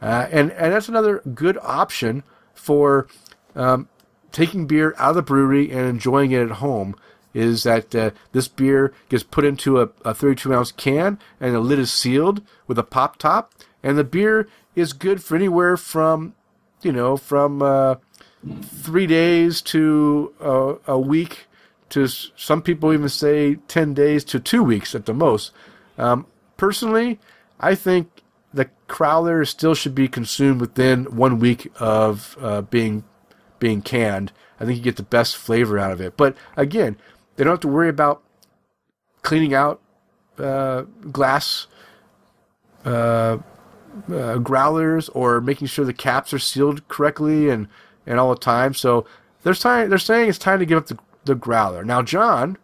[0.01, 2.23] Uh, and, and that's another good option
[2.53, 3.07] for
[3.55, 3.89] um,
[4.31, 6.95] taking beer out of the brewery and enjoying it at home.
[7.34, 11.59] Is that uh, this beer gets put into a, a 32 ounce can and the
[11.59, 13.53] lid is sealed with a pop top,
[13.84, 16.34] and the beer is good for anywhere from
[16.81, 17.95] you know, from uh,
[18.61, 21.47] three days to uh, a week
[21.89, 25.51] to some people even say 10 days to two weeks at the most.
[25.97, 26.27] Um,
[26.57, 27.19] personally,
[27.60, 28.23] I think
[28.53, 33.03] the crowler still should be consumed within one week of uh, being
[33.60, 34.31] being canned.
[34.60, 36.15] I think you get the best flavor out of it.
[36.15, 36.97] But again,
[37.35, 38.23] they don't have to worry about
[39.22, 39.81] cleaning out
[40.38, 41.68] uh, glass
[42.85, 43.38] uh,
[44.11, 47.67] uh, growlers or making sure the caps are sealed correctly and,
[48.05, 48.73] and all the time.
[48.73, 49.05] So
[49.43, 51.84] they're saying they're saying it's time to give up the, the growler.
[51.84, 52.57] Now, John,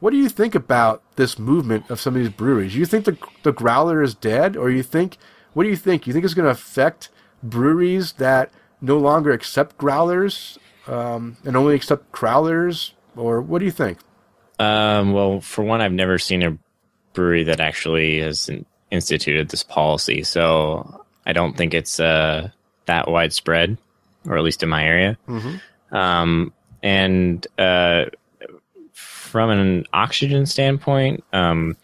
[0.00, 2.76] what do you think about this movement of some of these breweries?
[2.76, 5.18] You think the the growler is dead, or you think
[5.54, 6.06] what do you think?
[6.06, 7.08] You think it's going to affect
[7.42, 13.70] breweries that no longer accept growlers um, and only accept crowlers, or what do you
[13.70, 13.98] think?
[14.58, 16.58] Um, well, for one, I've never seen a
[17.12, 18.50] brewery that actually has
[18.90, 22.50] instituted this policy, so I don't think it's uh,
[22.86, 23.78] that widespread,
[24.26, 25.16] or at least in my area.
[25.92, 26.52] Um,
[26.82, 28.06] and uh,
[28.92, 31.76] from an oxygen standpoint, um,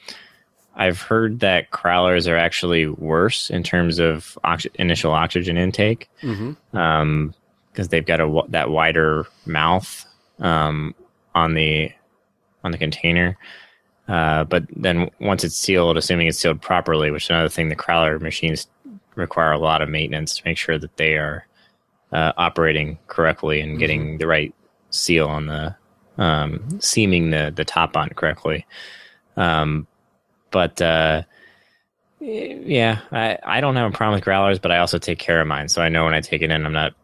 [0.77, 7.27] I've heard that crowlers are actually worse in terms of ox- initial oxygen intake Mm-hmm.
[7.73, 10.07] because they've got a that wider mouth
[10.39, 10.95] um,
[11.35, 11.93] on the
[12.65, 13.37] on the container.
[14.11, 17.77] Uh, but then once it's sealed, assuming it's sealed properly, which is another thing, the
[17.77, 18.67] crowler machines
[19.15, 21.47] require a lot of maintenance to make sure that they are
[22.13, 24.53] uh, operating correctly and getting the right
[24.91, 25.77] seal on the
[26.19, 28.67] um, seaming the the top on correctly.
[29.37, 29.87] Um,
[30.51, 31.23] but uh,
[32.19, 35.47] yeah, I, I don't have a problem with growlers, but I also take care of
[35.47, 36.95] mine, so I know when I take it in, I'm not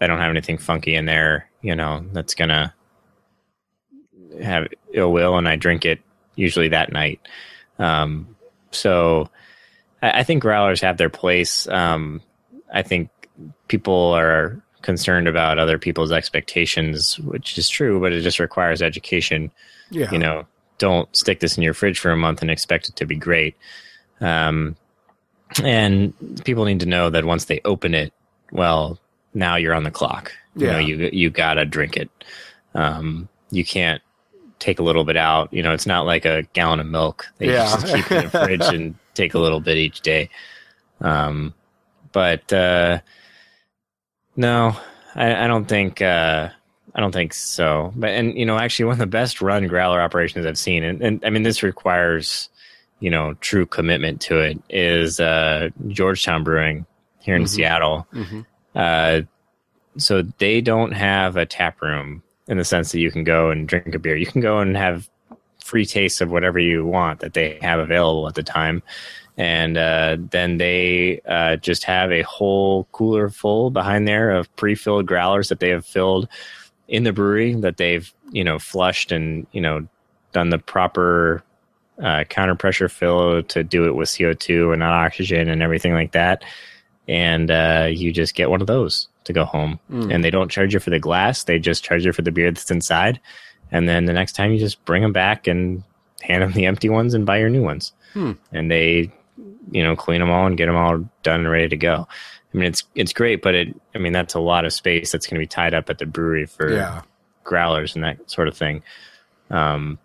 [0.00, 2.74] I don't have anything funky in there, you know, that's gonna
[4.42, 6.00] have ill will, and I drink it
[6.36, 7.20] usually that night.
[7.78, 8.36] Um,
[8.70, 9.28] so
[10.02, 11.66] I, I think growlers have their place.
[11.68, 12.20] Um,
[12.72, 13.10] I think
[13.68, 19.50] people are concerned about other people's expectations, which is true, but it just requires education.
[19.90, 20.10] Yeah.
[20.10, 20.46] You know,
[20.78, 23.56] don't stick this in your fridge for a month and expect it to be great.
[24.20, 24.76] Um,
[25.62, 26.12] and
[26.44, 28.12] people need to know that once they open it,
[28.50, 28.98] well,
[29.34, 30.32] now you're on the clock.
[30.56, 30.96] You know, Yeah.
[30.96, 32.10] you you gotta drink it.
[32.74, 34.02] Um, you can't
[34.64, 35.52] take a little bit out.
[35.52, 37.64] You know, it's not like a gallon of milk that Yeah.
[37.74, 40.30] you just keep in the fridge and take a little bit each day.
[41.00, 41.52] Um,
[42.12, 43.00] but uh,
[44.36, 44.76] no,
[45.14, 46.48] I, I don't think uh,
[46.94, 47.92] I don't think so.
[47.94, 51.02] But and you know, actually, one of the best run growler operations I've seen, and,
[51.02, 52.48] and I mean, this requires
[53.00, 56.86] you know true commitment to it, is uh, Georgetown Brewing
[57.20, 57.48] here in Mhm.
[57.48, 58.06] Seattle.
[58.12, 58.46] Mhm.
[58.74, 59.22] Uh,
[59.98, 63.68] so they don't have a tap room in the sense that you can go and
[63.68, 64.16] drink a beer.
[64.16, 65.08] You can go and have
[65.64, 68.82] free tastes of whatever you want that they have available at the time.
[69.36, 75.06] And uh, then they uh, just have a whole cooler full behind there of pre-filled
[75.06, 76.28] growlers that they have filled
[76.86, 79.86] in the brewery that they've you know flushed and you know
[80.32, 81.42] done the proper
[82.02, 86.12] uh, counter pressure fill to do it with CO2 and not oxygen and everything like
[86.12, 86.44] that.
[87.08, 89.78] And uh, you just get one of those to go home.
[89.90, 90.14] Mm.
[90.14, 92.50] And they don't charge you for the glass, they just charge you for the beer
[92.50, 93.20] that's inside.
[93.72, 95.82] And then the next time you just bring them back and
[96.22, 97.92] hand them the empty ones and buy your new ones.
[98.12, 98.32] Hmm.
[98.52, 99.10] And they,
[99.70, 102.06] you know, clean them all and get them all done and ready to go.
[102.52, 105.26] I mean, it's it's great, but it, I mean, that's a lot of space that's
[105.26, 107.02] going to be tied up at the brewery for Yeah.
[107.42, 108.82] growlers and that sort of thing.
[109.50, 109.98] Um,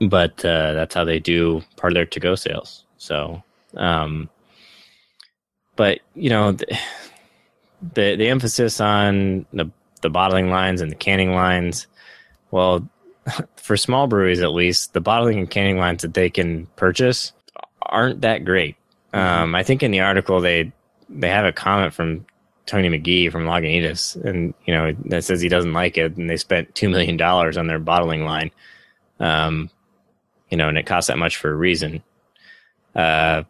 [0.00, 2.84] but uh, that's how they do part of their to-go sales.
[2.98, 3.42] So,
[3.76, 4.28] um,
[5.74, 6.56] but you know,
[7.94, 9.70] the the emphasis on the
[10.02, 11.86] the bottling lines and the canning lines.
[12.50, 12.88] Well,
[13.56, 17.32] for small breweries at least, the bottling and canning lines that they can purchase
[17.80, 18.76] aren't that great.
[19.12, 20.72] Um, I think in the article they
[21.08, 22.26] they have a comment from
[22.66, 26.36] Tony Magee from Lagunitas, and you know that says he doesn't like it, and they
[26.36, 28.50] spent two million dollars on their bottling line.
[29.20, 29.70] Um,
[30.50, 32.02] you know, and it costs that much for a reason.
[32.94, 33.44] Uh,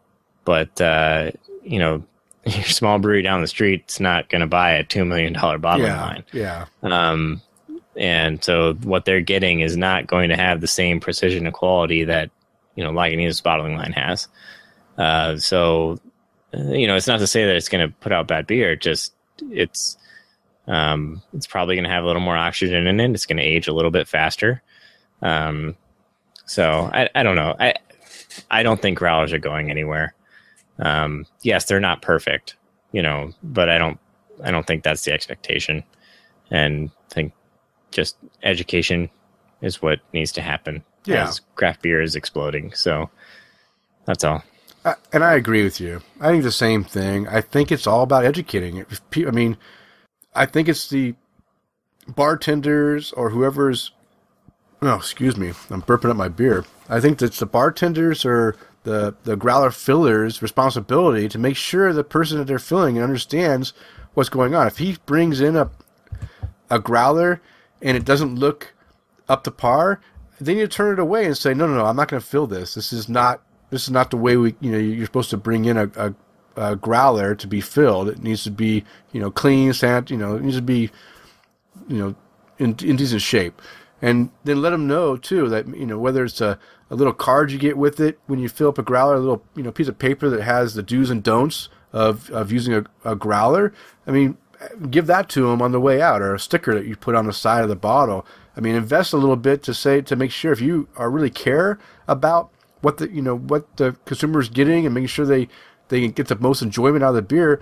[0.45, 1.31] but uh,
[1.63, 2.03] you know,
[2.55, 5.87] your small brewery down the street's not going to buy a two million dollar bottling
[5.87, 6.01] Yeah.
[6.01, 6.23] line.
[6.33, 6.65] Yeah.
[6.81, 7.41] Um,
[7.95, 12.05] and so what they're getting is not going to have the same precision and quality
[12.05, 12.31] that
[12.75, 14.27] you know Lagunitas bottling line has.
[14.97, 15.99] Uh, so
[16.55, 18.75] uh, you know, it's not to say that it's going to put out bad beer.
[18.75, 19.13] Just
[19.51, 19.97] it's
[20.67, 23.11] um, it's probably going to have a little more oxygen in it.
[23.11, 24.61] It's going to age a little bit faster.
[25.21, 25.75] Um,
[26.45, 27.55] so I, I don't know.
[27.59, 27.75] I
[28.49, 30.13] I don't think growlers are going anywhere.
[30.79, 32.55] Um, yes, they're not perfect,
[32.91, 33.99] you know, but I don't
[34.43, 35.83] I don't think that's the expectation.
[36.51, 37.33] And I think
[37.91, 39.09] just education
[39.61, 41.31] is what needs to happen Yeah.
[41.55, 42.73] craft beer is exploding.
[42.73, 43.09] So
[44.05, 44.43] that's all.
[44.85, 46.01] I, and I agree with you.
[46.19, 47.27] I think the same thing.
[47.27, 48.85] I think it's all about educating.
[49.15, 49.57] I mean,
[50.35, 51.15] I think it's the
[52.07, 53.91] bartenders or whoever's.
[54.81, 55.53] Oh, excuse me.
[55.69, 56.65] I'm burping up my beer.
[56.89, 62.03] I think that the bartenders or the the growler filler's responsibility to make sure the
[62.03, 63.73] person that they're filling understands
[64.13, 64.67] what's going on.
[64.67, 65.69] If he brings in a
[66.69, 67.41] a growler
[67.81, 68.73] and it doesn't look
[69.29, 69.99] up to par,
[70.39, 72.47] then you turn it away and say, no, no, no, I'm not going to fill
[72.47, 72.73] this.
[72.73, 75.65] This is not this is not the way we you know you're supposed to bring
[75.65, 76.13] in a, a,
[76.55, 78.09] a growler to be filled.
[78.09, 80.91] It needs to be you know clean, sand, you know, it needs to be
[81.87, 82.15] you know
[82.59, 83.61] in in decent shape.
[84.01, 86.59] And then let them know too that you know whether it's a,
[86.93, 89.43] a little card you get with it when you fill up a growler, a little
[89.55, 92.85] you know piece of paper that has the do's and don'ts of of using a,
[93.03, 93.73] a growler.
[94.05, 94.37] I mean,
[94.91, 97.25] give that to them on the way out, or a sticker that you put on
[97.25, 98.27] the side of the bottle.
[98.55, 101.31] I mean, invest a little bit to say to make sure if you are really
[101.31, 102.51] care about
[102.81, 105.47] what the you know what the consumer is getting and making sure they
[105.87, 107.59] they get the most enjoyment out of the beer,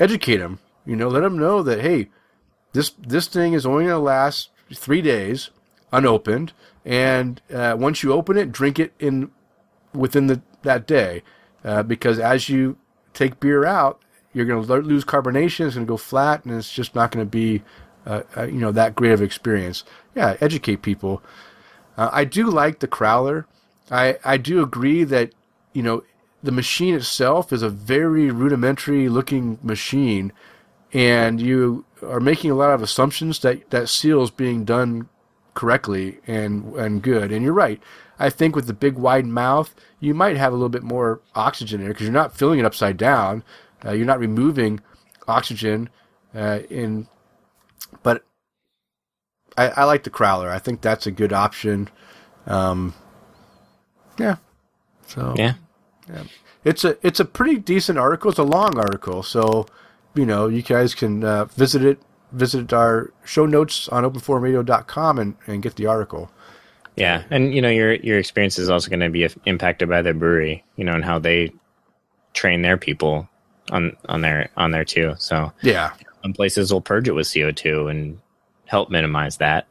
[0.00, 0.58] educate them.
[0.86, 2.08] You know, let them know that hey,
[2.72, 5.50] this this thing is only going to last three days
[5.92, 6.52] unopened,
[6.84, 9.30] and uh, once you open it, drink it in
[9.92, 11.22] within the that day,
[11.64, 12.76] uh, because as you
[13.12, 14.02] take beer out,
[14.32, 15.66] you're going to lose carbonation.
[15.66, 17.62] It's going to go flat, and it's just not going to be
[18.06, 19.84] uh, uh, you know that great of experience.
[20.14, 21.22] Yeah, educate people.
[21.96, 23.44] Uh, I do like the Crowler.
[23.90, 25.32] I I do agree that
[25.72, 26.04] you know
[26.42, 30.32] the machine itself is a very rudimentary looking machine,
[30.92, 35.08] and you are making a lot of assumptions that that seal is being done
[35.54, 37.32] correctly and and good.
[37.32, 37.80] And you're right.
[38.18, 41.80] I think with the big wide mouth, you might have a little bit more oxygen
[41.80, 43.42] in there because you're not filling it upside down.
[43.84, 44.80] Uh, you're not removing
[45.26, 45.88] oxygen
[46.34, 47.08] uh, in,
[48.02, 48.24] but
[49.56, 50.48] I, I, like the Crowler.
[50.48, 51.88] I think that's a good option.
[52.46, 52.94] Um,
[54.18, 54.36] yeah.
[55.06, 55.54] So yeah.
[56.08, 56.24] yeah,
[56.64, 58.30] it's a it's a pretty decent article.
[58.30, 59.66] It's a long article, so
[60.14, 62.00] you know you guys can uh, visit it
[62.34, 66.30] visit our show notes on openforumradio.com and, and get the article.
[66.96, 70.14] Yeah, and you know your your experience is also going to be impacted by the
[70.14, 71.52] brewery, you know, and how they
[72.34, 73.28] train their people
[73.70, 75.14] on on there on there too.
[75.18, 75.92] So yeah,
[76.22, 78.20] some places will purge it with CO two and
[78.66, 79.66] help minimize that.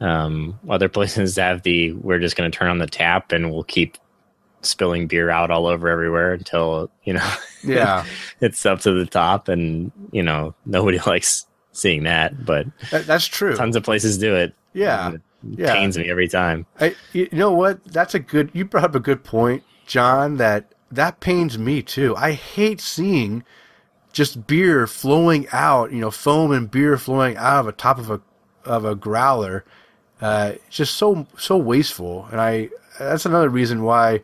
[0.00, 3.64] Um, other places have the we're just going to turn on the tap and we'll
[3.64, 3.98] keep
[4.62, 7.32] spilling beer out all over everywhere until you know
[7.62, 8.04] yeah
[8.40, 13.26] it's up to the top and you know nobody likes seeing that but that, that's
[13.26, 13.56] true.
[13.56, 14.54] tons of places do it.
[14.72, 15.12] Yeah.
[15.12, 15.74] It yeah.
[15.74, 16.66] pains me every time.
[16.80, 17.84] I, you know what?
[17.84, 22.14] That's a good you brought up a good point john that that pains me too.
[22.16, 23.44] I hate seeing
[24.12, 28.10] just beer flowing out you know foam and beer flowing out of the top of
[28.10, 28.20] a
[28.64, 29.64] of a growler.
[30.20, 32.26] Uh, just so so wasteful.
[32.30, 34.22] And i that's another reason why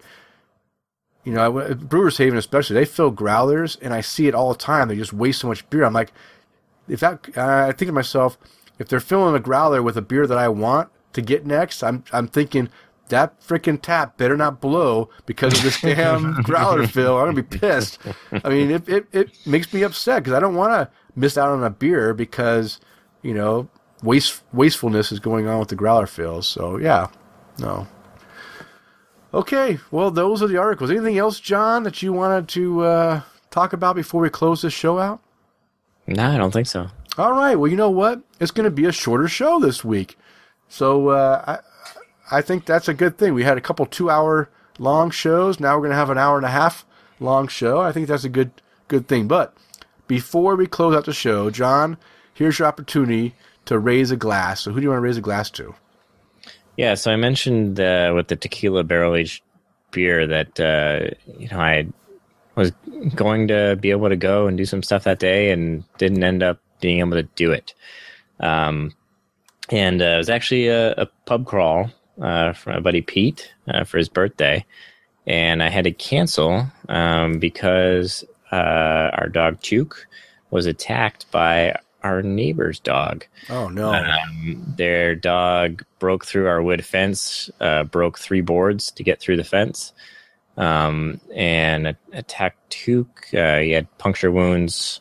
[1.24, 4.88] you know, Brewers Haven especially, they fill growlers, and I see it all the time.
[4.88, 5.84] They just waste so much beer.
[5.84, 6.12] I'm like,
[6.88, 8.38] if that, I think to myself,
[8.78, 12.04] if they're filling a growler with a beer that I want to get next, I'm
[12.12, 12.68] I'm thinking
[13.08, 17.18] that freaking tap better not blow because of this damn growler fill.
[17.18, 17.98] I'm gonna be pissed.
[18.44, 21.50] I mean, it it, it makes me upset because I don't want to miss out
[21.50, 22.80] on a beer because
[23.22, 23.68] you know
[24.02, 26.46] waste wastefulness is going on with the growler fills.
[26.46, 27.08] So yeah,
[27.58, 27.86] no.
[29.34, 30.90] Okay, well, those are the articles.
[30.90, 34.98] Anything else, John, that you wanted to uh, talk about before we close this show
[34.98, 35.21] out?
[36.06, 36.88] No, I don't think so.
[37.18, 37.54] All right.
[37.54, 38.22] Well, you know what?
[38.40, 40.18] It's going to be a shorter show this week,
[40.68, 41.60] so uh,
[42.30, 43.34] I I think that's a good thing.
[43.34, 44.48] We had a couple two hour
[44.78, 45.60] long shows.
[45.60, 46.86] Now we're going to have an hour and a half
[47.20, 47.80] long show.
[47.80, 48.50] I think that's a good
[48.88, 49.28] good thing.
[49.28, 49.54] But
[50.06, 51.98] before we close out the show, John,
[52.34, 53.34] here's your opportunity
[53.66, 54.62] to raise a glass.
[54.62, 55.74] So who do you want to raise a glass to?
[56.76, 59.42] Yeah, so I mentioned uh, with the tequila barrel aged
[59.90, 61.86] beer that uh, you know I
[62.54, 62.72] was
[63.14, 66.42] going to be able to go and do some stuff that day and didn't end
[66.42, 67.74] up being able to do it.
[68.40, 68.94] Um,
[69.70, 73.84] and uh, it was actually a, a pub crawl uh, from my buddy Pete uh,
[73.84, 74.64] for his birthday,
[75.26, 80.04] and I had to cancel um, because uh, our dog Chuke
[80.50, 83.24] was attacked by our neighbor's dog.
[83.48, 83.92] Oh no!
[83.92, 89.36] Um, their dog broke through our wood fence, uh, broke three boards to get through
[89.36, 89.92] the fence,
[90.56, 93.32] um, and attacked Took.
[93.34, 95.00] Uh, he had puncture wounds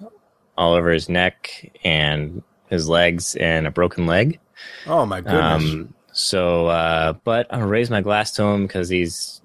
[0.58, 4.40] all over his neck and his legs, and a broken leg.
[4.88, 5.64] Oh my goodness!
[5.64, 9.42] Um, so, uh, but I'll raise my glass to him because he's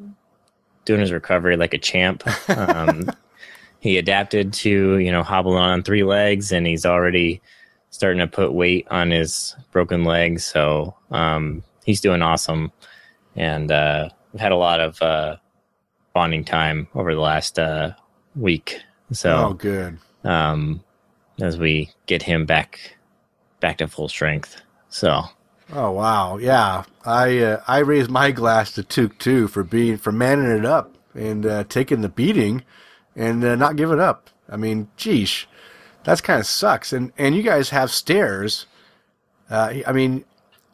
[0.85, 2.23] doing his recovery like a champ.
[2.49, 3.11] Um,
[3.87, 7.41] he adapted to you know hobbling on three legs and he's already
[7.91, 12.73] starting to put weight on his broken legs so um, he's doing awesome
[13.37, 15.37] and uh, we've had a lot of uh,
[16.17, 17.93] bonding time over the last uh,
[18.35, 18.81] week
[19.13, 20.83] so oh good um,
[21.41, 22.97] as we get him back
[23.61, 24.61] back to full strength.
[24.89, 25.25] So
[25.73, 26.85] Oh wow, yeah.
[27.05, 30.95] I uh, I raised my glass to Took too for being for manning it up
[31.15, 32.63] and uh, taking the beating
[33.17, 34.31] and uh, not giving up.
[34.49, 35.47] I mean, geesh,
[36.05, 36.93] that's kind of sucks.
[36.93, 38.67] And and you guys have stairs.
[39.51, 40.25] Uh, I mean,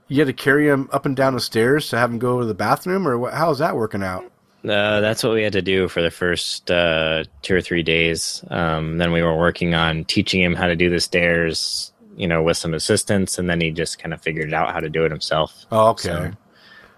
[0.09, 2.47] you had to carry him up and down the stairs to have him go to
[2.47, 4.31] the bathroom, or what, how's that working out?
[4.65, 8.45] Uh, that's what we had to do for the first uh, two or three days.
[8.49, 12.43] Um, then we were working on teaching him how to do the stairs, you know,
[12.43, 15.11] with some assistance, and then he just kind of figured out how to do it
[15.11, 15.67] himself.
[15.73, 16.09] Oh, okay.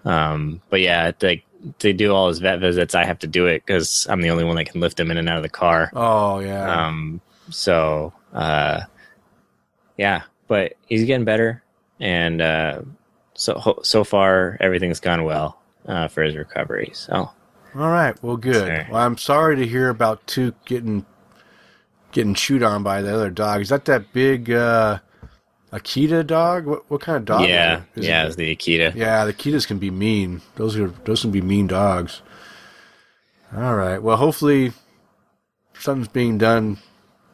[0.03, 1.43] So, um, but yeah, like
[1.79, 4.43] to do all his vet visits, I have to do it because I'm the only
[4.43, 5.89] one that can lift him in and out of the car.
[5.93, 6.87] Oh yeah.
[6.87, 8.81] Um, so uh,
[9.97, 11.63] yeah, but he's getting better,
[11.99, 12.81] and uh,
[13.33, 16.91] so so far everything's gone well uh, for his recovery.
[16.93, 17.31] So
[17.75, 18.21] All right.
[18.23, 18.55] Well, good.
[18.67, 18.87] Sorry.
[18.89, 21.05] Well, I'm sorry to hear about Took getting
[22.11, 23.61] getting chewed on by the other dog.
[23.61, 24.99] Is that that big uh,
[25.73, 26.65] Akita dog?
[26.65, 27.41] What what kind of dog?
[27.41, 27.99] is yeah, it?
[27.99, 28.95] Is yeah, it- it's the Akita.
[28.95, 29.25] yeah.
[29.25, 30.41] The Akitas can be mean.
[30.55, 32.21] Those are those can be mean dogs.
[33.55, 33.99] All right.
[34.01, 34.71] Well, hopefully
[35.77, 36.77] something's being done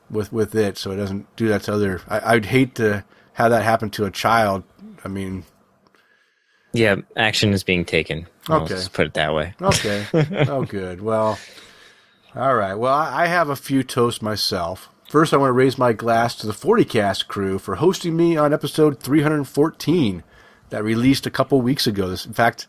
[0.09, 2.01] with with it so it doesn't do that to other.
[2.07, 3.03] I, I'd hate to
[3.33, 4.63] have that happen to a child.
[5.05, 5.45] I mean,
[6.73, 8.27] Yeah, action is being taken.
[8.51, 8.75] Okay.
[8.75, 9.53] just put it that way.
[9.61, 10.05] Okay.
[10.47, 11.01] oh, good.
[11.01, 11.37] Well,
[12.35, 12.75] all right.
[12.75, 14.89] Well, I I have a few toasts myself.
[15.09, 18.53] First, I want to raise my glass to the 40cast crew for hosting me on
[18.53, 20.23] episode 314
[20.69, 22.07] that released a couple weeks ago.
[22.07, 22.67] This, in fact,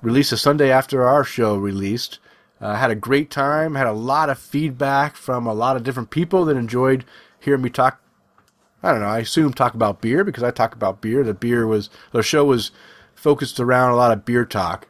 [0.00, 2.20] released a Sunday after our show released.
[2.60, 3.74] Uh, had a great time.
[3.74, 7.04] Had a lot of feedback from a lot of different people that enjoyed
[7.40, 8.00] hearing me talk.
[8.82, 9.08] I don't know.
[9.08, 11.24] I assume talk about beer because I talk about beer.
[11.24, 12.70] The beer was the show was
[13.16, 14.86] focused around a lot of beer talk,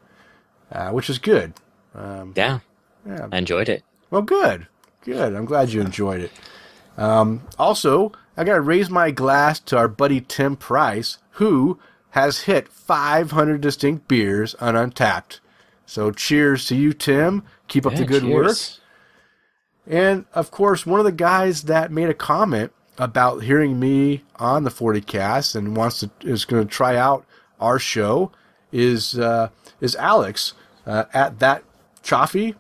[0.73, 1.55] uh, which is good.
[1.95, 2.61] Yeah,
[3.07, 3.29] Yeah.
[3.31, 3.85] I enjoyed it.
[4.11, 4.67] Well, good.
[5.05, 5.35] Good.
[5.35, 6.33] I'm glad you enjoyed it.
[6.97, 11.79] Um, also, I got to raise my glass to our buddy Tim Price, who
[12.11, 15.41] has hit 500 distinct beers on Untappd.
[15.87, 17.43] So, cheers to you, Tim.
[17.69, 18.47] Keep up the Yeah, good work.
[19.87, 24.65] And of course, one of the guys that made a comment about hearing me on
[24.65, 27.25] the 40 cast and wants to is going to try out
[27.59, 28.31] our show
[28.71, 29.49] is uh,
[29.81, 30.55] is Alex
[30.87, 31.65] uh, at that
[32.03, 32.57] Chaffee,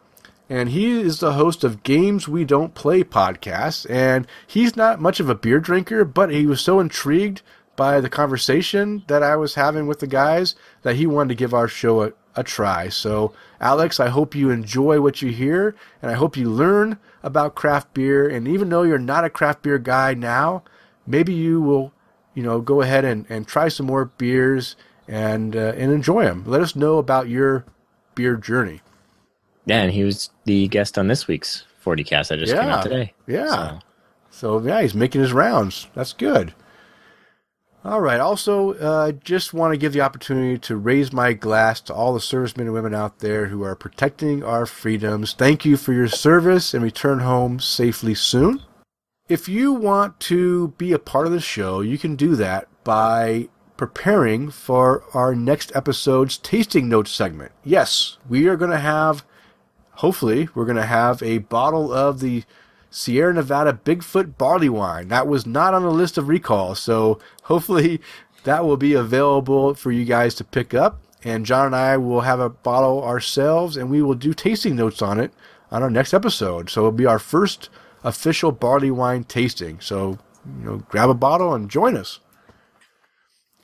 [0.48, 3.88] and he is the host of Games We Don't Play podcast.
[3.90, 7.42] And he's not much of a beer drinker, but he was so intrigued
[7.74, 11.54] by the conversation that I was having with the guys that he wanted to give
[11.54, 12.88] our show a, a try.
[12.88, 17.54] So, Alex, I hope you enjoy what you hear, and I hope you learn about
[17.54, 18.28] craft beer.
[18.28, 20.62] And even though you're not a craft beer guy now,
[21.06, 21.92] maybe you will,
[22.34, 24.76] you know, go ahead and, and try some more beers
[25.08, 26.44] and uh, and enjoy them.
[26.46, 27.64] Let us know about your
[28.14, 28.80] beer journey.
[29.66, 32.82] Yeah, and he was the guest on this week's 40 cast that just came out
[32.82, 33.14] today.
[33.26, 33.78] Yeah.
[34.30, 35.88] So, So yeah, he's making his rounds.
[35.94, 36.54] That's good.
[37.84, 38.20] All right.
[38.20, 42.20] Also, uh, just want to give the opportunity to raise my glass to all the
[42.20, 45.32] servicemen and women out there who are protecting our freedoms.
[45.32, 48.62] Thank you for your service and return home safely soon.
[49.28, 53.48] If you want to be a part of the show, you can do that by
[53.76, 57.52] preparing for our next episode's tasting notes segment.
[57.64, 59.24] Yes, we are going to have
[59.96, 62.44] hopefully we're going to have a bottle of the
[62.90, 65.08] Sierra Nevada Bigfoot barley wine.
[65.08, 68.00] That was not on the list of recalls, so hopefully
[68.44, 71.00] that will be available for you guys to pick up.
[71.24, 75.00] And John and I will have a bottle ourselves, and we will do tasting notes
[75.00, 75.32] on it
[75.70, 76.68] on our next episode.
[76.68, 77.70] So it'll be our first
[78.02, 79.78] official barley wine tasting.
[79.80, 82.18] So you know, grab a bottle and join us.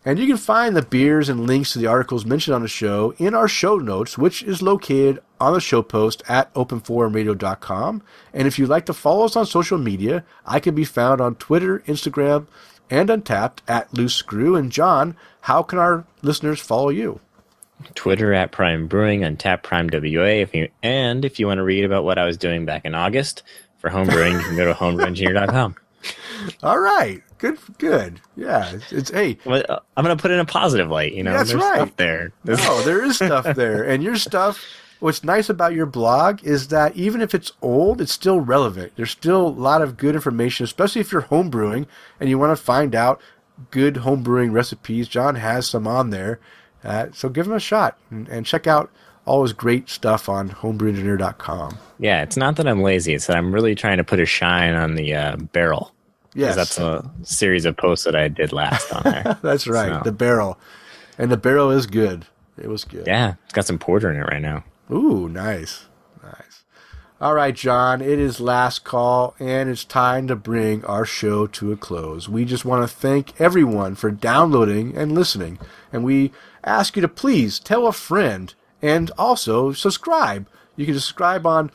[0.05, 3.15] And you can find the beers and links to the articles mentioned on the show
[3.19, 8.03] in our show notes, which is located on the show post at openforumradio.com.
[8.33, 11.35] And if you'd like to follow us on social media, I can be found on
[11.35, 12.47] Twitter, Instagram,
[12.89, 14.57] and Untappd at Loose Screw.
[14.57, 17.20] And John, how can our listeners follow you?
[17.95, 20.43] Twitter at Prime Brewing on Tap Prime WA.
[20.43, 22.95] If you and if you want to read about what I was doing back in
[22.95, 23.43] August
[23.79, 25.77] for homebrewing, you can go to homebrewengineer.com.
[26.62, 27.23] All right.
[27.39, 28.20] Good, good.
[28.36, 28.70] Yeah.
[28.73, 29.62] It's, it's hey, Well,
[29.97, 31.12] I'm going to put it in a positive light.
[31.15, 31.77] You know, That's there's right.
[31.77, 32.32] stuff there.
[32.44, 33.85] No, there is stuff there.
[33.85, 34.65] And your stuff,
[35.01, 38.93] what's nice about your blog is that even if it's old, it's still relevant.
[38.97, 41.86] There's still a lot of good information, especially if you're homebrewing
[42.19, 43.20] and you want to find out
[43.70, 45.09] good homebrewing recipes.
[45.09, 46.40] John has some on there.
[46.85, 48.90] Uh, so give him a shot and, and check out
[49.24, 51.78] all his great stuff on homebrewengineer.com.
[51.98, 53.15] Yeah, it's not that I'm lazy.
[53.15, 55.93] It's that I'm really trying to put a shine on the uh, barrel.
[56.39, 59.39] Yes, That's a series of posts that I did last on there.
[59.43, 59.98] that's right.
[59.98, 60.59] So- The barrel.
[61.19, 62.27] And the barrel is good.
[62.56, 63.06] It was good.
[63.06, 64.65] yeah, it's got some porter in it right now.
[64.90, 65.86] Ooh, nice.
[66.23, 66.62] Nice.
[67.20, 71.73] All right, John, it is last call, and it's time to bring our show to
[71.73, 72.28] a close.
[72.28, 75.59] We just want to thank everyone for downloading and listening,
[75.93, 76.31] and we
[76.65, 80.47] ask you to please tell a friend and also subscribe.
[80.77, 81.73] You can subscribe on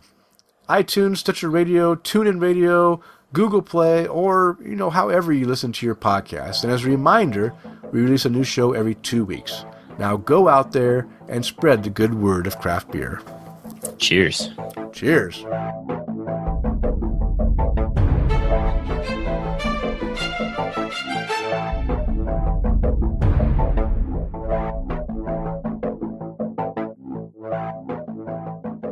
[0.69, 3.01] iTunes, Stitcher Radio, TuneIn Radio,
[3.33, 6.63] Google Play, or you know however you listen to your podcast.
[6.63, 7.51] And as a reminder,
[7.91, 9.65] we release a new show every two weeks.
[9.97, 13.21] Now go out there and spread the good word of craft beer.
[13.97, 14.51] Cheers.
[14.93, 15.43] Cheers.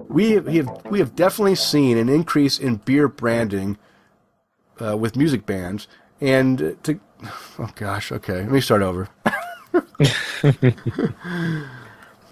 [0.09, 3.77] We have, we have we have definitely seen an increase in beer branding
[4.81, 5.87] uh, with music bands,
[6.19, 6.99] and to
[7.59, 9.07] oh gosh, okay, let me start over.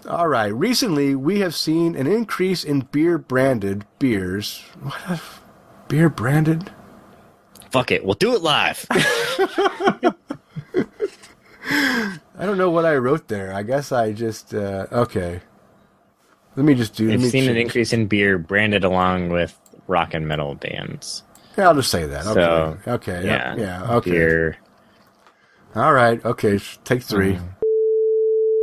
[0.08, 0.52] All right.
[0.52, 4.62] Recently, we have seen an increase in beer branded beers.
[4.80, 5.20] What?
[5.88, 6.70] Beer branded?
[7.70, 8.04] Fuck it.
[8.04, 8.84] We'll do it live.
[8.90, 10.14] I
[12.46, 13.52] don't know what I wrote there.
[13.52, 15.40] I guess I just uh, okay.
[16.56, 17.08] Let me just do.
[17.08, 19.56] let We've me seen an increase in beer branded along with
[19.86, 21.22] rock and metal bands.
[21.60, 22.26] Yeah, I'll just say that.
[22.26, 22.40] Okay.
[22.40, 23.22] So, okay.
[23.22, 23.54] Yeah.
[23.54, 23.96] Yeah.
[23.96, 24.12] Okay.
[24.12, 24.56] Beer.
[25.74, 26.24] All right.
[26.24, 26.58] Okay.
[26.84, 27.59] Take 3 hmm.